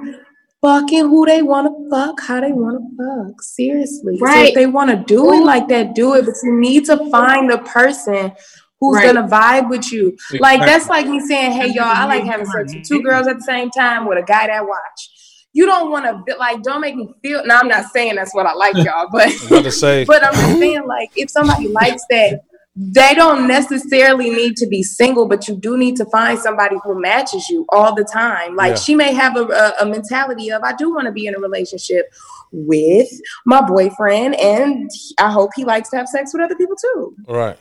[0.62, 3.42] fucking who they want to fuck, how they want to fuck.
[3.42, 4.50] Seriously, So Right.
[4.50, 6.26] if they want to do it like that, do it.
[6.26, 8.32] But you need to find the person
[8.80, 9.14] who's Right.
[9.14, 10.16] gonna vibe with you.
[10.40, 13.38] Like that's like me saying, "Hey, y'all, I like having sex with two girls at
[13.38, 15.10] the same time with a guy that watch."
[15.54, 16.62] You don't want to be like.
[16.62, 17.44] Don't make me feel.
[17.46, 20.34] Now I'm not saying that's what I like, y'all, but I'm to say, but I'm
[20.34, 22.42] just saying, like, if somebody likes that,
[22.76, 27.02] they don't necessarily need to be single, but you do need to find somebody who
[27.02, 28.56] matches you all the time.
[28.56, 28.76] Like, Yeah.
[28.76, 31.40] she may have a, a, a mentality of, I do want to be in a
[31.40, 32.06] relationship
[32.52, 33.10] with
[33.48, 37.16] my boyfriend, and I hope he likes to have sex with other people too.
[37.28, 37.58] right.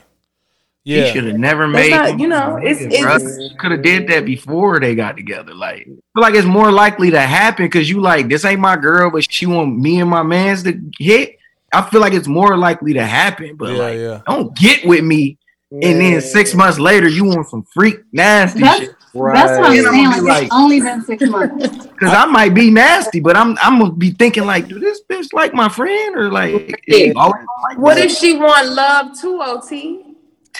[0.87, 1.91] He should have never That's made.
[1.91, 5.53] not, you know, it's it's could have did that before they got together.
[5.53, 8.77] Like, I feel like it's more likely to happen because you like this ain't my
[8.77, 11.39] girl, but she want me and my man's to hit.
[11.73, 13.57] I feel like it's more likely to happen.
[13.57, 14.21] But Yeah, like, yeah.
[14.29, 15.39] don't get with me,
[15.73, 18.91] and then six months later you want some freak nasty That's- shit.
[19.13, 19.83] That's what I'm saying.
[20.11, 21.87] gonna Like, it's only been six months.
[21.97, 25.33] Because I might be nasty, but I'm I'm gonna be thinking like, do this bitch
[25.33, 26.81] like my friend or like?
[26.87, 27.35] is like
[27.79, 30.03] what if she want love too, OT?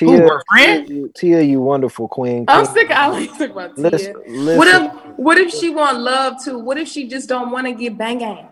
[0.01, 0.87] Who, Tia, her friend?
[0.89, 2.45] Tia, Tia, you wonderful queen.
[2.49, 2.75] I'm Queen.
[2.75, 2.91] sick.
[2.91, 3.91] I like to talk about Tia.
[3.91, 6.59] Listen, What if what if she want love too?
[6.59, 8.47] What if she just don't want to get banging?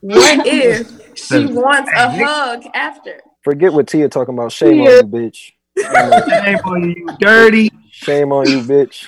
[0.00, 3.20] What if she wants a hug after?
[3.42, 4.52] Forget what Tia talking about.
[4.52, 4.90] Shame Yeah.
[5.00, 5.52] on you, bitch.
[5.78, 7.70] Shame on you, dirty.
[7.90, 9.06] Shame on you, bitch.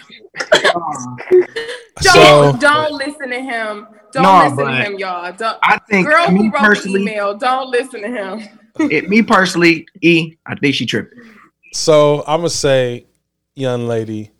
[2.02, 3.86] Don't So don't listen to him.
[4.12, 5.32] Don't No, listen to him, y'all.
[5.32, 8.48] Don't, I think girl me who wrote personally- the email, don't listen to him.
[8.90, 11.18] It, me personally, E, I think she tripping.
[11.72, 13.06] So I'm gonna say,
[13.54, 14.30] young lady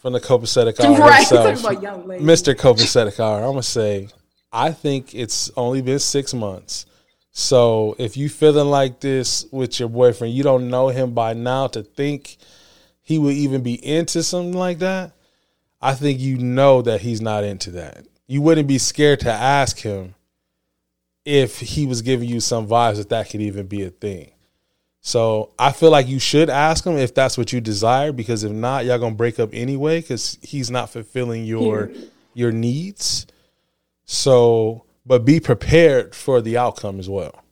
[0.00, 2.24] from the copacetic hour Right, herself, about young lady.
[2.24, 2.54] Mr.
[2.54, 3.38] Copacetic hour.
[3.38, 4.08] I'm gonna say,
[4.52, 6.86] I think it's only been six months.
[7.30, 11.66] So if you feeling like this with your boyfriend, you don't know him by now
[11.68, 12.36] to think
[13.00, 15.12] he would even be into something like that.
[15.80, 18.06] I think you know that he's not into that.
[18.26, 20.14] You wouldn't be scared to ask him
[21.24, 24.31] if he was giving you some vibes that that could even be a thing.
[25.04, 28.52] So I feel like you should ask him if that's what you desire, because if
[28.52, 31.90] not, y'all gonna break up anyway, because he's not fulfilling your
[32.34, 33.26] your needs.
[34.04, 37.42] So, but be prepared for the outcome as well.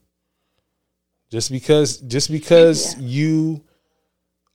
[1.30, 3.62] Just because, just because you,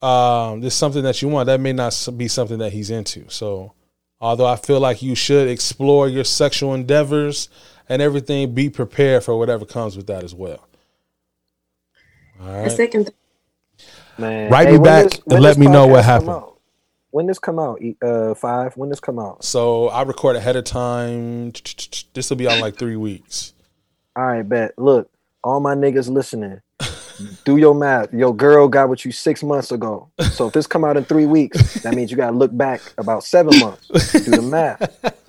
[0.02, 3.30] um, there's something that you want, that may not be something that he's into.
[3.30, 3.74] So,
[4.22, 7.50] although I feel like you should explore your sexual endeavors
[7.90, 10.68] and everything, be prepared for whatever comes with that as well.
[12.42, 13.12] All the second
[14.18, 16.42] Man, Write me back this- and let me know what happened.
[17.12, 17.82] When this come out?
[18.02, 18.76] Uh, five.
[18.76, 19.44] When this come out?
[19.44, 21.54] So I record ahead of time.
[22.14, 23.54] This will be on like three weeks.
[24.18, 24.78] All right, bet.
[24.78, 25.10] Look,
[25.44, 26.62] all my niggas listening,
[27.44, 28.14] do your math.
[28.14, 30.10] Your girl got with you six months ago.
[30.32, 33.24] So if this come out in three weeks, that means you gotta look back about
[33.24, 33.88] seven months.
[34.12, 34.80] Do the math.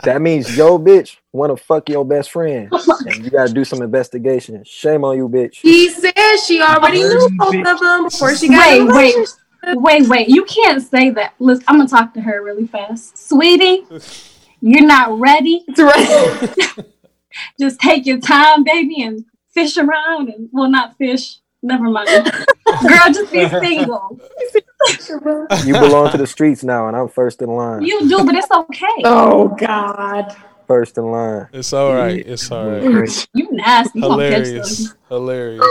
[0.02, 3.82] That means yo bitch want to fuck your best friend, and you gotta do some
[3.82, 4.62] investigation.
[4.64, 5.56] Shame on you, bitch.
[5.56, 6.12] He said
[6.46, 9.28] she already knew both of them before she got Wait, wait,
[9.76, 10.28] wait, wait.
[10.28, 11.34] You can't say that.
[11.38, 13.28] Listen, I'm gonna talk to her really fast.
[13.28, 13.86] Sweetie,
[14.60, 15.64] you're not ready.
[17.60, 21.38] Just take your time, baby, and fish around and well not fish.
[21.62, 22.09] Never mind.
[22.09, 24.20] Girl, just be single.
[25.65, 27.83] You belong to the streets now, and I'm first in line.
[27.83, 29.03] You do, but it's okay.
[29.05, 30.35] Oh God.
[30.66, 31.49] First in line.
[31.53, 32.27] It's all right.
[32.27, 33.28] It's all right.
[33.35, 34.01] You nasty.
[34.01, 34.95] You gonna Hilarious.
[35.09, 35.65] Hilarious.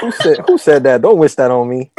[0.00, 1.02] Who said who said that?
[1.02, 1.90] Don't wish that on me.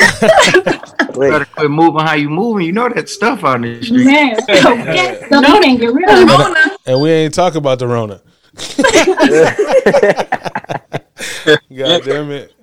[1.15, 2.65] Wait, Better quit moving how you moving.
[2.65, 4.05] You know that stuff on in the street.
[4.05, 5.25] Man, okay.
[5.29, 6.29] So you can't get rid of.
[6.29, 6.77] Rona.
[6.85, 8.21] And we ain't talking about the Rona.
[11.75, 12.53] God damn it.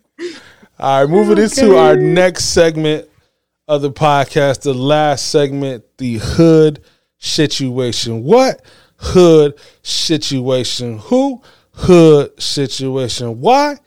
[0.78, 3.08] All right, moving into our next segment
[3.68, 6.82] of the podcast, the last segment, the hood
[7.18, 8.22] situation.
[8.22, 8.62] What
[8.96, 10.98] hood situation?
[10.98, 13.40] Who hood situation?
[13.40, 13.78] Why?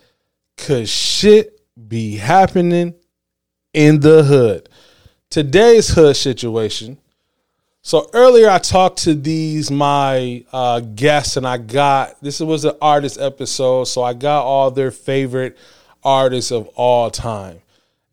[0.57, 2.93] Cause shit be happening
[3.73, 4.69] in the hood.
[5.29, 6.97] Today's hood situation.
[7.81, 12.75] So earlier I talked to these my uh, guests and I got this was an
[12.81, 15.57] artist episode, so I got all their favorite
[16.03, 17.61] artists of all time,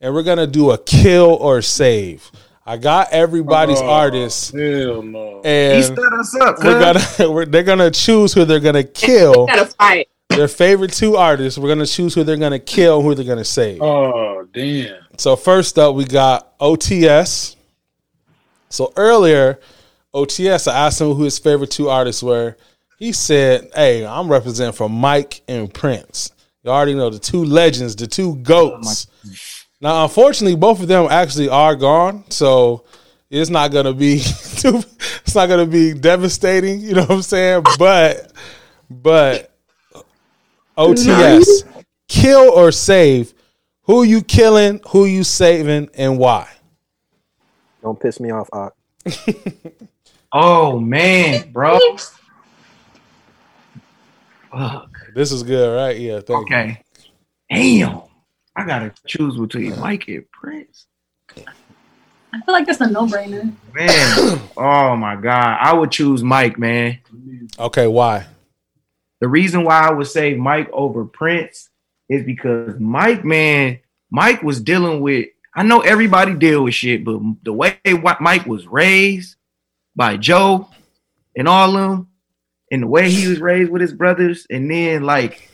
[0.00, 2.30] and we're gonna do a kill or save.
[2.68, 5.40] I got everybody's Oh, artists, Hell no.
[5.44, 6.56] and He set us up.
[6.64, 7.00] we're gonna
[7.32, 9.46] we're, they're gonna choose who they're gonna kill.
[9.46, 10.08] Gotta fight.
[10.30, 11.58] Their favorite two artists.
[11.58, 13.80] We're gonna choose who they're gonna kill, who they're gonna save.
[13.80, 14.96] Oh damn.
[15.16, 17.54] So first up, we got OTS.
[18.68, 19.60] So earlier,
[20.12, 22.56] OTS, I asked him who his favorite two artists were.
[22.98, 26.32] He said, "Hey, I'm representing for Mike and Prince.
[26.66, 29.06] You already know the two legends, the two goats.
[29.24, 29.30] Oh
[29.80, 32.28] now, unfortunately, both of them actually are gone.
[32.28, 32.84] So
[33.30, 34.18] it's not gonna be
[34.56, 34.82] too.
[35.22, 36.80] It's not gonna be devastating.
[36.80, 37.62] You know what I'm saying?
[37.78, 38.32] But,
[38.90, 39.54] but
[40.76, 41.62] OTS,
[42.08, 43.32] kill or save.
[43.82, 44.80] Who you killing?
[44.88, 45.90] Who you saving?
[45.94, 46.50] And why?
[47.80, 48.74] Don't piss me off, Ock.
[50.32, 51.78] Oh man, bro.
[54.50, 54.95] Fuck.
[55.16, 55.98] This is good, right?
[55.98, 56.20] Yeah.
[56.20, 56.56] Thank you.
[56.56, 56.82] Okay.
[57.50, 58.02] Damn.
[58.54, 60.84] I gotta choose between Mike and Prince.
[61.34, 63.50] I feel like that's a no-brainer.
[63.72, 64.40] Man.
[64.58, 65.56] oh my god.
[65.58, 66.98] I would choose Mike, man.
[67.58, 67.86] Okay.
[67.86, 68.26] Why?
[69.20, 71.70] The reason why I would say Mike over Prince
[72.10, 73.78] is because Mike, man,
[74.10, 75.30] Mike was dealing with.
[75.54, 77.78] I know everybody deal with shit, but the way
[78.20, 79.36] Mike was raised
[79.94, 80.68] by Joe
[81.34, 82.08] and all of them,
[82.70, 85.50] and the way he was raised with his brothers, and then like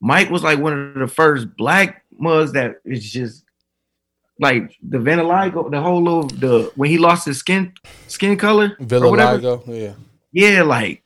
[0.00, 3.44] Mike was like one of the first black mugs that is just
[4.40, 7.72] like the vitiligo, the whole little the when he lost his skin
[8.06, 9.60] skin color or whatever.
[9.66, 9.94] Yeah.
[10.32, 11.02] Yeah, like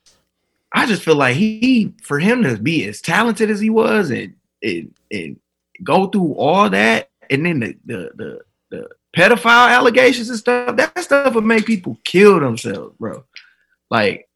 [0.72, 4.34] I just feel like he for him to be as talented as he was and
[4.62, 5.40] and, and
[5.82, 8.40] go through all that and then the the the,
[8.70, 13.24] the pedophile allegations and stuff, that stuff would make people kill themselves, bro.
[13.90, 14.28] Like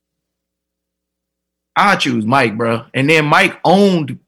[1.76, 2.84] I choose Mike, bro.
[2.94, 4.18] And then Mike owned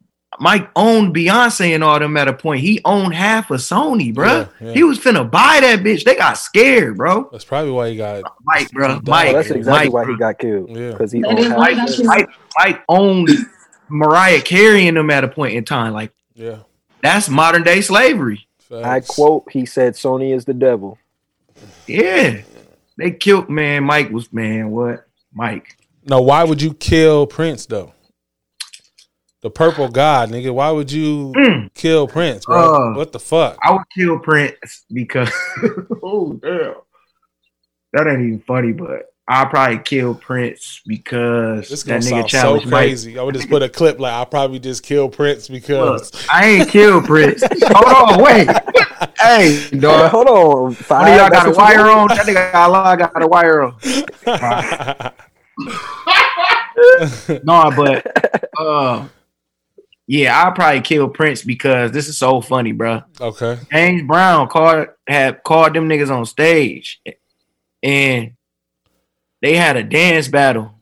[0.41, 2.61] Mike owned Beyonce and all them at a point.
[2.61, 4.27] He owned half of Sony, bro.
[4.27, 4.71] Yeah, yeah.
[4.73, 6.03] He was finna buy that bitch.
[6.05, 7.27] They got scared, bro.
[7.31, 8.87] That's probably why he got Mike, bro.
[8.87, 9.29] Well, Mike.
[9.29, 10.13] Oh, that's exactly Mike, why bro.
[10.13, 10.69] he got killed.
[10.69, 10.91] Yeah.
[10.91, 11.95] Because he owned is half why he of got it.
[11.95, 12.07] killed.
[12.07, 13.29] Mike, Mike owned
[13.89, 15.91] Mariah Carey and them at a point in time.
[15.93, 16.59] Like Yeah.
[17.01, 18.47] that's modern day slavery.
[18.71, 20.99] I quote, he said Sony is the devil.
[21.87, 22.41] Yeah,
[22.97, 23.83] they killed man.
[23.83, 24.69] Mike was man.
[24.69, 25.75] What Mike?
[26.05, 27.93] No, why would you kill Prince though?
[29.41, 30.53] The purple god, nigga.
[30.53, 31.73] Why would you Mm.
[31.73, 32.73] kill Prince, bro?
[32.73, 33.57] Uh, what the fuck?
[33.63, 35.31] I would kill Prince because
[36.03, 36.73] oh damn,
[37.93, 38.73] that ain't even funny.
[38.73, 42.81] But I'll probably kill Prince because This that nigga sound so challenged Mike.
[42.87, 43.19] crazy.
[43.19, 46.47] I would just put a clip like I probably just kill Prince Look, because I
[46.47, 47.43] ain't killed Prince.
[47.67, 48.49] Hold on, wait.
[49.19, 50.11] Hey, dog.
[50.11, 50.61] hold on.
[50.63, 52.11] One Five, of y'all got a wire want?
[52.11, 52.17] on.
[52.17, 52.99] That nigga got a lot.
[52.99, 55.11] Got a wire on.
[57.43, 59.07] no, but uh,
[60.07, 63.01] yeah, I'll probably kill Prince because this is so funny, bro.
[63.19, 63.59] okay.
[63.71, 67.01] James Brown called had called them niggas on stage,
[67.83, 68.31] and
[69.41, 70.73] they had a dance battle.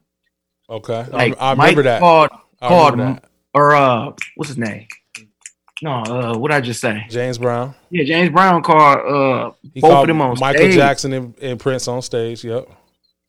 [0.70, 1.06] Okay.
[1.12, 2.00] Like I, I Mike remember that.
[2.00, 2.30] Called,
[2.62, 3.30] I called remember that.
[3.54, 4.88] or uh, what's his name?
[5.82, 7.06] No, uh, what I just say?
[7.10, 7.76] James Brown.
[7.92, 10.42] Yeah, James Brown called uh He both of called them on stage.
[10.42, 10.76] Michael stage.
[10.76, 12.44] Jackson and, and Prince on stage.
[12.44, 12.68] Yep.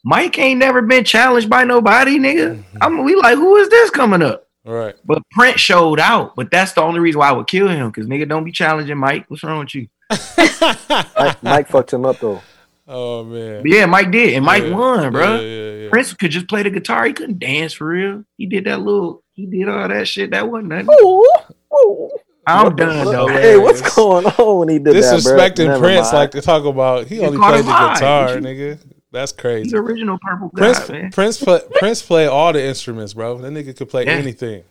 [0.05, 2.57] Mike ain't never been challenged by nobody, nigga.
[2.57, 2.79] Mm-hmm.
[2.81, 4.45] I'm we like, who is this coming up?
[4.65, 4.95] Right.
[5.05, 6.37] But Prince showed out.
[6.37, 8.99] But that's the only reason why I would kill him, because nigga don't be challenging
[8.99, 9.25] Mike.
[9.29, 9.89] What's wrong with you?
[11.19, 12.41] Mike, Mike fucked him up though.
[12.87, 13.63] Oh man.
[13.63, 14.75] But yeah, Mike did, and Mike Yeah.
[14.75, 15.37] won, bro.
[15.37, 15.91] Yeah, yeah, yeah.
[15.91, 17.05] Prince could just play the guitar.
[17.07, 18.25] He couldn't dance for real.
[18.39, 19.23] He did that little.
[19.35, 20.31] He did all that shit.
[20.31, 20.89] That wasn't nothing.
[22.47, 23.13] I'm What done fuck?
[23.13, 23.27] though.
[23.29, 25.35] Hey, what's going on when he did that, bro?
[25.37, 26.15] Disrespecting Prince mind.
[26.15, 27.95] like to talk about he Just only played the live.
[27.97, 28.79] guitar, you- nigga.
[29.11, 29.71] That's He's crazy.
[29.71, 31.11] the original purple guy, Prince man.
[31.13, 33.39] Prince play, Prince play all the instruments, bro.
[33.39, 34.13] That nigga could play Yeah.
[34.13, 34.65] anything.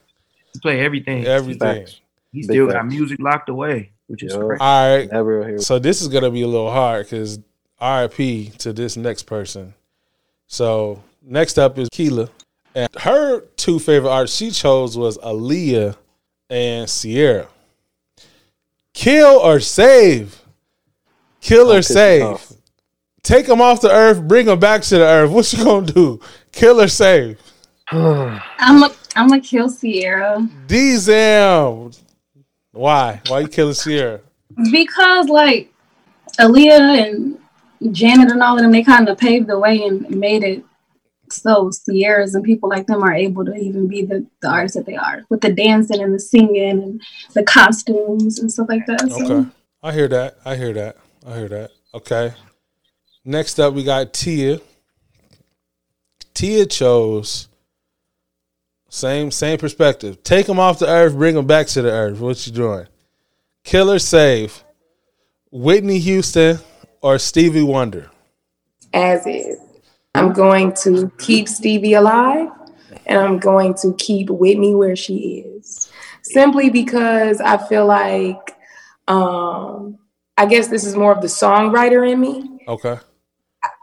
[0.54, 1.26] He play everything.
[1.26, 1.60] Everything.
[1.86, 2.02] Facts.
[2.32, 2.94] He Big still got facts.
[2.94, 4.46] music locked away, which is Yo.
[4.46, 4.62] crazy.
[4.62, 5.12] All right.
[5.12, 5.58] Never hear.
[5.60, 7.40] So this is gonna be a little hard because
[7.82, 9.74] RIP to this next person.
[10.48, 12.30] So next up is Kela.
[12.76, 15.96] And her two favorite artists she chose was Aaliyah
[16.50, 17.48] and Ciara.
[18.94, 20.42] Kill or save?
[21.42, 22.24] Kill or Don't piss me save?
[22.24, 22.54] off.
[23.24, 25.32] Take them off the earth, bring them back to the earth.
[25.32, 26.20] What you gonna do?
[26.52, 27.40] Kill or save?
[27.92, 31.92] I'm a I'm a kill Ciara Diesel.
[32.72, 33.22] Why?
[33.28, 34.22] Why you killing Ciara?
[34.72, 35.72] because like
[36.40, 37.08] Aaliyah
[37.82, 40.64] and Janet and all of them, they kind of paved the way and made it
[41.30, 44.86] so Ciaras and people like them are able to even be the, the artists that
[44.86, 47.02] they are with the dancing and the singing and
[47.34, 49.02] the costumes and stuff like that.
[49.10, 49.50] So Okay.
[49.84, 50.38] I hear that.
[50.46, 50.98] I hear that.
[51.26, 51.72] I hear that.
[51.94, 52.34] Okay.
[53.28, 54.62] Next up, we got Tia.
[56.34, 57.50] Tia chose
[58.88, 60.24] same same perspective.
[60.24, 62.22] Take them off the earth, bring them back to the earth.
[62.22, 62.88] What you doing?
[63.66, 64.64] Killer save
[65.52, 66.60] Whitney Houston
[67.02, 68.10] or Stevie Wonder.
[68.94, 69.60] as is.
[70.16, 72.48] I'm going to keep Stevie alive
[73.08, 75.92] and I'm going to keep Whitney where she is.
[76.22, 78.56] Simply because I feel like
[79.10, 80.00] um
[80.38, 82.62] I guess this is more of the songwriter in me.
[82.70, 82.98] Okay.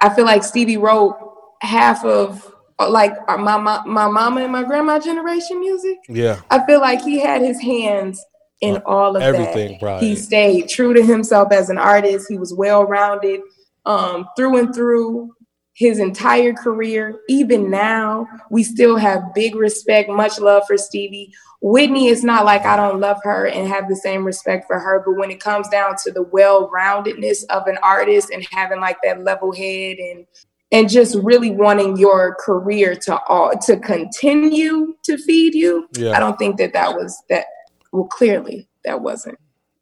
[0.00, 1.16] I feel like Stevie wrote
[1.60, 5.98] half of uh, like uh, my my, my mama and my grandma generation music.
[6.08, 6.40] Yeah.
[6.50, 8.24] I feel like he had his hands
[8.60, 9.80] in all of everything, that.
[9.80, 10.08] probably.
[10.08, 12.26] He stayed true to himself as an artist.
[12.28, 13.40] He was well rounded
[13.86, 15.34] um, through and through
[15.74, 17.20] his entire career.
[17.28, 21.32] Even now, we still have big respect, much love for Stevie.
[21.60, 25.02] Whitney is not like I don't love her and have the same respect for her,
[25.04, 28.98] but when it comes down to the well roundedness of an artist and having like
[29.02, 30.26] that level head and
[30.72, 36.12] and just really wanting your career to all to continue to feed you Yeah.
[36.12, 37.44] i don't think that that was that
[37.92, 39.38] well clearly that wasn't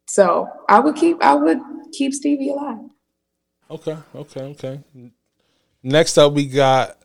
[0.07, 1.59] so i would keep i would
[1.93, 2.79] keep stevie alive
[3.71, 4.81] Okay, okay, okay.
[5.83, 6.97] Next up, we got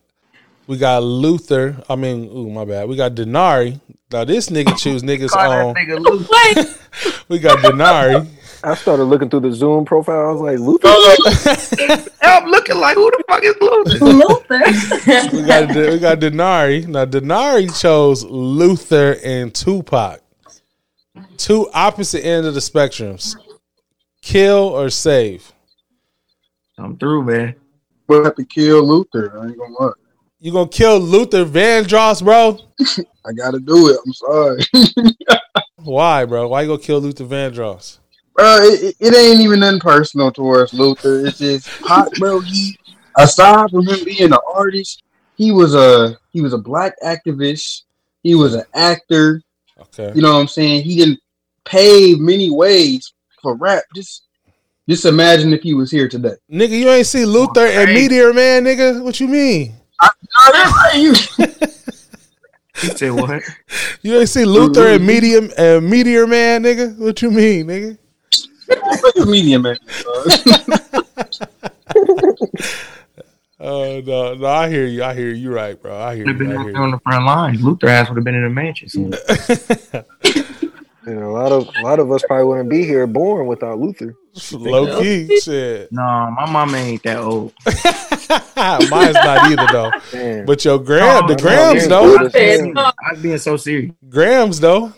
[0.65, 1.75] we got Luther.
[1.89, 2.87] I mean, ooh, my bad.
[2.87, 3.79] We got Denari.
[4.11, 5.75] Now this nigga choose niggas on.
[5.75, 8.25] nigga We got Denari.
[8.63, 10.29] I started looking through the Zoom profile.
[10.29, 10.87] I was like, Luther.
[12.21, 14.05] I'm looking like who the fuck is Luther?
[14.05, 15.35] Luther.
[15.35, 16.87] we got we got Denari.
[16.87, 20.21] Now Denari chose Luther and Tupac.
[21.37, 23.35] Two opposite ends of the spectrums.
[24.21, 25.51] Kill or save.
[26.77, 27.55] I'm through, man.
[28.09, 29.39] We'll have to kill Luther.
[29.39, 29.91] I ain't gonna lie.
[30.39, 32.57] You gonna kill Luther Vandross, bro?
[33.25, 33.99] I gotta do it.
[34.03, 34.63] I'm sorry.
[35.75, 36.47] Why, bro?
[36.47, 37.99] Why you gonna kill Luther Vandross?
[38.33, 41.25] bro, it, it- ain't even nothing personal towards Luther.
[41.27, 42.39] It's just Pac, bro.
[42.41, 42.75] He
[43.15, 45.03] aside from him being an artist,
[45.35, 47.83] he was a he was a black activist.
[48.23, 49.43] He was an actor.
[49.79, 50.11] Okay.
[50.15, 50.81] You know what I'm saying?
[50.83, 51.19] He didn't
[51.63, 53.83] pave many ways for rap.
[53.93, 54.23] Just
[54.89, 56.35] just imagine if he was here today.
[56.51, 57.95] Nigga, you ain't see Luther and Hey.
[57.95, 59.01] Meteor Man, nigga?
[59.01, 59.75] What you mean?
[60.01, 60.09] No,
[60.51, 60.95] that's right.
[60.95, 61.13] You
[62.81, 63.43] He said what?
[64.01, 66.97] You ain't see Luther and Medium and Meteor Man, nigga?
[66.97, 67.97] What you mean, nigga?
[69.15, 69.77] look medium man.
[73.61, 75.03] Oh no, no, I hear you.
[75.03, 75.33] I hear you.
[75.35, 75.93] You right, bro.
[75.97, 76.53] I hear Would have you.
[76.53, 77.61] I been hear on the front lines.
[77.61, 78.87] Luther ass would have been in the mansion.
[81.09, 81.13] So.
[81.13, 83.79] You know, a lot of a lot of us probably wouldn't be here born without
[83.79, 84.15] Luther.
[84.51, 84.57] you.
[84.57, 85.91] Low key, shit.
[85.91, 86.01] No,
[86.35, 87.53] my mama ain't that old.
[88.89, 89.91] Mine's not either though.
[90.11, 90.45] Damn.
[90.45, 92.91] But your gram, the grams no, though.
[93.11, 93.91] I'm being so serious.
[94.09, 94.93] grams though,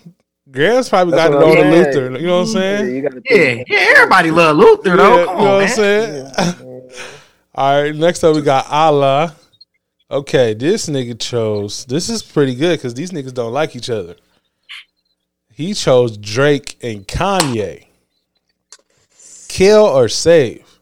[0.50, 1.78] grams probably That's got it what on I'm the.
[1.78, 2.20] Luther.
[2.20, 2.96] You know what I'm Yeah, saying?
[2.96, 3.94] you Yeah, yeah.
[3.98, 5.20] Everybody love Luther Yeah, though.
[5.20, 6.34] you Come know on, what I'm man.
[6.36, 6.92] saying?
[7.56, 9.36] All right, next up we got Allah.
[10.10, 11.86] Okay, this nigga chose.
[11.86, 14.16] This is pretty good because these niggas don't like each other.
[15.62, 17.86] He chose Drake and Kanye.
[19.48, 20.80] Kill or save?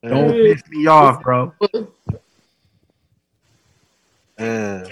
[0.00, 1.52] Don't piss me off, bro.
[4.38, 4.86] Man.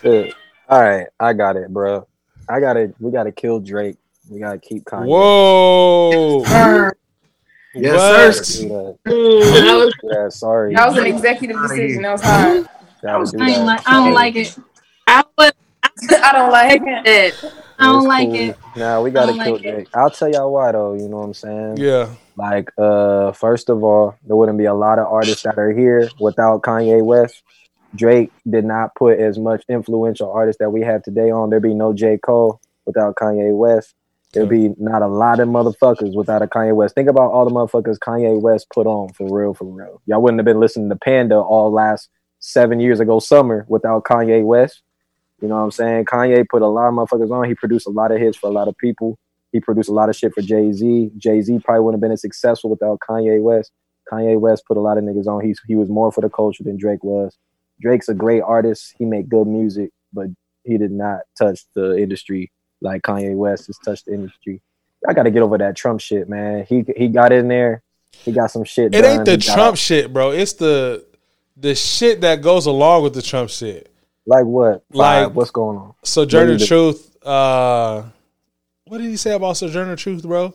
[0.00, 0.34] Shit.
[0.68, 2.06] All right, I got it, bro.
[2.48, 3.96] I got to We got to kill Drake.
[4.28, 5.06] We got to keep Kanye.
[5.06, 6.94] Whoa.
[7.74, 8.68] Yes, What?
[8.68, 9.68] Do that.
[9.70, 10.74] I was- Yeah, sorry.
[10.74, 12.68] that was an executive decision that was hard
[13.02, 13.64] Gotta do I ain't that.
[13.64, 13.88] like.
[13.88, 14.58] I don't like it.
[15.06, 15.52] I would
[16.22, 17.52] i don't like it it.
[17.78, 18.34] I don't It's like cool.
[18.36, 18.56] it.
[18.76, 19.72] Nah, we gotta I don't kill like it.
[19.72, 19.88] Drake.
[19.94, 20.94] I'll tell y'all why though.
[20.94, 21.76] You know what I'm saying?
[21.78, 22.10] Yeah.
[22.36, 26.08] Like, uh, first of all, there wouldn't be a lot of artists that are here
[26.20, 27.42] without Kanye West.
[27.94, 31.50] Drake did not put as much influential artists that we have today on.
[31.50, 32.18] There'd be no J.
[32.18, 33.94] Cole without Kanye West.
[34.32, 36.94] There'd be not a lot of motherfuckers without a Kanye West.
[36.94, 40.00] Think about all the motherfuckers Kanye West put on for real, for real.
[40.06, 42.08] Y'all wouldn't have been listening to Panda all last
[42.38, 44.82] seven years ago summer without Kanye West.
[45.42, 46.04] You know what I'm saying?
[46.04, 47.48] Kanye put a lot of motherfuckers on.
[47.48, 49.18] He produced a lot of hits for a lot of people.
[49.52, 51.10] He produced a lot of shit for Jay Z.
[51.18, 53.72] Jay Z probably wouldn't have been as successful without Kanye West.
[54.12, 55.44] Kanye West put a lot of niggas on.
[55.44, 57.36] He's he was more for the culture than Drake was.
[57.80, 58.94] Drake's a great artist.
[58.96, 60.28] He made good music, but
[60.62, 64.60] he did not touch the industry like Kanye West has touched the industry.
[65.08, 66.66] I got to get over that Trump shit, man.
[66.68, 67.82] He he got in there
[68.12, 68.94] He got some shit.
[68.94, 69.16] It done.
[69.18, 70.30] ain't the Trump shit, bro.
[70.30, 71.04] It's the
[71.56, 73.90] the shit that goes along with the Trump shit.
[74.26, 74.84] Like what?
[74.90, 75.94] Like- what's going on?
[76.04, 76.58] Sojourner?
[76.58, 77.16] Truth.
[77.24, 78.04] Uh,
[78.84, 80.54] what did he say about Sojourner Truth, bro?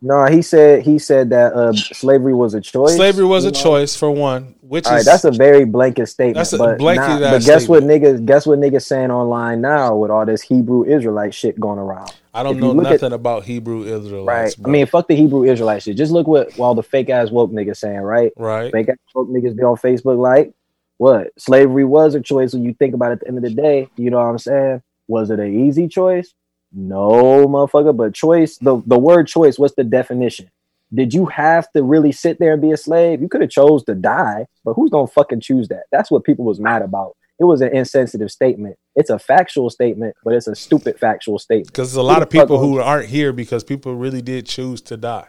[0.00, 2.96] No, he said he said that uh, slavery was a choice.
[2.96, 3.62] Slavery was a know?
[3.62, 6.36] choice for one, which All right, is that's a very blanket statement.
[6.36, 9.96] That's a but blanket ass but guess what niggas guess what niggas saying online now
[9.96, 12.12] with all this Hebrew Israelite shit going around.
[12.34, 14.26] I don't If know look at- nothing about Hebrew Israelites.
[14.26, 14.62] Right.
[14.62, 14.70] bro.
[14.70, 15.96] I mean, fuck the Hebrew Israelite shit.
[15.96, 18.32] Just look what all the fake ass woke niggas saying, right?
[18.36, 18.72] Right.
[18.72, 20.52] Fake ass woke niggas be on Facebook like,
[20.98, 21.28] what?
[21.38, 23.88] Slavery was a choice when you think about it at the end of the day.
[23.96, 24.82] You know what I'm saying?
[25.08, 26.32] Was it an easy choice?
[26.72, 27.96] No, motherfucker.
[27.96, 30.50] But choice, the, the word choice, what's the definition?
[30.94, 33.22] Did you have to really sit there and be a slave?
[33.22, 35.84] You could have chose to die, but who's gonna fucking choose that?
[35.90, 37.16] That's what people was mad about.
[37.38, 38.76] It was an insensitive statement.
[38.94, 41.68] It's a factual statement, but it's a stupid factual statement.
[41.68, 44.96] Because there's a lot of people who aren't here because people really did choose to
[44.96, 45.28] die.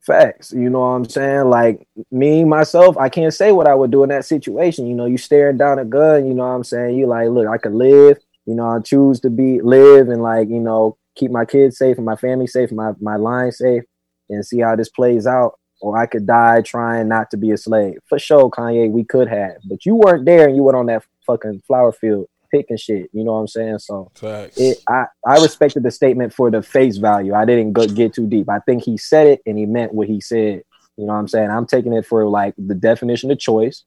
[0.00, 0.52] Facts.
[0.52, 1.48] You know what I'm saying?
[1.48, 4.86] Like me, myself, I can't say what I would do in that situation.
[4.86, 6.98] You know, you staring down a gun, you know what I'm saying?
[6.98, 8.18] You like, look, I could live,
[8.48, 11.98] you know, I choose to be live and like, you know, keep my kids safe
[11.98, 13.82] and my family safe, my my line safe,
[14.30, 15.58] and see how this plays out.
[15.82, 17.98] Or I could die trying not to be a slave.
[18.08, 19.58] For sure, Kanye, we could have.
[19.68, 23.10] But you weren't there and you went on that fucking flower field picking shit.
[23.12, 23.80] You know what I'm saying?
[23.80, 24.10] So
[24.56, 27.34] it, I, I respected the statement for the face value.
[27.34, 28.48] I didn't go, get too deep.
[28.48, 30.62] I think he said it and he meant what he said.
[30.96, 31.50] You know what I'm saying?
[31.50, 33.84] I'm taking it for like the definition of choice.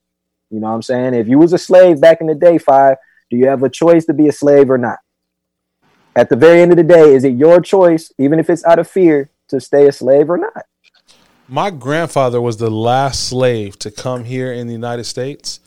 [0.51, 1.15] You know what I'm saying?
[1.15, 2.97] If you was a slave back in the day, five,
[3.31, 4.99] do you have a choice to be a slave or not?
[6.15, 8.77] At the very end of the day, is it your choice, even if it's out
[8.77, 10.65] of fear, to stay a slave or not?
[11.47, 15.61] My grandfather was the last slave to come here in the United States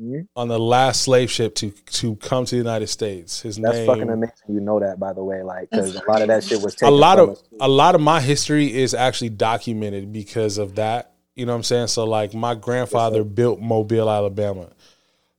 [0.00, 0.26] Mhm.
[0.34, 3.42] on the last slave ship to to come to the United States.
[3.42, 3.86] His That's name.
[3.86, 4.34] fucking amazing.
[4.48, 6.90] You know that, by the way, like because a lot of that shit was a
[6.90, 11.12] lot of a lot of my history is actually documented because of that.
[11.34, 11.88] You know what I'm saying?
[11.88, 14.68] So like my grandfather built Mobile, Alabama.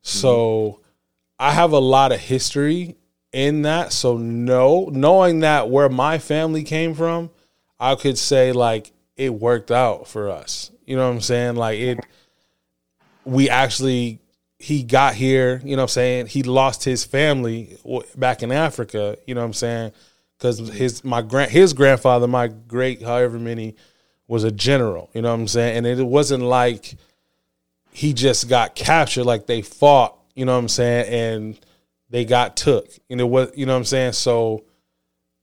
[0.02, 0.80] So
[1.44, 2.96] I have a lot of history
[3.34, 3.92] in that.
[3.92, 7.32] So no, knowing that where my family came from,
[7.78, 10.72] I could say like it worked out for us.
[10.86, 11.56] You know what I'm saying?
[11.58, 12.00] Like it
[13.26, 14.22] we actually
[14.58, 16.28] he got here, you know what I'm saying?
[16.28, 17.78] He lost his family
[18.16, 19.92] back in Africa, you know what I'm saying?
[20.40, 23.76] Cuz his my grand his grandfather, my great however many
[24.30, 25.86] was a general, you know what I'm saying?
[25.86, 26.96] And it wasn't like
[27.92, 31.14] he just got captured like they fought, you know what I'm saying?
[31.14, 31.60] And
[32.10, 32.88] they got took.
[33.10, 34.14] And it was, you know what I'm saying?
[34.14, 34.66] So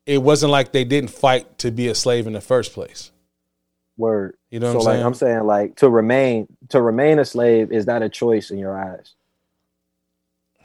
[0.06, 3.10] it wasn't like they didn't fight to be a slave in the first place.
[3.96, 4.36] Word.
[4.50, 5.06] You know so I'm like saying?
[5.06, 8.76] I'm saying like to remain to remain a slave is that a choice in your
[8.76, 9.14] eyes?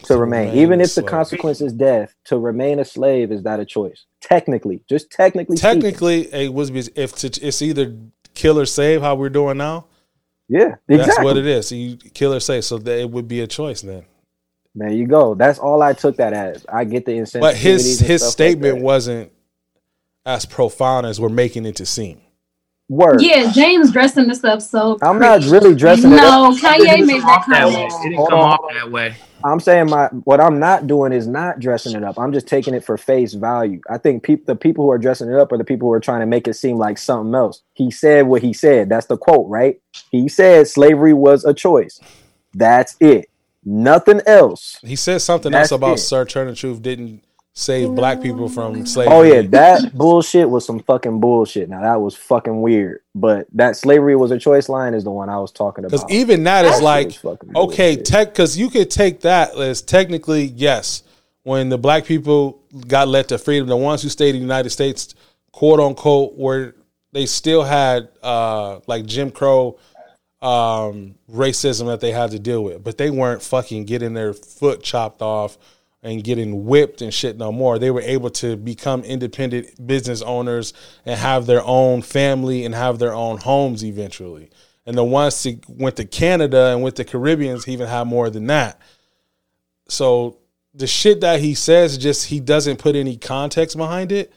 [0.05, 3.59] To, remain, remain even if the consequence is death, to remain a slave is that
[3.59, 4.05] a choice?
[4.21, 5.57] Technically, just technically.
[5.57, 7.95] Technically, it was if it's, it's either
[8.33, 9.85] kill or save, how we're doing now.
[10.49, 10.97] yeah, exactly.
[10.97, 11.69] That's what it is.
[11.69, 14.05] So you kill or save, so that it would be a choice then.
[14.75, 15.35] There you go.
[15.35, 16.65] That's all I took that as.
[16.71, 17.41] I get the incentive.
[17.41, 19.31] But his his statement wasn't
[20.25, 22.19] as profound as we're making it to seem.
[22.87, 23.21] Word.
[23.21, 24.99] Yeah, James dressing this up so.
[25.01, 26.57] I'm not really dressing it No, up.
[26.57, 27.93] Kanye made that Off that comment.
[27.93, 29.15] It didn't Hold come on, off that way.
[29.43, 32.19] I'm saying my what I'm not doing is not dressing it up.
[32.19, 33.81] I'm just taking it for face value.
[33.89, 35.99] I think peop, the people who are dressing it up are the people who are
[35.99, 37.61] trying to make it seem like something else.
[37.73, 38.89] He said what he said.
[38.89, 39.79] That's the quote, right?
[40.11, 42.01] He said slavery was a choice.
[42.53, 43.29] That's it.
[43.65, 44.77] Nothing else.
[44.83, 46.01] He said something That's else about it.
[46.01, 47.23] Sojourner Truth didn't
[47.55, 49.13] save black people from slavery.
[49.13, 51.69] Oh yeah, that bullshit was some fucking bullshit.
[51.69, 52.99] Now that was fucking weird.
[53.15, 55.91] But that slavery was a choice line is the one I was talking about.
[55.91, 58.29] Because even that is That shit like fucking okay, tech.
[58.29, 61.01] Because you could take that as technically yes.
[61.43, 64.71] When the black people got let to freedom, the ones who stayed in the United
[64.71, 65.13] States,
[65.51, 66.75] quote unquote, were
[67.13, 69.79] they still had uh like Jim Crow
[70.45, 74.83] um racism that they had to deal with, but they weren't fucking getting their foot
[74.83, 75.57] chopped off
[76.03, 77.79] and getting whipped and shit no more.
[77.79, 80.71] They were able to become independent business owners
[81.03, 84.51] and have their own family and have their own homes eventually.
[84.85, 88.29] And the ones that went to Canada and went to the Caribbeans even had more
[88.29, 88.79] than that.
[89.87, 90.37] So
[90.75, 94.31] the shit that he says just he doesn't put any context behind it.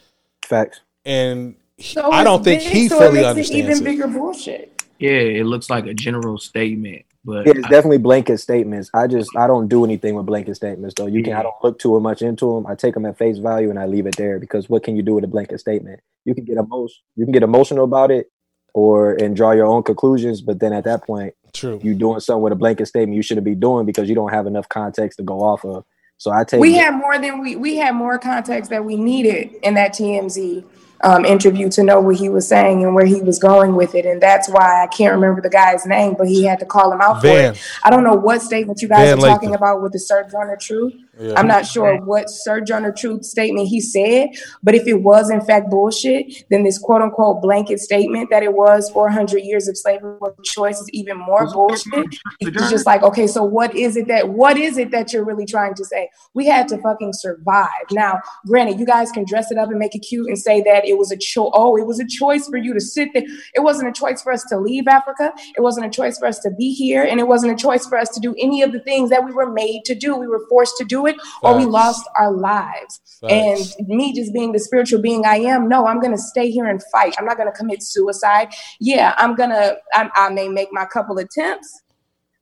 [0.47, 0.81] Facts.
[1.05, 3.87] And he- So I don't think big, he so it fully understands it understands even
[3.87, 3.91] it.
[3.91, 4.78] bigger bullshit.
[4.99, 8.91] Yeah, it looks like a general statement, but Yeah, it's I- definitely blanket statements.
[8.95, 11.07] I just I don't do anything with blanket statements though.
[11.07, 12.67] You can I don't look too much into them.
[12.67, 15.03] I take them at face value and I leave it there because what can you
[15.03, 16.01] do with a blanket statement?
[16.25, 18.31] You can get emotion, you can get emotional about it,
[18.75, 20.41] or and draw your own conclusions.
[20.41, 23.45] But then at that point, true, you doing something with a blanket statement you shouldn't
[23.45, 25.85] be doing because you don't have enough context to go off of.
[26.17, 29.55] So I take We had more than we we had more context that we needed
[29.63, 30.65] in that TMZ
[31.03, 34.05] um, interview to know what he was saying and where he was going with it.
[34.05, 37.01] And that's why I can't remember the guy's name, but he had to call him
[37.01, 37.55] out Van.
[37.55, 37.63] for it.
[37.85, 39.57] I don't know what statement you guys Van are talking Lathan.
[39.57, 40.95] about with the Sojourner Truth.
[41.19, 41.35] Yeah.
[41.37, 44.31] I'm not sure what Sojourner Truth statement he said,
[44.63, 48.55] but if it was in fact bullshit, then this quote unquote blanket statement that it
[48.55, 52.07] was 400 years of slavery was a choice is even more bullshit.
[52.41, 55.47] It's just like, okay, so what is it that what is it that you're really
[55.47, 56.09] trying to say?
[56.35, 57.69] We had to fucking survive.
[57.91, 60.85] Now, granted, you guys can dress it up and make it cute and say that
[60.85, 61.51] it was a choice.
[61.55, 63.25] Oh, it was a choice for you to sit there.
[63.55, 65.33] It wasn't a choice for us to leave Africa.
[65.57, 67.99] It wasn't a choice for us to be here, and it wasn't a choice for
[67.99, 70.17] us to do any of the things that we were made to do.
[70.17, 71.08] We were forced to do it,
[71.43, 73.01] or we lost our lives.
[73.21, 73.77] Facts.
[73.79, 76.83] And me just being the spiritual being I am, no, I'm gonna stay here and
[76.93, 77.15] fight.
[77.19, 78.53] I'm not gonna commit suicide.
[78.81, 79.77] Yeah, I'm gonna.
[79.93, 81.83] I, I may make my couple attempts,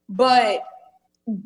[0.09, 0.63] but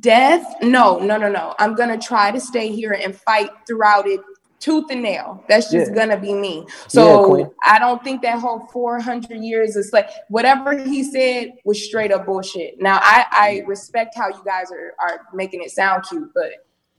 [0.01, 4.21] death no no no no i'm gonna try to stay here and fight throughout it
[4.59, 5.95] tooth and nail that's just Yeah.
[5.97, 7.51] gonna be me so Queen.
[7.65, 12.27] i don't think that whole 400 years is like whatever he said was straight up
[12.27, 16.51] bullshit now i i respect how you guys are are making it sound cute but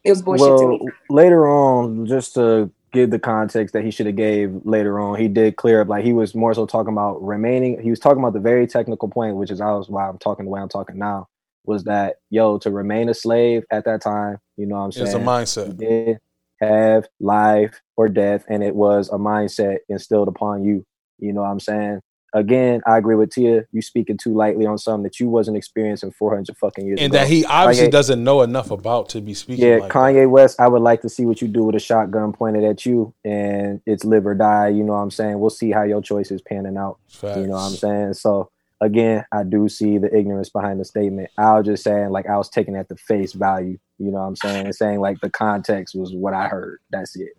[0.04, 3.92] it was bullshit to well, me later on, just to give the context that he
[3.92, 6.92] should have gave later on, he did clear up like he was more so talking
[6.92, 7.82] about remaining.
[7.82, 10.46] He was talking about the very technical point, which is I was why I'm talking
[10.46, 11.28] the way I'm talking now.
[11.66, 14.38] Was that yo to remain a slave at that time?
[14.58, 15.08] You know what I'm saying?
[15.08, 15.68] It's a mindset.
[15.68, 16.20] You did
[16.60, 20.84] have life or death, and it was a mindset instilled upon you.
[21.20, 22.02] You know what I'm saying?
[22.34, 23.66] Again, I agree with Tia.
[23.72, 27.22] You speaking too lightly on something that you wasn't experiencing 400 fucking years and ago.
[27.22, 29.68] that he obviously Kanye- doesn't know enough about to be speaking.
[29.68, 32.32] yeah, like Kanye West, I would like to see what you do with a shotgun
[32.32, 34.70] pointed at you and it's live or die.
[34.70, 35.40] You know what I'm saying?
[35.40, 37.00] We'll see how your choice is panning out.
[37.42, 38.14] You know what I'm saying?
[38.14, 38.50] So
[38.80, 41.30] again, I do see the ignorance behind the statement.
[41.38, 44.28] I was just saying like I was taking at the face value, you know what
[44.28, 44.66] I'm saying?
[44.66, 46.80] And saying like the context was what I heard.
[46.92, 47.34] That's it.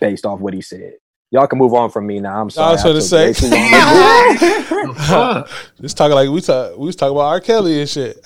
[0.00, 0.94] Based off what he said.
[1.34, 2.40] Y'all can move on from me now.
[2.42, 2.72] I'm I sorry.
[2.74, 3.32] was going to I say.
[3.32, 5.44] took way too long.
[5.80, 6.78] Just talking like we talk.
[6.78, 7.40] We was talking about R.
[7.40, 8.18] Kelly and shit.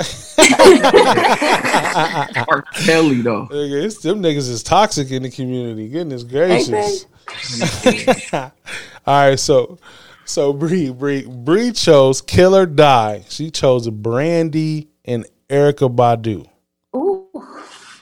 [2.49, 2.63] R.
[2.85, 3.47] Kelly though.
[3.51, 5.89] Nigga, it's, them niggas is toxic in the community.
[5.89, 7.07] Goodness gracious.
[8.35, 8.53] All
[9.07, 9.79] right, so
[10.27, 13.25] so Bri Bri Bri chose Kill or Die.
[13.31, 16.47] She chose Brandy and Erykah Badu.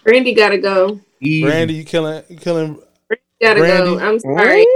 [0.02, 0.98] Brandy gotta go.
[1.20, 2.74] Brandy, you killing you killing
[3.06, 3.96] Brandy Gotta Brandy?
[3.96, 3.98] go.
[4.00, 4.66] I'm sorry.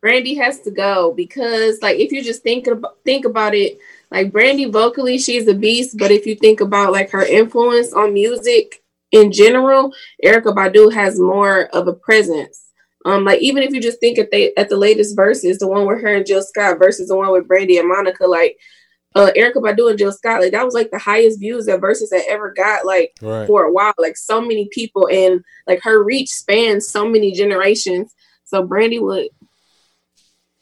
[0.00, 3.78] Brandy has to go because, like, if you just think about think about it,
[4.10, 5.98] like Brandy vocally, she's a beast.
[5.98, 9.92] But if you think about like her influence on music in general,
[10.24, 12.64] Erykah Badu has more of a presence.
[13.04, 15.86] Um, like even if you just think at the at the latest verses, the one
[15.86, 18.58] with her and Jill Scott versus the one with Brandy and Monica, like
[19.14, 22.12] uh, Erykah Badu and Jill Scott, like that was like the highest views that verses
[22.12, 23.46] had ever got, like Right.
[23.46, 23.94] for a while.
[23.98, 28.14] Like so many people, and like her reach spans so many generations.
[28.44, 29.28] So Brandy would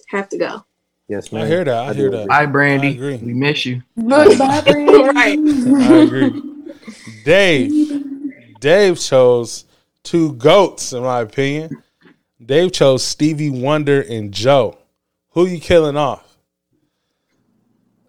[0.06, 0.64] have to go.
[1.08, 1.88] Yes, I hear that.
[1.88, 2.28] I, hear that.
[2.30, 2.88] Hi, Brandy.
[2.88, 3.16] I agree.
[3.18, 3.82] We miss you.
[3.96, 4.92] Bye, Brandy.
[5.04, 5.38] right.
[5.38, 6.42] I agree.
[7.24, 8.60] Dave.
[8.60, 9.64] Dave chose
[10.02, 11.82] two goats, in my opinion.
[12.44, 14.78] Dave chose Stevie Wonder and Joe.
[15.30, 16.38] Who you killing off?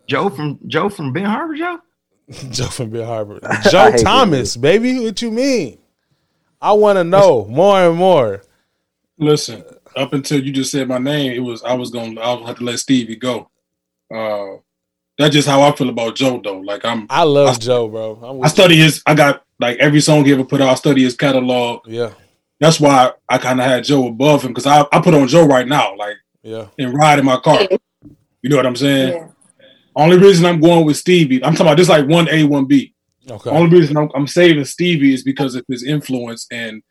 [0.07, 1.79] Joe from Joe from Ben Harbor, Joe.
[2.49, 3.39] Joe from Ben Harbor.
[3.69, 4.99] Joe Thomas, baby.
[4.99, 5.79] What you mean?
[6.61, 8.41] I want to know more and more.
[9.19, 9.63] Listen,
[9.97, 12.57] up until you just said my name, it was I was gonna I would have
[12.57, 13.49] to let Stevie go.
[14.13, 14.57] Uh,
[15.17, 16.59] that's just how I feel about Joe though.
[16.59, 18.15] Like I'm I love Joe, bro.
[18.23, 20.75] I'm I with study his I got like every song he ever put out, I
[20.75, 21.81] study his catalog.
[21.87, 22.11] Yeah.
[22.59, 25.45] That's why I kind of had Joe above him because I, I put on Joe
[25.45, 26.67] right now, like Yeah.
[26.79, 27.59] and ride in my car.
[28.41, 29.33] You know what I'm saying?
[29.95, 32.93] Only reason I'm going with Stevie, I'm talking about just like one A, one B.
[33.29, 33.49] Okay.
[33.49, 36.81] Only reason I'm, I'm saving Stevie is because of his influence and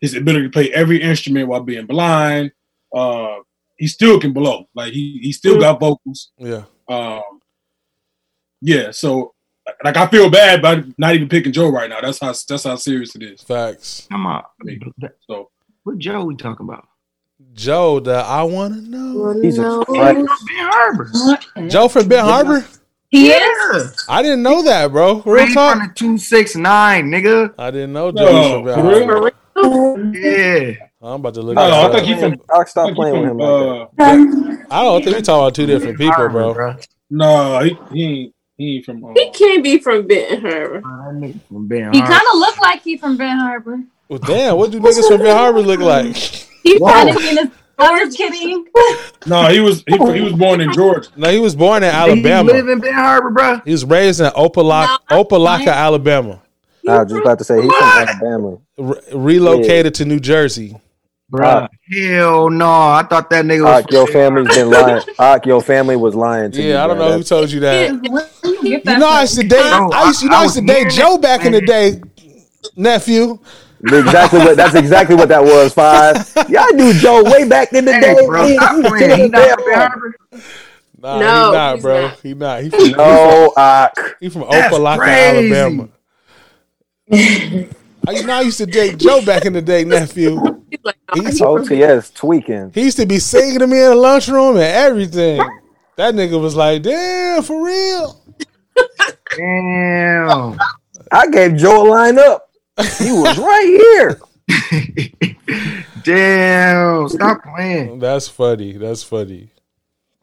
[0.00, 2.52] his ability to play every instrument while being blind.
[2.94, 3.36] Uh,
[3.76, 4.66] he still can blow.
[4.74, 6.32] Like he he still got vocals.
[6.38, 6.64] Yeah.
[6.88, 7.22] Um,
[8.60, 8.90] yeah.
[8.90, 9.34] So
[9.84, 12.00] like I feel bad about not even picking Joe right now.
[12.00, 13.42] That's how that's how serious it is.
[13.42, 14.06] Facts.
[14.10, 14.42] Come on.
[15.28, 15.50] So
[15.84, 16.86] what Joe we talking about?
[17.54, 19.40] Joe, the I want to know.
[19.40, 20.38] He's a Ben trash.
[20.58, 21.10] Harbor.
[21.68, 22.66] Joe from Ben Harbor?
[23.08, 24.04] He is.
[24.08, 25.22] I didn't know that, bro.
[25.22, 25.94] Real Right talk.
[25.96, 27.54] two six nine, nigga.
[27.58, 29.32] I didn't know No, Joe was
[29.62, 30.18] from Ben for real?
[30.18, 30.18] Harbor.
[30.18, 30.74] Yeah.
[31.02, 32.20] I'm about to look No, at no, I think he up.
[32.20, 35.54] from Doc, stop playing with him from, like uh, I don't think we talking about
[35.54, 36.76] two different people, bro.
[37.10, 39.04] No, he, he ain't he ain't from.
[39.04, 40.82] Uh, He can't be from Benton Harbor.
[41.48, 43.80] From Ben He kind of looked like he from Ben Harbor.
[44.08, 46.16] Well, damn, what do niggas from Ben Harbor look like?
[46.62, 47.48] He probably in his.
[47.78, 48.66] I'm just kidding.
[49.26, 51.08] no, he was he, he was born in Georgia.
[51.16, 52.52] No, he was born in He Alabama.
[52.52, 53.60] live in Ben Harbor, bro.
[53.64, 56.42] He was raised in Opelika, Opelika, Alabama.
[56.90, 58.58] I was just about to say he's from Alabama.
[58.78, 60.76] Re- relocated to New Jersey.
[61.32, 62.66] Bruh, hell no.
[62.68, 65.02] I thought that nigga was Ak, your family's been lying.
[65.18, 66.70] Ak, your family was lying to you.
[66.70, 67.08] Yeah, I don't bro.
[67.10, 67.92] know who told you that.
[68.02, 69.60] You You know, I used to date.
[69.60, 72.00] I used, you know, I used to date Joe back in the day,
[72.76, 73.38] nephew.
[73.82, 75.72] Exactly what that's exactly what that was.
[75.72, 76.16] Five.
[76.48, 78.26] Yeah, I knew Joe way back in the Hey, day.
[78.26, 78.98] bro, He- stop he was playing.
[79.08, 79.88] tearing He the not damn from Ben up.
[79.90, 80.16] Harbor?
[81.00, 82.02] Nah, No, he not, he's bro.
[82.02, 82.20] not.
[82.20, 82.62] He not.
[82.62, 84.16] He from, No, Ak.
[84.20, 85.48] he from That's Opelika, crazy.
[85.54, 85.88] Alabama.
[87.12, 90.40] I, you know, I used to date Joe back in the day, nephew.
[90.70, 92.70] He's like, He no, used to, OTS tweaking.
[92.74, 95.40] he used to be singing to me in the lunchroom and everything.
[95.96, 98.22] That nigga was like, "Damn, for real."
[99.36, 100.58] Damn.
[101.12, 102.50] I gave Joe a line up.
[102.98, 104.16] He was right
[104.48, 105.26] here.
[106.02, 107.08] Damn.
[107.08, 107.98] Stop playing.
[107.98, 108.72] That's funny.
[108.72, 109.50] That's funny.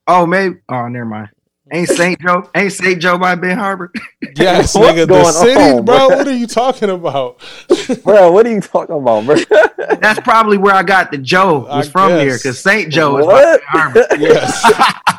[0.07, 0.55] Oh, maybe.
[0.69, 1.29] Oh, never mind.
[1.71, 2.19] Ain't St.
[2.21, 2.49] Joe?
[2.55, 3.01] Ain't St.
[3.01, 3.91] Joe by Ben Harbor?
[4.35, 6.07] Yes, What's nigga, the going city, on, bro.
[6.09, 6.17] bro?
[6.17, 7.39] What are you talking about?
[8.03, 9.35] Bro, what are you talking about, bro?
[9.99, 12.21] That's probably where I got the Joe was I from guess.
[12.21, 12.91] here because St.
[12.91, 13.61] Joe is by What?
[13.61, 14.07] Ben Harbor.
[14.19, 14.73] Yes,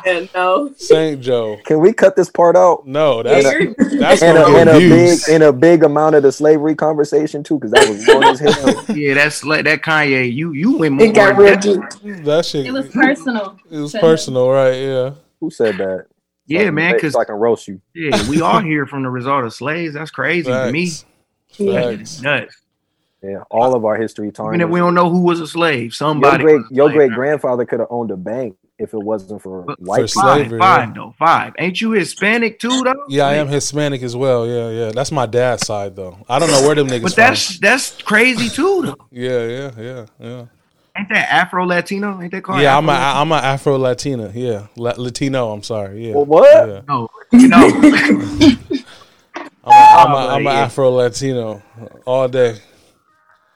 [0.05, 0.71] yeah, no.
[0.77, 1.57] Saint Joe.
[1.65, 2.87] Can we cut this part out?
[2.87, 5.27] No, that's You're- that's And a, gonna and a big views.
[5.27, 8.95] and a big amount of the slavery conversation too, because that was long as hell.
[8.95, 10.31] Yeah, that's like that Kanye.
[10.33, 11.05] You you went more.
[11.07, 12.01] It got real depth.
[12.03, 12.23] deep.
[12.23, 12.65] That shit.
[12.67, 13.57] It was personal.
[13.69, 14.75] It was personal, right?
[14.75, 15.11] Yeah.
[15.41, 16.05] Who said that?
[16.49, 17.79] Yeah, So- man, because so I can roast you.
[17.95, 19.93] yeah, we all here from the result of slaves.
[19.93, 20.87] That's crazy to me.
[20.89, 21.09] Facts.
[21.57, 22.39] Yeah.
[22.39, 22.55] Nuts.
[23.21, 24.63] Yeah, all of our history Even tarnished.
[24.63, 26.41] if we don't know who was a slave, your somebody.
[26.43, 30.03] great your great grandfather could have owned a bank if it wasn't for But- white
[30.03, 30.21] For people.
[30.21, 30.93] Five, slavery, five yeah.
[30.95, 31.53] though, five.
[31.59, 33.03] Ain't you Hispanic too though?
[33.09, 34.47] Yeah, I am Hispanic as well.
[34.47, 34.91] Yeah, yeah.
[34.93, 36.17] That's my dad's side though.
[36.29, 37.21] I don't know where them niggas But from.
[37.23, 38.95] that's that's crazy too though.
[39.11, 40.45] Yeah, yeah, yeah, yeah.
[40.99, 42.21] Ain't that Afro Latino?
[42.21, 42.61] Ain't that called?
[42.61, 43.21] Yeah, I'm a Afro-Latino?
[43.21, 44.31] I'm a Afro Latina.
[44.35, 45.51] Yeah, La- Latino.
[45.51, 46.07] I'm sorry.
[46.07, 46.15] Yeah.
[46.15, 46.67] Well, what?
[46.67, 46.81] Yeah.
[46.89, 47.57] No, you know.
[49.63, 50.59] I'm a, I'm a, I'm a yeah.
[50.59, 51.61] Afro Latino
[52.03, 52.57] all day.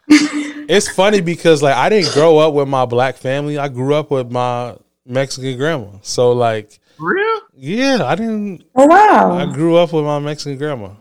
[0.08, 3.58] it's funny because like I didn't grow up with my black family.
[3.58, 5.88] I grew up with my Mexican grandma.
[6.02, 7.42] So like, For real?
[7.58, 8.64] yeah, I didn't.
[8.74, 9.38] Oh wow.
[9.38, 10.92] I grew up with my Mexican grandma.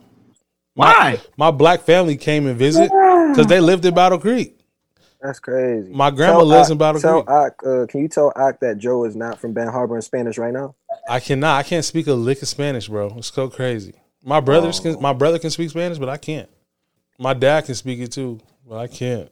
[0.75, 1.21] Why?
[1.37, 4.59] My black family came and visit because they lived in Battle Creek.
[5.23, 5.93] That's crazy.
[5.93, 7.37] My grandma Tell lives Ak- in Battle tell Creek.
[7.37, 10.37] Ak, uh, can you tell Ak that Joe is not from Ben Harbor in Spanish
[10.37, 10.75] right now?
[11.09, 11.59] I cannot.
[11.59, 13.15] I can't speak a lick of Spanish, bro.
[13.17, 13.95] It's so crazy.
[14.25, 14.83] My brothers Oh.
[14.95, 15.01] can.
[15.03, 16.49] My brother can speak Spanish, but I can't.
[17.19, 19.31] My dad can speak it too, but I can't.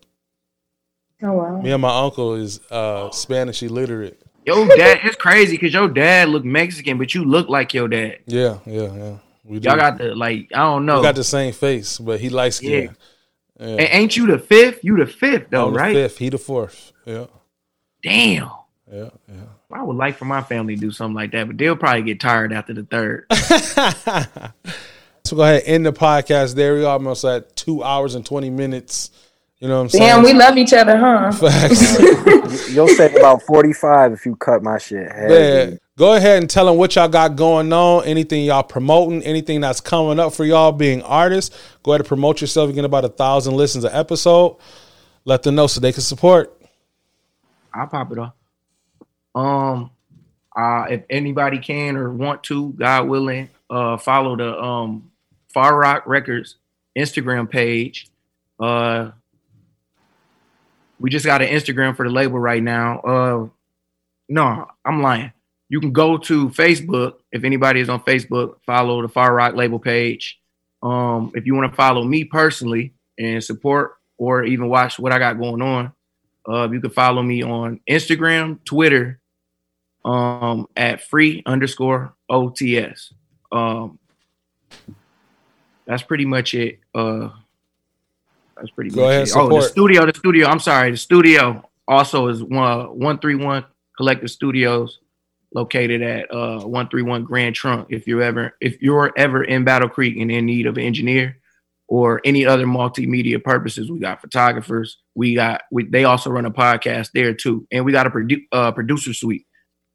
[1.22, 1.60] Oh wow.
[1.60, 4.22] Me and my uncle is uh Spanish illiterate.
[4.46, 8.18] Your dad, it's crazy because your dad look Mexican, but you look like your dad.
[8.26, 9.16] Yeah, yeah, yeah.
[9.44, 9.58] We.
[9.58, 10.96] Y'all got the like, I don't know.
[10.98, 12.84] we got the same face, but he likes skin.
[12.84, 12.90] Yeah.
[13.60, 14.82] And ain't you the fifth?
[14.82, 15.94] You the fifth though, I'm the right?
[15.94, 16.18] fifth.
[16.18, 16.92] He the fourth.
[17.04, 17.26] Yeah,
[18.02, 18.50] Damn.
[18.90, 19.42] yeah, yeah.
[19.72, 22.20] I would like for my family to do something like that, but they'll probably get
[22.20, 23.26] tired after the third.
[25.24, 26.54] so go ahead end the podcast.
[26.54, 29.10] There we are, almost at two hours and twenty minutes.
[29.58, 30.04] You know what I'm saying?
[30.04, 31.30] Damn, we love each other, huh?
[31.32, 32.70] Facts.
[32.70, 35.12] You'll save about forty five if you cut my shit.
[35.12, 35.34] heavy.
[35.34, 35.76] Yeah.
[36.00, 39.82] Go ahead and tell them what y'all got going on, anything y'all promoting, anything that's
[39.82, 41.54] coming up for y'all being artists.
[41.82, 42.70] Go ahead and promote yourself.
[42.70, 44.56] You get about a thousand listens an episode.
[45.26, 46.58] Let them know so they can support.
[47.74, 48.32] I'll pop it off.
[49.34, 49.90] Um,
[50.56, 55.10] uh, if anybody can or want to, God willing, uh, follow the um
[55.52, 56.56] Far Rock Records
[56.96, 58.08] Instagram page.
[58.58, 59.10] Uh,
[60.98, 63.00] we just got an Instagram for the label right now.
[63.00, 63.48] Uh,
[64.30, 65.32] no, I'm lying.
[65.70, 68.56] You can go to Facebook if anybody is on Facebook.
[68.66, 70.38] Follow the Far Rock label page.
[70.82, 75.18] Um, if you want to follow me personally and support or even watch what I
[75.18, 75.92] got going on,
[76.48, 79.20] uh, you can follow me on Instagram, Twitter,
[80.04, 83.12] um, at free underscore OTS.
[83.52, 84.00] Um,
[85.86, 86.80] that's pretty much it.
[86.92, 87.28] Uh,
[88.56, 89.36] that's pretty Go much ahead, it.
[89.36, 90.48] Oh, the studio, the studio.
[90.48, 93.64] I'm sorry, the studio also is one one three one
[93.96, 94.98] Collective Studios,
[95.52, 97.88] located at uh one three one Grand Trunk.
[97.90, 101.36] If you're ever if you're ever in Battle Creek and in need of an engineer
[101.88, 104.98] or any other multimedia purposes, we got photographers.
[105.14, 108.46] We got we they also run a podcast there too, and we got a produ-
[108.52, 109.46] uh, producer suite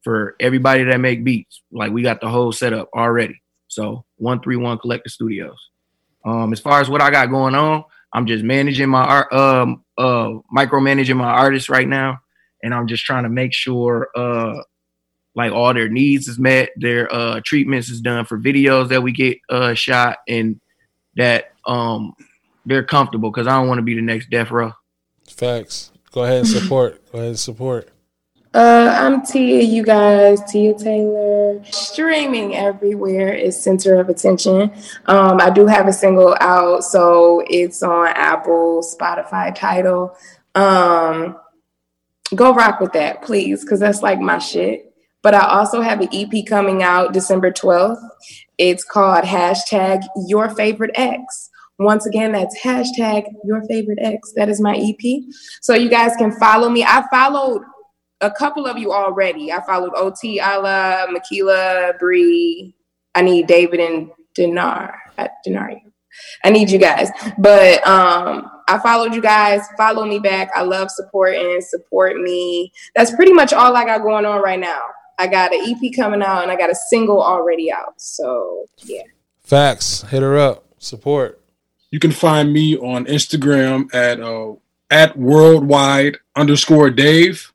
[0.02, 1.62] for everybody that make beats.
[1.72, 3.42] Like we got the whole setup already.
[3.68, 5.58] So one three one Collective Studios.
[6.24, 9.84] Um, as far as what I got going on, I'm just managing my art, um,
[9.96, 12.20] uh, micromanaging my artists right now,
[12.62, 14.60] and I'm just trying to make sure, uh,
[15.36, 19.12] like all their needs is met, their uh treatments is done for videos that we
[19.12, 20.60] get uh shot, and
[21.16, 22.14] that um
[22.64, 24.72] they're comfortable because I don't want to be the next death row.
[25.28, 25.92] Facts.
[26.10, 27.00] Go ahead and support.
[27.12, 27.90] Go ahead and support.
[28.54, 30.40] Uh, I'm Tia, you guys.
[30.50, 31.62] Tia Taylor.
[31.64, 34.72] Streaming everywhere is center of attention.
[35.04, 40.16] Um, I do have a single out, so it's on Apple, Spotify, title.
[40.54, 41.36] Um,
[42.34, 44.85] go rock with that, please, because that's like my shit.
[45.26, 48.00] But I also have an EP coming out December 12th.
[48.58, 51.50] It's called hashtag your favorite X.
[51.80, 54.32] Once again, that's hashtag your favorite X.
[54.36, 55.24] That is my EP.
[55.62, 56.84] So you guys can follow me.
[56.84, 57.62] I followed
[58.20, 59.50] a couple of you already.
[59.52, 62.76] I followed OT, Ala, Makila, Bri.
[63.16, 64.96] I need David and Dinar.
[65.18, 65.72] Uh, Dinar.
[66.44, 67.10] I need you guys.
[67.36, 69.62] But um, I followed you guys.
[69.76, 70.50] Follow me back.
[70.54, 71.60] I love supporting.
[71.62, 72.70] Support me.
[72.94, 74.82] That's pretty much all I got going on right now.
[75.18, 78.00] I got an EP coming out and I got a single already out.
[78.00, 79.02] So yeah.
[79.42, 80.02] Facts.
[80.02, 80.64] Hit her up.
[80.78, 81.40] Support.
[81.90, 84.54] You can find me on Instagram at uh,
[84.90, 87.52] at worldwide underscore Dave.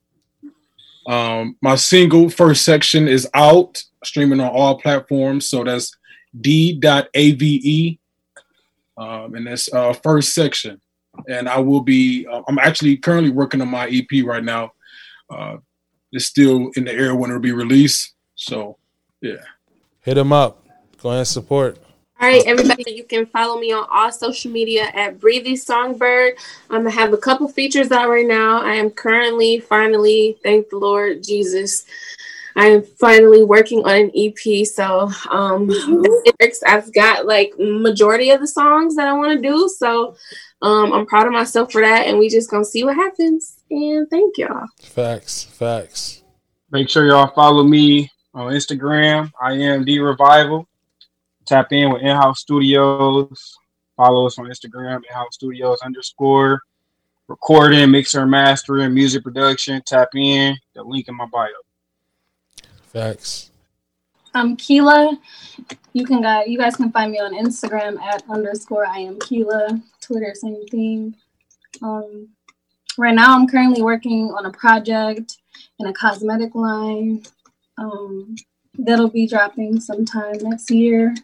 [1.08, 5.48] Um, my single first section is out, streaming on all platforms.
[5.48, 5.96] So that's
[6.40, 8.00] d.ave,
[8.98, 10.80] um, and that's uh, first section.
[11.28, 12.26] And I will be.
[12.26, 14.72] Uh, I'm actually currently working on my EP right now.
[15.30, 15.58] Uh,
[16.12, 18.14] it's still in the air when it'll be released.
[18.36, 18.78] So
[19.22, 19.44] yeah,
[20.02, 20.66] Hit them up.
[21.02, 21.78] Go ahead and support.
[22.20, 26.34] All right, everybody, you can follow me on all social media at Bri the Songbird.
[26.70, 28.62] I'm gonna have a couple features out right now.
[28.62, 31.86] I am currently, finally, thank the Lord Jesus,
[32.56, 34.66] I am finally working on an EP.
[34.68, 39.48] So, um, the lyrics, I've got like majority of the songs that I want to
[39.48, 39.70] do.
[39.78, 40.16] So,
[40.62, 43.61] um, I'm proud of myself for that, and we just gonna see what happens.
[43.72, 44.68] And thank y'all.
[44.81, 45.45] Facts.
[45.45, 46.23] Facts.
[46.72, 49.31] Make sure y'all follow me on Instagram.
[49.41, 50.68] I am the revival.
[51.45, 53.57] Tap in with in-house studios.
[53.95, 56.61] Follow us on Instagram, in-house studios underscore.
[57.27, 59.81] Recording, mixer, mastering, music production.
[59.85, 60.57] Tap in.
[60.76, 61.48] The link in my bio.
[62.88, 63.52] Facts.
[64.34, 65.18] I'm Kela.
[65.93, 69.81] You can guys, you guys can find me on Instagram at underscore I am Kela.
[70.02, 71.15] Twitter, same thing.
[71.81, 72.27] Um,
[72.97, 75.38] right now, I'm currently working on a project
[75.80, 77.23] in a cosmetic line.
[77.77, 78.35] Um,
[78.77, 81.15] that'll be dropping sometime next year.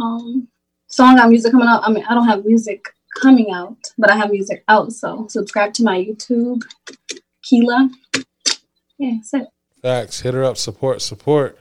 [0.00, 0.48] Um,
[0.86, 1.82] so I got music coming out.
[1.84, 2.84] I mean, I don't have music
[3.20, 4.92] coming out, but I have music out.
[4.92, 6.62] So subscribe to my YouTube,
[7.44, 7.90] Kela.
[8.98, 9.48] Yeah, that's it.
[9.82, 10.20] Facts.
[10.20, 10.56] Hit her up.
[10.56, 11.02] Support.
[11.02, 11.58] Support.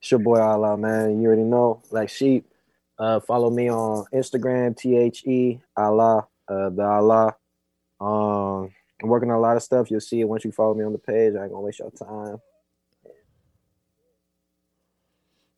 [0.00, 1.20] It's your boy Allah, man.
[1.20, 2.46] You already know, like sheep.
[2.98, 7.36] Uh, follow me on Instagram, T H E Allah, uh, the Allah.
[8.04, 8.70] Um,
[9.02, 9.90] I'm working on a lot of stuff.
[9.90, 11.34] You'll see it once you follow me on the page.
[11.34, 12.36] I ain't gonna waste your time.